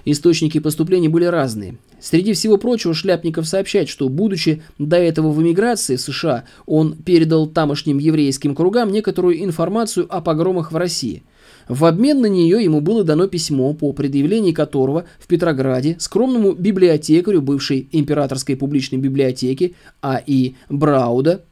Источники 0.05 0.59
поступлений 0.59 1.07
были 1.07 1.25
разные. 1.25 1.77
Среди 1.99 2.33
всего 2.33 2.57
прочего, 2.57 2.93
Шляпников 2.93 3.47
сообщает, 3.47 3.89
что, 3.89 4.07
будучи 4.09 4.61
до 4.77 4.97
этого 4.97 5.31
в 5.31 5.41
эмиграции 5.41 5.97
в 5.97 6.01
США, 6.01 6.45
он 6.65 6.95
передал 6.95 7.47
тамошним 7.47 7.97
еврейским 7.97 8.55
кругам 8.55 8.91
некоторую 8.91 9.43
информацию 9.43 10.07
о 10.09 10.21
погромах 10.21 10.71
в 10.71 10.77
России. 10.77 11.23
В 11.67 11.85
обмен 11.85 12.21
на 12.21 12.25
нее 12.25 12.63
ему 12.63 12.81
было 12.81 13.03
дано 13.03 13.27
письмо, 13.27 13.73
по 13.73 13.93
предъявлении 13.93 14.53
которого 14.53 15.05
в 15.19 15.27
Петрограде 15.27 15.97
скромному 15.99 16.53
библиотекарю 16.53 17.43
бывшей 17.43 17.87
императорской 17.91 18.55
публичной 18.55 18.97
библиотеки 18.97 19.75
А.И. 20.01 20.55
Брауда, 20.69 21.43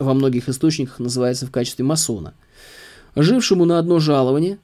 во 0.00 0.14
многих 0.14 0.48
источниках 0.48 0.98
называется 0.98 1.46
в 1.46 1.52
качестве 1.52 1.84
масона, 1.84 2.34
жившему 3.14 3.64
на 3.64 3.78
одно 3.78 4.00
жалование, 4.00 4.58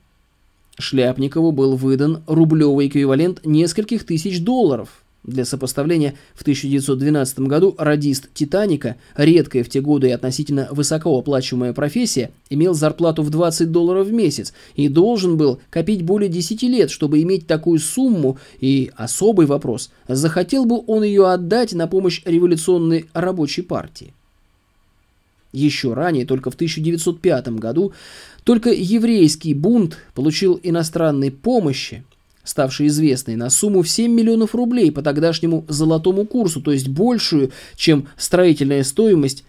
Шляпникову 0.79 1.53
был 1.53 1.77
выдан 1.77 2.23
рублевый 2.27 2.89
эквивалент 2.89 3.45
нескольких 3.45 4.05
тысяч 4.05 4.43
долларов– 4.43 4.89
для 5.29 5.45
сопоставления, 5.45 6.15
в 6.35 6.43
1912 6.43 7.41
году 7.41 7.75
радист 7.79 8.33
«Титаника», 8.35 8.97
редкая 9.17 9.63
в 9.63 9.69
те 9.69 9.81
годы 9.81 10.09
и 10.09 10.13
относительно 10.13 10.69
высокооплачиваемая 10.71 11.73
профессия, 11.73 12.31
имел 12.51 12.75
зарплату 12.75 13.23
в 13.23 13.31
20 13.31 13.71
долларов 13.71 14.07
в 14.07 14.13
месяц 14.13 14.53
и 14.75 14.89
должен 14.89 15.37
был 15.37 15.61
копить 15.71 16.03
более 16.03 16.29
10 16.29 16.63
лет, 16.63 16.91
чтобы 16.91 17.21
иметь 17.23 17.47
такую 17.47 17.79
сумму, 17.79 18.39
и 18.61 18.91
особый 18.97 19.47
вопрос, 19.47 19.91
захотел 20.09 20.65
бы 20.65 20.83
он 20.87 21.03
ее 21.03 21.29
отдать 21.29 21.73
на 21.73 21.87
помощь 21.87 22.23
революционной 22.25 23.07
рабочей 23.13 23.63
партии. 23.63 24.15
Еще 25.53 25.95
ранее, 25.95 26.27
только 26.27 26.51
в 26.51 26.55
1905 26.55 27.49
году, 27.59 27.93
только 28.45 28.71
еврейский 28.71 29.55
бунт 29.55 29.99
получил 30.15 30.61
иностранной 30.63 31.31
помощи, 31.31 32.05
ставшей 32.45 32.89
известной, 32.89 33.37
на 33.37 33.51
сумму 33.51 33.83
в 33.83 33.89
7 33.89 34.13
миллионов 34.13 34.55
рублей 34.55 34.93
по 34.93 35.03
тогдашнему 35.03 35.65
золотому 35.69 36.27
курсу, 36.27 36.61
то 36.61 36.73
есть 36.73 36.89
большую, 36.89 37.51
чем 37.77 38.09
строительная 38.17 38.85
стоимость 38.85 39.45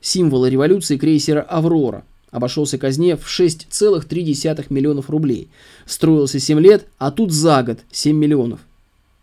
символа 0.00 0.46
революции 0.46 0.96
крейсера 0.96 1.42
«Аврора». 1.42 2.04
Обошелся 2.30 2.76
казне 2.76 3.16
в 3.16 3.26
6,3 3.26 4.66
миллионов 4.68 5.08
рублей. 5.08 5.48
Строился 5.86 6.38
7 6.38 6.60
лет, 6.60 6.86
а 6.98 7.10
тут 7.10 7.32
за 7.32 7.62
год 7.62 7.78
7 7.90 8.16
миллионов. 8.16 8.60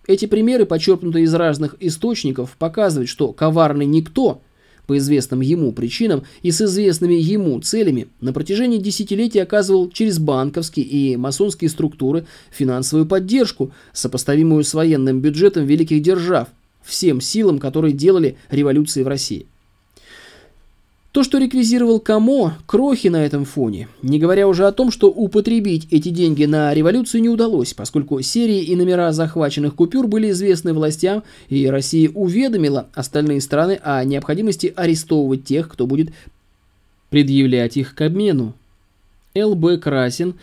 Эти 0.08 0.26
примеры, 0.26 0.66
почерпнутые 0.66 1.26
из 1.26 1.34
разных 1.34 1.76
источников, 1.80 2.56
показывают, 2.58 3.10
что 3.10 3.32
коварный 3.32 3.86
никто 3.86 4.41
по 4.88 4.97
известным 4.97 5.41
ему 5.41 5.71
причинам 5.71 6.23
и 6.41 6.51
с 6.51 6.61
известными 6.61 7.13
ему 7.13 7.59
целями, 7.59 8.07
на 8.21 8.34
протяжении 8.34 8.77
десятилетий 8.77 9.39
оказывал 9.39 9.89
через 9.89 10.19
банковские 10.19 10.86
и 10.86 11.15
масонские 11.15 11.69
структуры 11.69 12.25
финансовую 12.51 13.05
поддержку, 13.05 13.71
сопоставимую 13.93 14.63
с 14.63 14.73
военным 14.73 15.21
бюджетом 15.21 15.65
великих 15.65 16.01
держав, 16.01 16.49
всем 16.84 17.21
силам, 17.21 17.59
которые 17.59 17.93
делали 17.93 18.36
революции 18.49 19.03
в 19.03 19.07
России. 19.07 19.47
То, 21.14 21.22
что 21.22 21.38
реквизировал 21.38 21.99
Камо, 21.99 22.57
крохи 22.66 23.07
на 23.07 23.24
этом 23.24 23.45
фоне, 23.45 23.88
не 24.01 24.18
говоря 24.18 24.47
уже 24.47 24.66
о 24.66 24.72
том, 24.72 24.89
что 24.89 25.11
употребить 25.11 25.88
эти 25.91 26.09
деньги 26.09 26.45
на 26.45 26.74
революцию 26.74 27.22
не 27.22 27.30
удалось, 27.30 27.76
поскольку 27.76 28.20
серии 28.24 28.64
и 28.64 28.76
номера 28.76 29.11
захваченных 29.11 29.76
купюр 29.76 30.07
были 30.07 30.32
известны 30.32 30.74
властям, 30.74 31.22
и 31.49 31.68
Россия 31.68 32.09
уведомила 32.09 32.88
остальные 32.95 33.41
страны 33.41 33.80
о 33.84 34.03
необходимости 34.03 34.74
арестовывать 34.76 35.45
тех, 35.45 35.70
кто 35.70 35.86
будет 35.86 36.09
предъявлять 37.11 37.78
их 37.78 37.93
к 37.93 38.01
обмену. 38.01 38.55
Л.Б. 39.36 39.78
Красин 39.78 40.34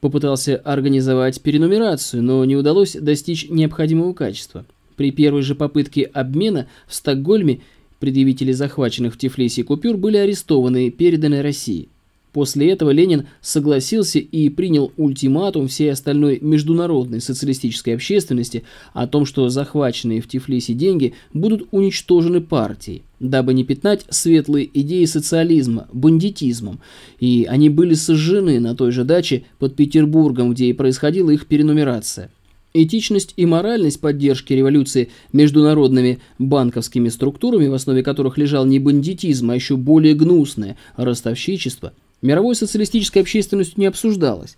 попытался 0.00 0.58
организовать 0.58 1.40
перенумерацию, 1.40 2.22
но 2.22 2.44
не 2.44 2.54
удалось 2.54 2.92
достичь 2.92 3.48
необходимого 3.50 4.12
качества. 4.12 4.64
При 4.94 5.10
первой 5.10 5.42
же 5.42 5.56
попытке 5.56 6.04
обмена 6.04 6.68
в 6.86 6.94
Стокгольме 6.94 7.62
Предъявители 8.00 8.52
захваченных 8.52 9.14
в 9.14 9.18
Тифлисе 9.18 9.62
купюр 9.62 9.98
были 9.98 10.16
арестованы 10.16 10.86
и 10.86 10.90
переданы 10.90 11.42
России. 11.42 11.88
После 12.32 12.70
этого 12.70 12.90
Ленин 12.90 13.26
согласился 13.42 14.20
и 14.20 14.48
принял 14.48 14.92
ультиматум 14.96 15.66
всей 15.68 15.92
остальной 15.92 16.38
международной 16.40 17.20
социалистической 17.20 17.94
общественности 17.94 18.62
о 18.94 19.06
том, 19.06 19.26
что 19.26 19.48
захваченные 19.48 20.22
в 20.22 20.28
Тифлисе 20.28 20.72
деньги 20.72 21.12
будут 21.34 21.68
уничтожены 21.72 22.40
партией, 22.40 23.02
дабы 23.18 23.52
не 23.52 23.64
пятнать 23.64 24.06
светлые 24.08 24.70
идеи 24.72 25.04
социализма 25.04 25.88
бандитизмом, 25.92 26.80
и 27.18 27.46
они 27.50 27.68
были 27.68 27.94
сожжены 27.94 28.60
на 28.60 28.76
той 28.76 28.92
же 28.92 29.04
даче 29.04 29.42
под 29.58 29.74
Петербургом, 29.74 30.52
где 30.52 30.66
и 30.66 30.72
происходила 30.72 31.30
их 31.30 31.46
перенумерация. 31.46 32.30
Этичность 32.72 33.34
и 33.36 33.46
моральность 33.46 34.00
поддержки 34.00 34.52
революции 34.52 35.10
международными 35.32 36.20
банковскими 36.38 37.08
структурами, 37.08 37.66
в 37.66 37.74
основе 37.74 38.04
которых 38.04 38.38
лежал 38.38 38.64
не 38.64 38.78
бандитизм, 38.78 39.50
а 39.50 39.56
еще 39.56 39.76
более 39.76 40.14
гнусное 40.14 40.76
ростовщичество, 40.96 41.92
мировой 42.22 42.54
социалистической 42.54 43.22
общественностью 43.22 43.80
не 43.80 43.86
обсуждалось. 43.86 44.56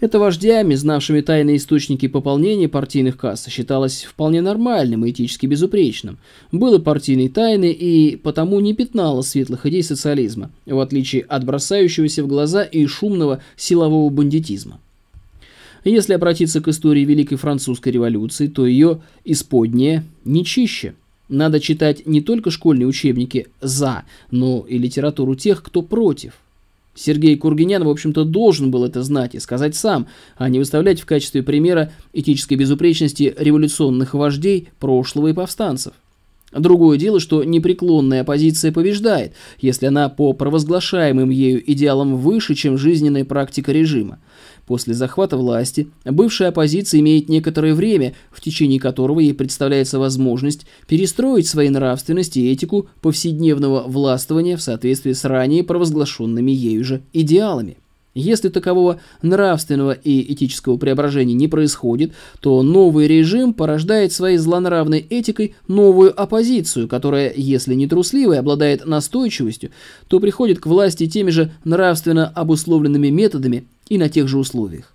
Это 0.00 0.20
вождями, 0.20 0.74
знавшими 0.74 1.22
тайные 1.22 1.56
источники 1.56 2.06
пополнения 2.06 2.68
партийных 2.68 3.16
касс, 3.16 3.48
считалось 3.48 4.04
вполне 4.04 4.42
нормальным 4.42 5.04
и 5.04 5.10
этически 5.10 5.46
безупречным. 5.46 6.18
Было 6.52 6.78
партийной 6.78 7.28
тайны 7.28 7.72
и 7.72 8.14
потому 8.16 8.60
не 8.60 8.74
пятнало 8.74 9.22
светлых 9.22 9.66
идей 9.66 9.82
социализма, 9.82 10.50
в 10.66 10.78
отличие 10.78 11.22
от 11.22 11.44
бросающегося 11.44 12.22
в 12.22 12.28
глаза 12.28 12.62
и 12.62 12.86
шумного 12.86 13.42
силового 13.56 14.08
бандитизма. 14.10 14.80
Если 15.88 16.12
обратиться 16.12 16.60
к 16.60 16.68
истории 16.68 17.04
Великой 17.04 17.36
Французской 17.36 17.88
революции, 17.88 18.46
то 18.46 18.66
ее 18.66 19.00
исподнее 19.24 20.04
не 20.22 20.44
чище. 20.44 20.92
Надо 21.30 21.60
читать 21.60 22.06
не 22.06 22.20
только 22.20 22.50
школьные 22.50 22.86
учебники 22.86 23.46
«за», 23.62 24.04
но 24.30 24.66
и 24.68 24.76
литературу 24.76 25.34
тех, 25.34 25.62
кто 25.62 25.80
против. 25.80 26.34
Сергей 26.94 27.36
Кургинян, 27.36 27.84
в 27.84 27.88
общем-то, 27.88 28.24
должен 28.24 28.70
был 28.70 28.84
это 28.84 29.02
знать 29.02 29.34
и 29.34 29.38
сказать 29.38 29.74
сам, 29.76 30.08
а 30.36 30.50
не 30.50 30.58
выставлять 30.58 31.00
в 31.00 31.06
качестве 31.06 31.42
примера 31.42 31.90
этической 32.12 32.58
безупречности 32.58 33.34
революционных 33.38 34.12
вождей 34.12 34.68
прошлого 34.80 35.28
и 35.28 35.32
повстанцев. 35.32 35.94
Другое 36.52 36.98
дело, 36.98 37.20
что 37.20 37.44
непреклонная 37.44 38.22
оппозиция 38.22 38.72
побеждает, 38.72 39.32
если 39.60 39.86
она 39.86 40.08
по 40.08 40.32
провозглашаемым 40.32 41.30
ею 41.30 41.62
идеалам 41.72 42.16
выше, 42.16 42.54
чем 42.54 42.78
жизненная 42.78 43.24
практика 43.24 43.72
режима. 43.72 44.18
После 44.68 44.92
захвата 44.92 45.38
власти 45.38 45.88
бывшая 46.04 46.50
оппозиция 46.50 47.00
имеет 47.00 47.30
некоторое 47.30 47.72
время, 47.72 48.14
в 48.30 48.42
течение 48.42 48.78
которого 48.78 49.20
ей 49.20 49.32
представляется 49.32 49.98
возможность 49.98 50.66
перестроить 50.86 51.48
свои 51.48 51.70
нравственности 51.70 52.38
и 52.38 52.52
этику 52.52 52.86
повседневного 53.00 53.84
властвования 53.88 54.58
в 54.58 54.62
соответствии 54.62 55.14
с 55.14 55.24
ранее 55.24 55.64
провозглашенными 55.64 56.50
ею 56.50 56.84
же 56.84 57.00
идеалами. 57.14 57.78
Если 58.18 58.48
такового 58.48 59.00
нравственного 59.22 59.92
и 59.92 60.32
этического 60.32 60.76
преображения 60.76 61.34
не 61.34 61.46
происходит, 61.46 62.14
то 62.40 62.62
новый 62.64 63.06
режим 63.06 63.54
порождает 63.54 64.12
своей 64.12 64.38
злонравной 64.38 64.98
этикой 64.98 65.54
новую 65.68 66.20
оппозицию, 66.20 66.88
которая, 66.88 67.32
если 67.36 67.74
не 67.74 67.86
трусливой, 67.86 68.40
обладает 68.40 68.84
настойчивостью, 68.84 69.70
то 70.08 70.18
приходит 70.18 70.58
к 70.58 70.66
власти 70.66 71.06
теми 71.06 71.30
же 71.30 71.52
нравственно 71.62 72.26
обусловленными 72.26 73.06
методами 73.08 73.66
и 73.88 73.98
на 73.98 74.08
тех 74.08 74.26
же 74.26 74.38
условиях. 74.38 74.92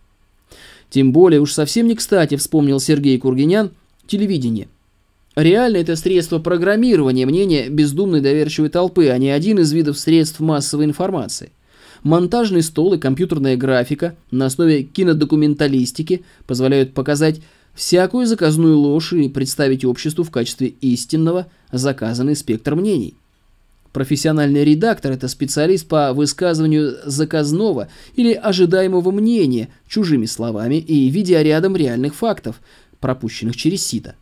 Тем 0.89 1.13
более 1.13 1.39
уж 1.39 1.53
совсем 1.53 1.87
не 1.87 1.95
кстати 1.95 2.35
вспомнил 2.35 2.81
Сергей 2.81 3.17
Кургинян 3.17 3.71
телевидение. 4.05 4.67
Реально 5.37 5.77
это 5.77 5.95
средство 5.95 6.39
программирования 6.39 7.25
мнения 7.25 7.69
бездумной 7.69 8.19
доверчивой 8.19 8.67
толпы, 8.67 9.07
а 9.07 9.17
не 9.17 9.29
один 9.29 9.59
из 9.59 9.71
видов 9.71 9.97
средств 9.97 10.41
массовой 10.41 10.83
информации. 10.83 11.51
Монтажный 12.03 12.63
стол 12.63 12.93
и 12.93 12.97
компьютерная 12.97 13.55
графика 13.55 14.15
на 14.29 14.47
основе 14.47 14.83
кинодокументалистики 14.83 16.23
позволяют 16.45 16.93
показать 16.93 17.39
всякую 17.73 18.27
заказную 18.27 18.77
ложь 18.77 19.13
и 19.13 19.29
представить 19.29 19.85
обществу 19.85 20.25
в 20.25 20.29
качестве 20.29 20.67
истинного 20.81 21.47
заказанный 21.71 22.35
спектр 22.35 22.75
мнений. 22.75 23.15
Профессиональный 23.93 24.65
редактор– 24.65 25.11
это 25.13 25.27
специалист 25.29 25.87
по 25.87 26.13
высказыванию 26.13 26.97
заказного 27.05 27.87
или 28.15 28.33
ожидаемого 28.33 29.11
мнения 29.11 29.69
чужими 29.87 30.25
словами 30.25 30.75
и 30.75 31.09
видя 31.09 31.41
рядом 31.41 31.75
реальных 31.75 32.15
фактов, 32.15 32.59
пропущенных 32.99 33.55
через 33.55 33.85
сито. 33.85 34.15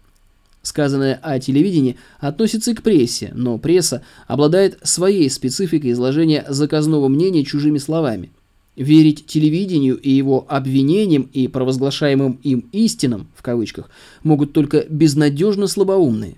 Сказанное 0.62 1.20
о 1.24 1.40
телевидении 1.40 1.98
относится 2.20 2.72
и 2.72 2.74
к 2.76 2.84
прессе, 2.84 3.32
но 3.34 3.58
пресса 3.58 4.04
обладает 4.28 4.78
своей 4.84 5.28
спецификой 5.30 5.92
изложения 5.92 6.46
заказного 6.48 7.08
мнения 7.08 7.44
чужими 7.44 7.80
словами. 7.80 8.30
Верить 8.76 9.26
телевидению 9.26 9.98
и 9.98 10.12
его 10.12 10.46
обвинениям 10.48 11.30
и 11.34 11.48
провозглашаемым 11.48 12.40
им 12.44 12.70
истинам, 12.72 13.28
в 13.36 13.42
кавычках, 13.42 13.90
могут 14.24 14.54
только 14.54 14.86
безнадежно 14.88 15.68
слабоумные. 15.68 16.38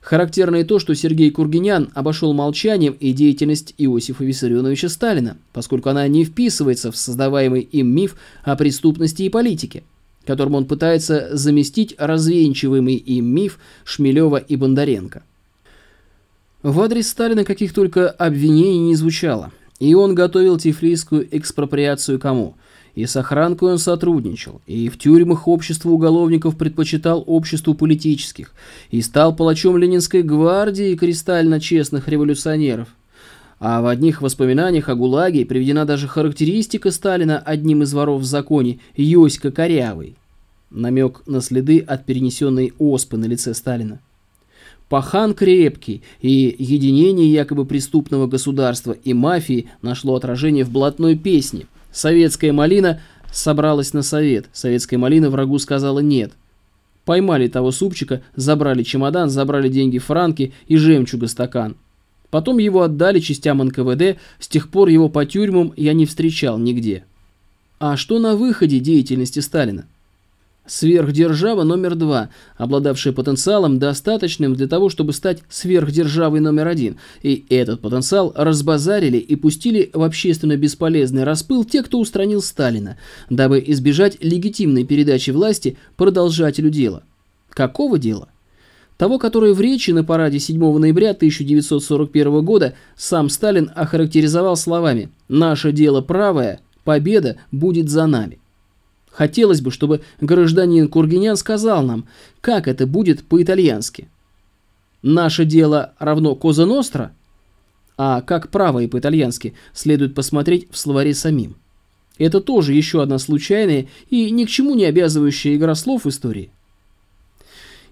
Характерно 0.00 0.56
и 0.56 0.64
то, 0.64 0.80
что 0.80 0.96
Сергей 0.96 1.30
Кургинян 1.30 1.90
обошел 1.94 2.32
молчанием 2.32 2.96
и 2.98 3.12
деятельность 3.12 3.72
Иосифа 3.78 4.24
Виссарионовича 4.24 4.88
Сталина, 4.88 5.36
поскольку 5.52 5.90
она 5.90 6.06
не 6.08 6.24
вписывается 6.24 6.90
в 6.90 6.96
создаваемый 6.96 7.60
им 7.60 7.94
миф 7.94 8.16
о 8.42 8.56
преступности 8.56 9.22
и 9.22 9.28
политике, 9.28 9.84
которым 10.26 10.54
он 10.54 10.66
пытается 10.66 11.36
заместить 11.36 11.94
развенчиваемый 11.98 12.96
им 12.96 13.26
миф 13.26 13.58
Шмелева 13.84 14.36
и 14.36 14.56
Бондаренко. 14.56 15.22
В 16.62 16.80
адрес 16.80 17.08
Сталина 17.08 17.44
каких 17.44 17.72
только 17.72 18.08
обвинений 18.08 18.78
не 18.78 18.94
звучало, 18.94 19.50
и 19.80 19.94
он 19.94 20.14
готовил 20.14 20.58
тифлийскую 20.58 21.26
экспроприацию 21.36 22.18
кому– 22.18 22.54
и 22.94 23.06
с 23.06 23.16
охранкой 23.16 23.72
он 23.72 23.78
сотрудничал, 23.78 24.60
и 24.66 24.88
в 24.88 24.98
тюрьмах 24.98 25.48
общество 25.48 25.90
уголовников 25.90 26.56
предпочитал 26.56 27.24
обществу 27.26 27.74
политических, 27.74 28.52
и 28.90 29.00
стал 29.00 29.34
палачом 29.34 29.76
Ленинской 29.76 30.22
гвардии 30.22 30.94
кристально 30.94 31.60
честных 31.60 32.08
революционеров. 32.08 32.88
А 33.64 33.80
в 33.80 33.86
одних 33.86 34.22
воспоминаниях 34.22 34.88
о 34.88 34.96
ГУЛАГе 34.96 35.46
приведена 35.46 35.84
даже 35.84 36.08
характеристика 36.08 36.90
Сталина 36.90 37.38
одним 37.38 37.84
из 37.84 37.94
воров 37.94 38.22
в 38.22 38.24
законе 38.24 38.80
Йоська 38.96 39.52
Корявый. 39.52 40.16
Намек 40.70 41.22
на 41.26 41.40
следы 41.40 41.78
от 41.78 42.04
перенесенной 42.04 42.72
оспы 42.80 43.16
на 43.16 43.26
лице 43.26 43.54
Сталина. 43.54 44.00
Пахан 44.88 45.32
крепкий, 45.32 46.02
и 46.20 46.56
единение 46.58 47.32
якобы 47.32 47.64
преступного 47.64 48.26
государства 48.26 48.92
и 48.92 49.14
мафии 49.14 49.70
нашло 49.80 50.16
отражение 50.16 50.64
в 50.64 50.70
блатной 50.70 51.16
песне– 51.16 51.66
Советская 51.92 52.52
малина 52.52 53.00
собралась 53.30 53.92
на 53.92 54.02
совет. 54.02 54.46
Советская 54.52 54.98
малина 54.98 55.30
врагу 55.30 55.58
сказала 55.58 56.00
«нет». 56.00 56.32
Поймали 57.04 57.48
того 57.48 57.70
супчика, 57.72 58.22
забрали 58.34 58.82
чемодан, 58.82 59.28
забрали 59.28 59.68
деньги 59.68 59.98
франки 59.98 60.52
и 60.68 60.76
жемчуга 60.76 61.26
стакан. 61.26 61.76
Потом 62.32 62.56
его 62.56 62.80
отдали 62.80 63.20
частям 63.20 63.58
НКВД, 63.58 64.18
с 64.38 64.48
тех 64.48 64.70
пор 64.70 64.88
его 64.88 65.10
по 65.10 65.26
тюрьмам 65.26 65.74
я 65.76 65.92
не 65.92 66.06
встречал 66.06 66.58
нигде. 66.58 67.04
А 67.78 67.98
что 67.98 68.18
на 68.18 68.36
выходе 68.36 68.80
деятельности 68.80 69.40
Сталина? 69.40 69.84
Сверхдержава 70.64 71.62
номер 71.62 71.94
два, 71.94 72.30
обладавшая 72.56 73.12
потенциалом, 73.12 73.78
достаточным 73.78 74.54
для 74.54 74.66
того, 74.66 74.88
чтобы 74.88 75.12
стать 75.12 75.42
сверхдержавой 75.50 76.40
номер 76.40 76.68
один. 76.68 76.96
И 77.22 77.44
этот 77.50 77.82
потенциал 77.82 78.32
разбазарили 78.34 79.18
и 79.18 79.36
пустили 79.36 79.90
в 79.92 80.00
общественно 80.00 80.56
бесполезный 80.56 81.24
распыл 81.24 81.66
те, 81.66 81.82
кто 81.82 82.00
устранил 82.00 82.40
Сталина, 82.40 82.96
дабы 83.28 83.62
избежать 83.66 84.16
легитимной 84.24 84.84
передачи 84.84 85.32
власти 85.32 85.76
продолжателю 85.96 86.70
дела. 86.70 87.02
Какого 87.50 87.98
дела? 87.98 88.31
Того, 88.96 89.18
который 89.18 89.52
в 89.52 89.60
речи 89.60 89.90
на 89.90 90.04
параде 90.04 90.38
7 90.38 90.78
ноября 90.78 91.10
1941 91.10 92.44
года 92.44 92.74
сам 92.96 93.28
Сталин 93.28 93.70
охарактеризовал 93.74 94.56
словами 94.56 95.10
«Наше 95.28 95.72
дело 95.72 96.02
правое, 96.02 96.60
победа 96.84 97.36
будет 97.50 97.88
за 97.88 98.06
нами». 98.06 98.38
Хотелось 99.10 99.60
бы, 99.60 99.70
чтобы 99.70 100.00
гражданин 100.20 100.88
Кургинян 100.88 101.36
сказал 101.36 101.82
нам, 101.82 102.06
как 102.40 102.68
это 102.68 102.86
будет 102.86 103.24
по-итальянски. 103.24 104.08
«Наше 105.02 105.44
дело 105.44 105.94
равно 105.98 106.34
Коза 106.34 106.64
Ностра», 106.64 107.12
а 107.98 108.20
как 108.22 108.50
правое 108.50 108.88
по-итальянски 108.88 109.54
следует 109.74 110.14
посмотреть 110.14 110.68
в 110.70 110.78
словаре 110.78 111.14
самим. 111.14 111.56
Это 112.18 112.40
тоже 112.40 112.72
еще 112.72 113.02
одна 113.02 113.18
случайная 113.18 113.86
и 114.10 114.30
ни 114.30 114.44
к 114.44 114.48
чему 114.48 114.74
не 114.74 114.84
обязывающая 114.84 115.56
игра 115.56 115.74
слов 115.74 116.06
истории. 116.06 116.50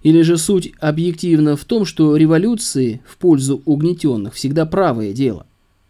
Или 0.03 0.23
же 0.23 0.39
суть 0.39 0.73
объективна 0.81 1.57
в 1.57 1.65
том, 1.65 1.85
что 1.85 2.17
революции 2.17 3.03
в 3.07 3.19
пользу 3.19 3.63
угнетенных 3.67 4.35
всегда 4.35 4.65
правое 4.65 5.13
дело. 5.13 5.47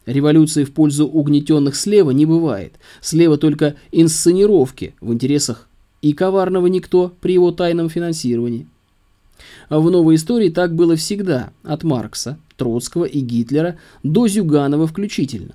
Революции 0.06 0.64
в 0.64 0.72
пользу 0.72 1.06
угнетенных 1.06 1.76
слева 1.76 2.10
не 2.10 2.26
бывает. 2.26 2.74
Слева 3.00 3.38
только 3.38 3.76
инсценировки 3.92 4.94
в 5.00 5.12
интересах 5.12 5.68
и 6.02 6.12
коварного 6.12 6.66
никто 6.66 7.12
при 7.20 7.34
его 7.34 7.52
тайном 7.52 7.88
финансировании. 7.88 8.66
А 9.68 9.78
в 9.78 9.90
новой 9.90 10.16
истории 10.16 10.48
так 10.48 10.74
было 10.74 10.96
всегда, 10.96 11.50
от 11.62 11.84
Маркса, 11.84 12.38
Троцкого 12.56 13.04
и 13.04 13.20
Гитлера 13.20 13.78
до 14.02 14.26
Зюганова 14.26 14.86
включительно. 14.86 15.54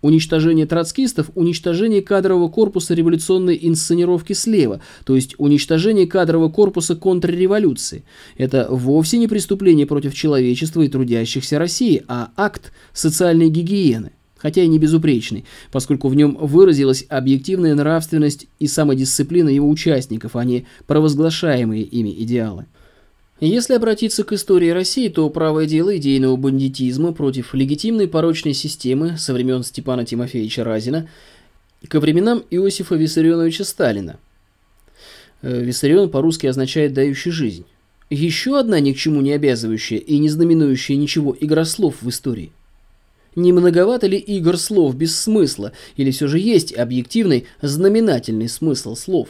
Уничтожение 0.00 0.66
троцкистов– 0.66 1.30
уничтожение 1.34 2.02
кадрового 2.02 2.48
корпуса 2.48 2.94
революционной 2.94 3.58
инсценировки 3.60 4.32
слева, 4.32 4.80
то 5.04 5.16
есть 5.16 5.34
уничтожение 5.38 6.06
кадрового 6.06 6.50
корпуса 6.50 6.94
контрреволюции. 6.94 8.04
Это 8.36 8.68
вовсе 8.70 9.18
не 9.18 9.26
преступление 9.26 9.86
против 9.86 10.14
человечества 10.14 10.82
и 10.82 10.88
трудящихся 10.88 11.58
России, 11.58 12.04
а 12.06 12.30
акт 12.36 12.72
социальной 12.92 13.50
гигиены, 13.50 14.12
хотя 14.36 14.62
и 14.62 14.68
не 14.68 14.78
безупречный, 14.78 15.44
поскольку 15.72 16.08
в 16.08 16.14
нем 16.14 16.38
выразилась 16.40 17.04
объективная 17.08 17.74
нравственность 17.74 18.46
и 18.60 18.68
самодисциплина 18.68 19.48
его 19.48 19.68
участников, 19.68 20.36
а 20.36 20.44
не 20.44 20.66
провозглашаемые 20.86 21.82
ими 21.82 22.10
идеалы. 22.22 22.66
Если 23.40 23.74
обратиться 23.74 24.24
к 24.24 24.32
истории 24.32 24.70
России, 24.70 25.08
то 25.08 25.30
правое 25.30 25.66
дело 25.66 25.96
идейного 25.96 26.34
бандитизма 26.34 27.12
против 27.12 27.54
легитимной 27.54 28.08
порочной 28.08 28.52
системы 28.52 29.16
со 29.16 29.32
времен 29.32 29.62
Степана 29.62 30.04
Тимофеевича 30.04 30.64
Разина 30.64 31.08
ко 31.86 32.00
временам 32.00 32.42
Иосифа 32.50 32.96
Виссарионовича 32.96 33.62
Сталина. 33.62 34.18
Э, 35.42 35.62
Виссарион 35.62 36.10
по-русски 36.10 36.48
означает 36.48 36.92
«дающий 36.94 37.30
жизнь». 37.30 37.64
Еще 38.10 38.58
одна 38.58 38.80
ни 38.80 38.92
к 38.92 38.96
чему 38.96 39.20
не 39.20 39.32
обязывающая 39.32 39.98
и 39.98 40.18
не 40.18 40.30
знаменующая 40.30 40.96
ничего 40.96 41.36
игра 41.38 41.64
слов 41.64 41.96
в 42.00 42.08
истории. 42.08 42.50
Не 43.36 43.52
многовато 43.52 44.08
ли 44.08 44.18
игр 44.18 44.56
слов 44.56 44.96
без 44.96 45.16
смысла, 45.16 45.72
или 45.96 46.10
все 46.10 46.26
же 46.26 46.40
есть 46.40 46.74
объективный 46.74 47.46
знаменательный 47.62 48.48
смысл 48.48 48.96
слов? 48.96 49.28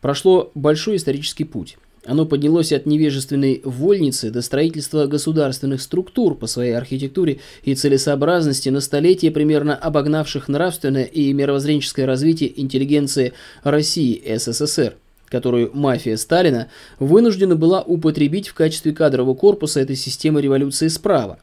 Прошло 0.00 0.50
большой 0.54 0.96
исторический 0.96 1.44
путь. 1.44 1.76
Оно 2.06 2.24
поднялось 2.24 2.72
от 2.72 2.86
невежественной 2.86 3.60
вольницы 3.64 4.30
до 4.30 4.40
строительства 4.40 5.06
государственных 5.06 5.82
структур 5.82 6.36
по 6.36 6.46
своей 6.46 6.76
архитектуре 6.76 7.40
и 7.64 7.74
целесообразности 7.74 8.68
на 8.68 8.80
столетие 8.80 9.32
примерно 9.32 9.74
обогнавших 9.74 10.46
нравственное 10.46 11.04
и 11.04 11.32
мировоззренческое 11.32 12.06
развитие 12.06 12.60
интеллигенции 12.60 13.32
России 13.64 14.22
СССР, 14.36 14.94
которую 15.28 15.72
мафия 15.74 16.16
Сталина 16.16 16.68
вынуждена 17.00 17.56
была 17.56 17.82
употребить 17.82 18.48
в 18.48 18.54
качестве 18.54 18.92
кадрового 18.92 19.34
корпуса 19.34 19.80
этой 19.80 19.96
системы 19.96 20.40
революции 20.40 20.86
справа. 20.86 21.40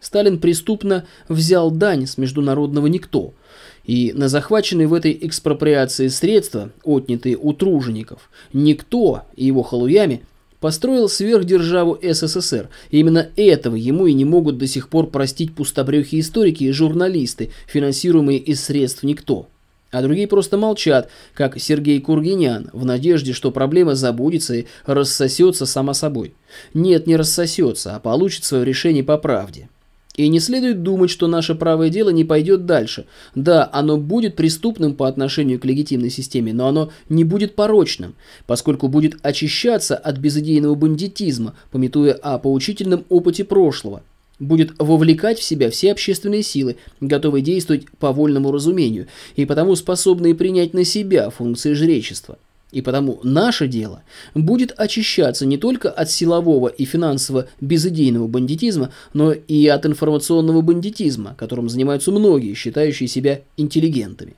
Сталин 0.00 0.38
преступно 0.38 1.04
взял 1.28 1.70
дань 1.70 2.06
с 2.06 2.16
международного 2.16 2.86
никто– 2.86 3.34
и 3.88 4.12
на 4.12 4.28
захваченные 4.28 4.86
в 4.86 4.92
этой 4.92 5.18
экспроприации 5.22 6.08
средства, 6.08 6.70
отнятые 6.84 7.38
у 7.38 7.54
тружеников, 7.54 8.30
никто 8.52 9.22
и 9.34 9.46
его 9.46 9.62
халуями 9.62 10.26
построил 10.60 11.08
сверхдержаву 11.08 11.98
СССР. 12.02 12.68
И 12.90 13.00
именно 13.00 13.30
этого 13.34 13.76
ему 13.76 14.06
и 14.06 14.12
не 14.12 14.26
могут 14.26 14.58
до 14.58 14.66
сих 14.66 14.90
пор 14.90 15.08
простить 15.08 15.54
пустобрехи 15.54 16.20
историки 16.20 16.64
и 16.64 16.70
журналисты, 16.70 17.50
финансируемые 17.66 18.38
из 18.38 18.62
средств 18.62 19.04
никто. 19.04 19.48
А 19.90 20.02
другие 20.02 20.28
просто 20.28 20.58
молчат, 20.58 21.08
как 21.32 21.58
Сергей 21.58 21.98
Кургинян, 21.98 22.68
в 22.74 22.84
надежде, 22.84 23.32
что 23.32 23.50
проблема 23.50 23.94
забудется 23.94 24.54
и 24.54 24.66
рассосется 24.84 25.64
сама 25.64 25.94
собой. 25.94 26.34
Нет, 26.74 27.06
не 27.06 27.16
рассосется, 27.16 27.96
а 27.96 28.00
получит 28.00 28.44
свое 28.44 28.66
решение 28.66 29.02
по 29.02 29.16
правде. 29.16 29.70
И 30.18 30.26
не 30.26 30.40
следует 30.40 30.82
думать, 30.82 31.10
что 31.10 31.28
наше 31.28 31.54
правое 31.54 31.90
дело 31.90 32.10
не 32.10 32.24
пойдет 32.24 32.66
дальше. 32.66 33.06
Да, 33.36 33.70
оно 33.72 33.96
будет 33.96 34.34
преступным 34.34 34.94
по 34.94 35.06
отношению 35.06 35.60
к 35.60 35.64
легитимной 35.64 36.10
системе, 36.10 36.52
но 36.52 36.66
оно 36.66 36.90
не 37.08 37.22
будет 37.22 37.54
порочным, 37.54 38.16
поскольку 38.44 38.88
будет 38.88 39.14
очищаться 39.22 39.96
от 39.96 40.18
безыдейного 40.18 40.74
бандитизма, 40.74 41.54
пометуя 41.70 42.14
о 42.14 42.40
поучительном 42.40 43.04
опыте 43.08 43.44
прошлого. 43.44 44.02
Будет 44.40 44.72
вовлекать 44.80 45.38
в 45.38 45.44
себя 45.44 45.70
все 45.70 45.92
общественные 45.92 46.42
силы, 46.42 46.78
готовые 47.00 47.42
действовать 47.42 47.86
по 48.00 48.10
вольному 48.10 48.50
разумению, 48.50 49.06
и 49.36 49.46
потому 49.46 49.76
способные 49.76 50.34
принять 50.34 50.74
на 50.74 50.82
себя 50.82 51.30
функции 51.30 51.74
жречества. 51.74 52.38
И 52.70 52.82
потому 52.82 53.18
наше 53.22 53.66
дело 53.66 54.02
будет 54.34 54.74
очищаться 54.76 55.46
не 55.46 55.56
только 55.56 55.90
от 55.90 56.10
силового 56.10 56.68
и 56.68 56.84
финансово 56.84 57.46
безыдейного 57.62 58.26
бандитизма, 58.26 58.90
но 59.14 59.32
и 59.32 59.66
от 59.68 59.86
информационного 59.86 60.60
бандитизма, 60.60 61.34
которым 61.38 61.70
занимаются 61.70 62.10
многие, 62.10 62.54
считающие 62.54 63.08
себя 63.08 63.40
интеллигентами. 63.56 64.34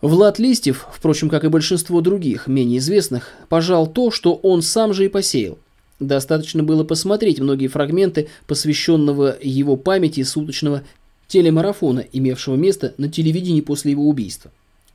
Влад 0.00 0.40
Листьев, 0.40 0.88
впрочем, 0.92 1.28
как 1.28 1.44
и 1.44 1.48
большинство 1.48 2.00
других, 2.00 2.48
менее 2.48 2.78
известных, 2.78 3.28
пожал 3.48 3.86
то, 3.86 4.10
что 4.10 4.34
он 4.34 4.60
сам 4.60 4.92
же 4.92 5.04
и 5.04 5.08
посеял. 5.08 5.58
Достаточно 6.00 6.64
было 6.64 6.82
посмотреть 6.82 7.38
многие 7.38 7.68
фрагменты 7.68 8.26
посвященного 8.48 9.36
его 9.40 9.76
памяти 9.76 10.24
суточного 10.24 10.82
телемарафона, 11.28 12.04
имевшего 12.12 12.56
место 12.56 12.94
на 12.98 13.08
телевидении 13.08 13.60
после 13.60 13.92
его 13.92 14.08
убийства. 14.08 14.50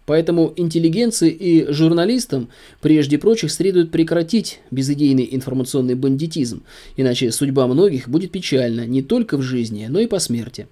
Поэтому 0.07 0.53
интеллигенции 0.55 1.29
и 1.29 1.69
журналистам 1.69 2.47
прежде 2.79 3.17
прочих 3.17 3.51
следует 3.51 3.91
прекратить 3.91 4.61
безыдейный 4.71 5.27
информационный 5.31 5.95
бандитизм, 5.95 6.63
иначе 6.95 7.29
судьба 7.29 7.67
многих 7.67 8.07
будет 8.07 8.31
печальна 8.31 8.87
не 8.87 9.01
только 9.01 9.35
в 9.35 9.41
жизни, 9.41 9.87
но 9.89 9.99
и 9.99 10.07
по 10.07 10.19
смерти. 10.19 10.67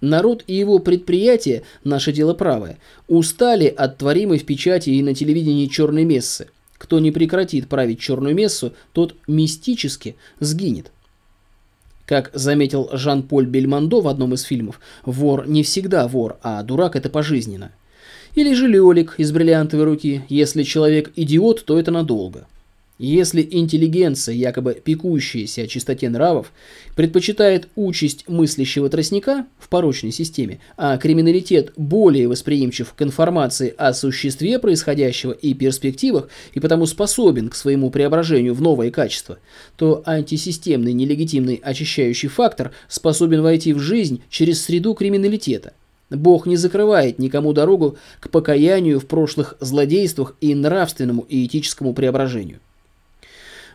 Народ 0.00 0.44
и 0.46 0.54
его 0.54 0.78
предприятия, 0.78 1.62
наше 1.84 2.10
дело 2.10 2.32
правое, 2.32 2.78
устали 3.06 3.66
от 3.66 3.98
творимой 3.98 4.38
в 4.38 4.46
печати 4.46 4.88
и 4.88 5.02
на 5.02 5.14
телевидении 5.14 5.66
черной 5.66 6.04
мессы. 6.04 6.48
Кто 6.78 7.00
не 7.00 7.10
прекратит 7.10 7.68
править 7.68 8.00
черную 8.00 8.34
мессу, 8.34 8.72
тот 8.94 9.14
мистически 9.28 10.16
сгинет. 10.40 10.90
Как 12.06 12.30
заметил 12.32 12.88
Жан-Поль 12.94 13.44
Бельмондо 13.44 14.00
в 14.00 14.08
одном 14.08 14.32
из 14.32 14.40
фильмов, 14.40 14.80
вор 15.04 15.46
не 15.46 15.64
всегда 15.64 16.08
вор, 16.08 16.38
а 16.42 16.62
дурак 16.62 16.96
это 16.96 17.10
пожизненно. 17.10 17.72
Или 18.34 18.54
же 18.54 18.68
лёлик 18.68 19.14
из 19.18 19.32
бриллиантовой 19.32 19.84
руки. 19.84 20.22
Если 20.28 20.62
человек 20.62 21.12
идиот, 21.16 21.64
то 21.64 21.78
это 21.78 21.90
надолго. 21.90 22.46
Если 23.02 23.48
интеллигенция, 23.50 24.34
якобы 24.34 24.74
пекущаяся 24.74 25.62
о 25.62 25.66
чистоте 25.66 26.10
нравов, 26.10 26.52
предпочитает 26.96 27.66
участь 27.74 28.24
мыслящего 28.28 28.90
тростника 28.90 29.46
в 29.58 29.70
порочной 29.70 30.12
системе, 30.12 30.60
а 30.76 30.98
криминалитет 30.98 31.72
более 31.78 32.28
восприимчив 32.28 32.92
к 32.92 33.00
информации 33.00 33.72
о 33.78 33.94
существе 33.94 34.58
происходящего 34.58 35.32
и 35.32 35.54
перспективах, 35.54 36.28
и 36.52 36.60
потому 36.60 36.84
способен 36.84 37.48
к 37.48 37.54
своему 37.54 37.88
преображению 37.88 38.52
в 38.52 38.60
новое 38.60 38.90
качество, 38.90 39.38
то 39.78 40.02
антисистемный 40.04 40.92
нелегитимный 40.92 41.54
очищающий 41.54 42.28
фактор 42.28 42.72
способен 42.86 43.40
войти 43.40 43.72
в 43.72 43.78
жизнь 43.78 44.20
через 44.28 44.62
среду 44.62 44.92
криминалитета. 44.92 45.72
Бог 46.10 46.46
не 46.46 46.56
закрывает 46.56 47.18
никому 47.18 47.52
дорогу 47.52 47.96
к 48.18 48.30
покаянию 48.30 48.98
в 49.00 49.06
прошлых 49.06 49.56
злодействах 49.60 50.36
и 50.40 50.54
нравственному 50.54 51.24
и 51.28 51.46
этическому 51.46 51.94
преображению. 51.94 52.58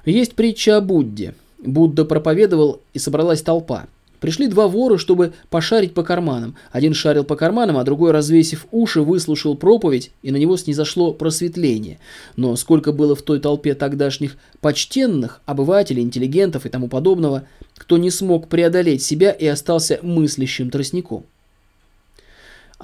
Есть 0.05 0.36
притча 0.36 0.77
о 0.77 0.81
Будде. 0.81 1.33
Будда 1.57 2.05
проповедовал, 2.05 2.81
и 2.93 2.99
собралась 2.99 3.41
толпа. 3.41 3.88
Пришли 4.19 4.47
два 4.47 4.67
вора, 4.67 4.97
чтобы 4.97 5.33
пошарить 5.49 5.93
по 5.93 6.03
карманам. 6.03 6.55
Один 6.71 6.93
шарил 6.93 7.23
по 7.23 7.36
карманам, 7.36 7.77
а 7.77 7.83
другой, 7.83 8.11
развесив 8.11 8.65
уши, 8.71 9.01
выслушал 9.01 9.55
проповедь, 9.55 10.11
и 10.21 10.31
на 10.31 10.38
него 10.38 10.57
снизошло 10.57 11.13
просветление. 11.13 11.99
Но 12.36 12.55
сколько 12.55 12.91
было 12.91 13.15
в 13.15 13.21
той 13.21 13.39
толпе 13.39 13.75
тогдашних 13.75 14.38
почтенных, 14.61 15.41
обывателей, 15.45 16.01
интеллигентов 16.01 16.65
и 16.65 16.69
тому 16.69 16.88
подобного, 16.88 17.43
кто 17.77 17.97
не 17.97 18.09
смог 18.09 18.47
преодолеть 18.47 19.03
себя 19.03 19.31
и 19.31 19.45
остался 19.45 19.99
мыслящим 20.01 20.69
тростником. 20.69 21.25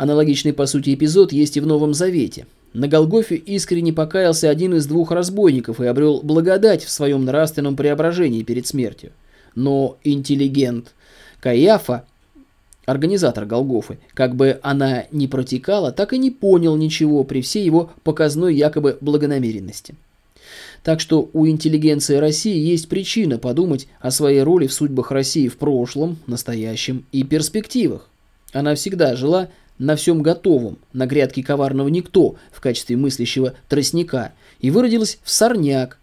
Аналогичный 0.02 0.52
по 0.52 0.66
сути 0.66 0.96
эпизод 0.96 1.32
есть 1.32 1.58
и 1.58 1.60
в 1.60 1.68
Новом 1.68 1.94
Завете. 1.94 2.48
На 2.74 2.88
Голгофе 2.88 3.36
искренне 3.36 3.94
покаялся 3.94 4.50
один 4.50 4.74
из 4.74 4.88
двух 4.88 5.12
разбойников 5.12 5.80
и 5.80 5.86
обрел 5.86 6.22
благодать 6.24 6.84
в 6.84 6.90
своем 6.90 7.24
нравственном 7.24 7.76
преображении 7.76 8.42
перед 8.42 8.66
смертью. 8.66 9.12
Но 9.54 10.00
интеллигент 10.04 10.96
Каиафа, 11.40 12.06
организатор 12.88 13.46
Голгофы, 13.46 14.00
как 14.16 14.36
бы 14.36 14.60
она 14.64 15.06
ни 15.12 15.28
протекала, 15.28 15.92
так 15.92 16.14
и 16.14 16.18
не 16.18 16.32
понял 16.32 16.76
ничего 16.78 17.24
при 17.24 17.42
всей 17.42 17.64
его 17.64 17.92
показной 18.02 18.56
якобы 18.56 18.98
благонамеренности. 19.02 19.94
Так 20.82 21.00
что 21.00 21.30
у 21.32 21.46
интеллигенции 21.46 22.16
России 22.16 22.58
есть 22.58 22.90
причина 22.90 23.38
подумать 23.38 23.88
о 24.00 24.10
своей 24.10 24.42
роли 24.42 24.66
в 24.66 24.74
судьбах 24.74 25.12
России 25.12 25.48
в 25.48 25.58
прошлом, 25.58 26.18
настоящем 26.26 27.06
и 27.12 27.24
перспективах. 27.24 28.08
Она 28.52 28.76
всегда 28.76 29.16
жила 29.16 29.50
на 29.82 29.96
всем 29.96 30.22
готовом, 30.22 30.78
на 30.94 31.08
грядке 31.08 31.44
коварного 31.44 31.88
никто 31.88 32.36
в 32.52 32.62
качестве 32.62 32.98
мыслящего 32.98 33.56
тростника 33.68 34.32
и 34.60 34.70
выродилась 34.70 35.18
в 35.24 35.32
сорняк, 35.32 35.98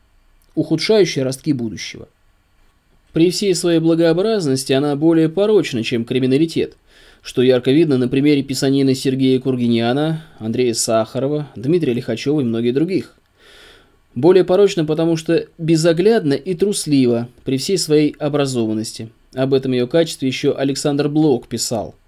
ухудшающий 0.56 1.22
ростки 1.22 1.52
будущего. 1.52 2.08
При 3.12 3.30
всей 3.30 3.54
своей 3.54 3.78
благообразности 3.78 4.72
она 4.72 4.96
более 4.96 5.28
порочна, 5.28 5.84
чем 5.84 6.04
криминалитет, 6.04 6.76
что 7.22 7.40
ярко 7.40 7.70
видно 7.70 7.98
на 7.98 8.08
примере 8.08 8.42
писанины 8.42 8.96
Сергея 8.96 9.38
Кургиняна, 9.38 10.24
Андрея 10.40 10.74
Сахарова, 10.74 11.48
Дмитрия 11.54 11.92
Лихачева 11.92 12.40
и 12.40 12.44
многих 12.44 12.74
других. 12.74 13.14
Более 14.16 14.42
порочно, 14.42 14.84
потому 14.84 15.16
что 15.16 15.46
безоглядно 15.56 16.34
и 16.34 16.54
трусливо 16.54 17.28
при 17.44 17.58
всей 17.58 17.78
своей 17.78 18.16
образованности. 18.18 19.10
Об 19.34 19.54
этом 19.54 19.70
ее 19.70 19.86
качестве 19.86 20.26
еще 20.26 20.52
Александр 20.52 21.08
Блок 21.08 21.46
писал– 21.46 21.94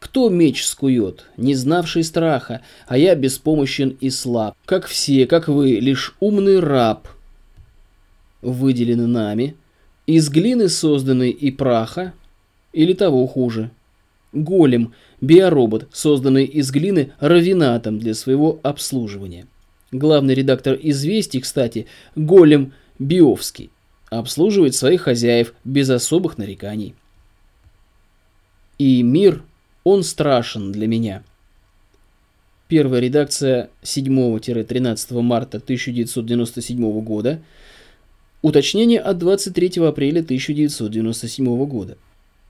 кто 0.00 0.30
меч 0.30 0.64
скует, 0.64 1.26
не 1.36 1.54
знавший 1.54 2.02
страха, 2.02 2.62
а 2.88 2.98
я 2.98 3.14
беспомощен 3.14 3.96
и 4.00 4.10
слаб. 4.10 4.56
Как 4.64 4.86
все, 4.86 5.26
как 5.26 5.46
вы, 5.46 5.78
лишь 5.78 6.16
умный 6.18 6.58
раб, 6.58 7.06
выделены 8.40 9.06
нами, 9.06 9.54
из 10.06 10.30
глины 10.30 10.68
созданный 10.68 11.30
и 11.30 11.52
праха, 11.52 12.14
или 12.72 12.94
того 12.94 13.26
хуже. 13.26 13.70
Голем, 14.32 14.94
биоробот, 15.20 15.88
созданный 15.92 16.44
из 16.44 16.70
глины 16.70 17.12
равинатом 17.20 17.98
для 17.98 18.14
своего 18.14 18.58
обслуживания. 18.62 19.46
Главный 19.92 20.34
редактор 20.34 20.78
«Известий», 20.80 21.40
кстати, 21.40 21.86
Голем 22.14 22.72
Биовский, 22.98 23.70
обслуживает 24.08 24.74
своих 24.74 25.02
хозяев 25.02 25.52
без 25.64 25.90
особых 25.90 26.38
нареканий. 26.38 26.94
И 28.78 29.02
мир– 29.02 29.42
он 29.84 30.02
страшен 30.02 30.72
для 30.72 30.86
меня. 30.86 31.22
Первая 32.68 33.00
редакция 33.00 33.70
7-13 33.82 35.20
марта 35.22 35.58
1997 35.58 37.00
года. 37.00 37.40
Уточнение 38.42 39.00
от 39.00 39.18
23 39.18 39.82
апреля 39.84 40.20
1997 40.20 41.66
года. 41.66 41.96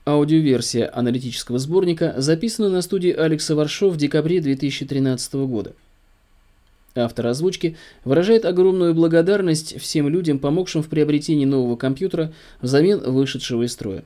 Аудиоверсия 0.05 0.91
аналитического 0.93 1.59
сборника 1.59 2.13
записана 2.17 2.69
на 2.69 2.81
студии 2.81 3.11
Алекса 3.11 3.55
Варшо 3.55 3.89
в 3.89 3.97
декабре 3.97 4.41
2013 4.41 5.33
года. 5.33 5.73
Автор 6.95 7.27
озвучки 7.27 7.77
выражает 8.03 8.45
огромную 8.45 8.93
благодарность 8.93 9.79
всем 9.79 10.09
людям, 10.09 10.39
помогшим 10.39 10.83
в 10.83 10.87
приобретении 10.87 11.45
нового 11.45 11.77
компьютера 11.77 12.33
взамен 12.61 12.99
вышедшего 12.99 13.63
из 13.63 13.71
строя. 13.71 14.03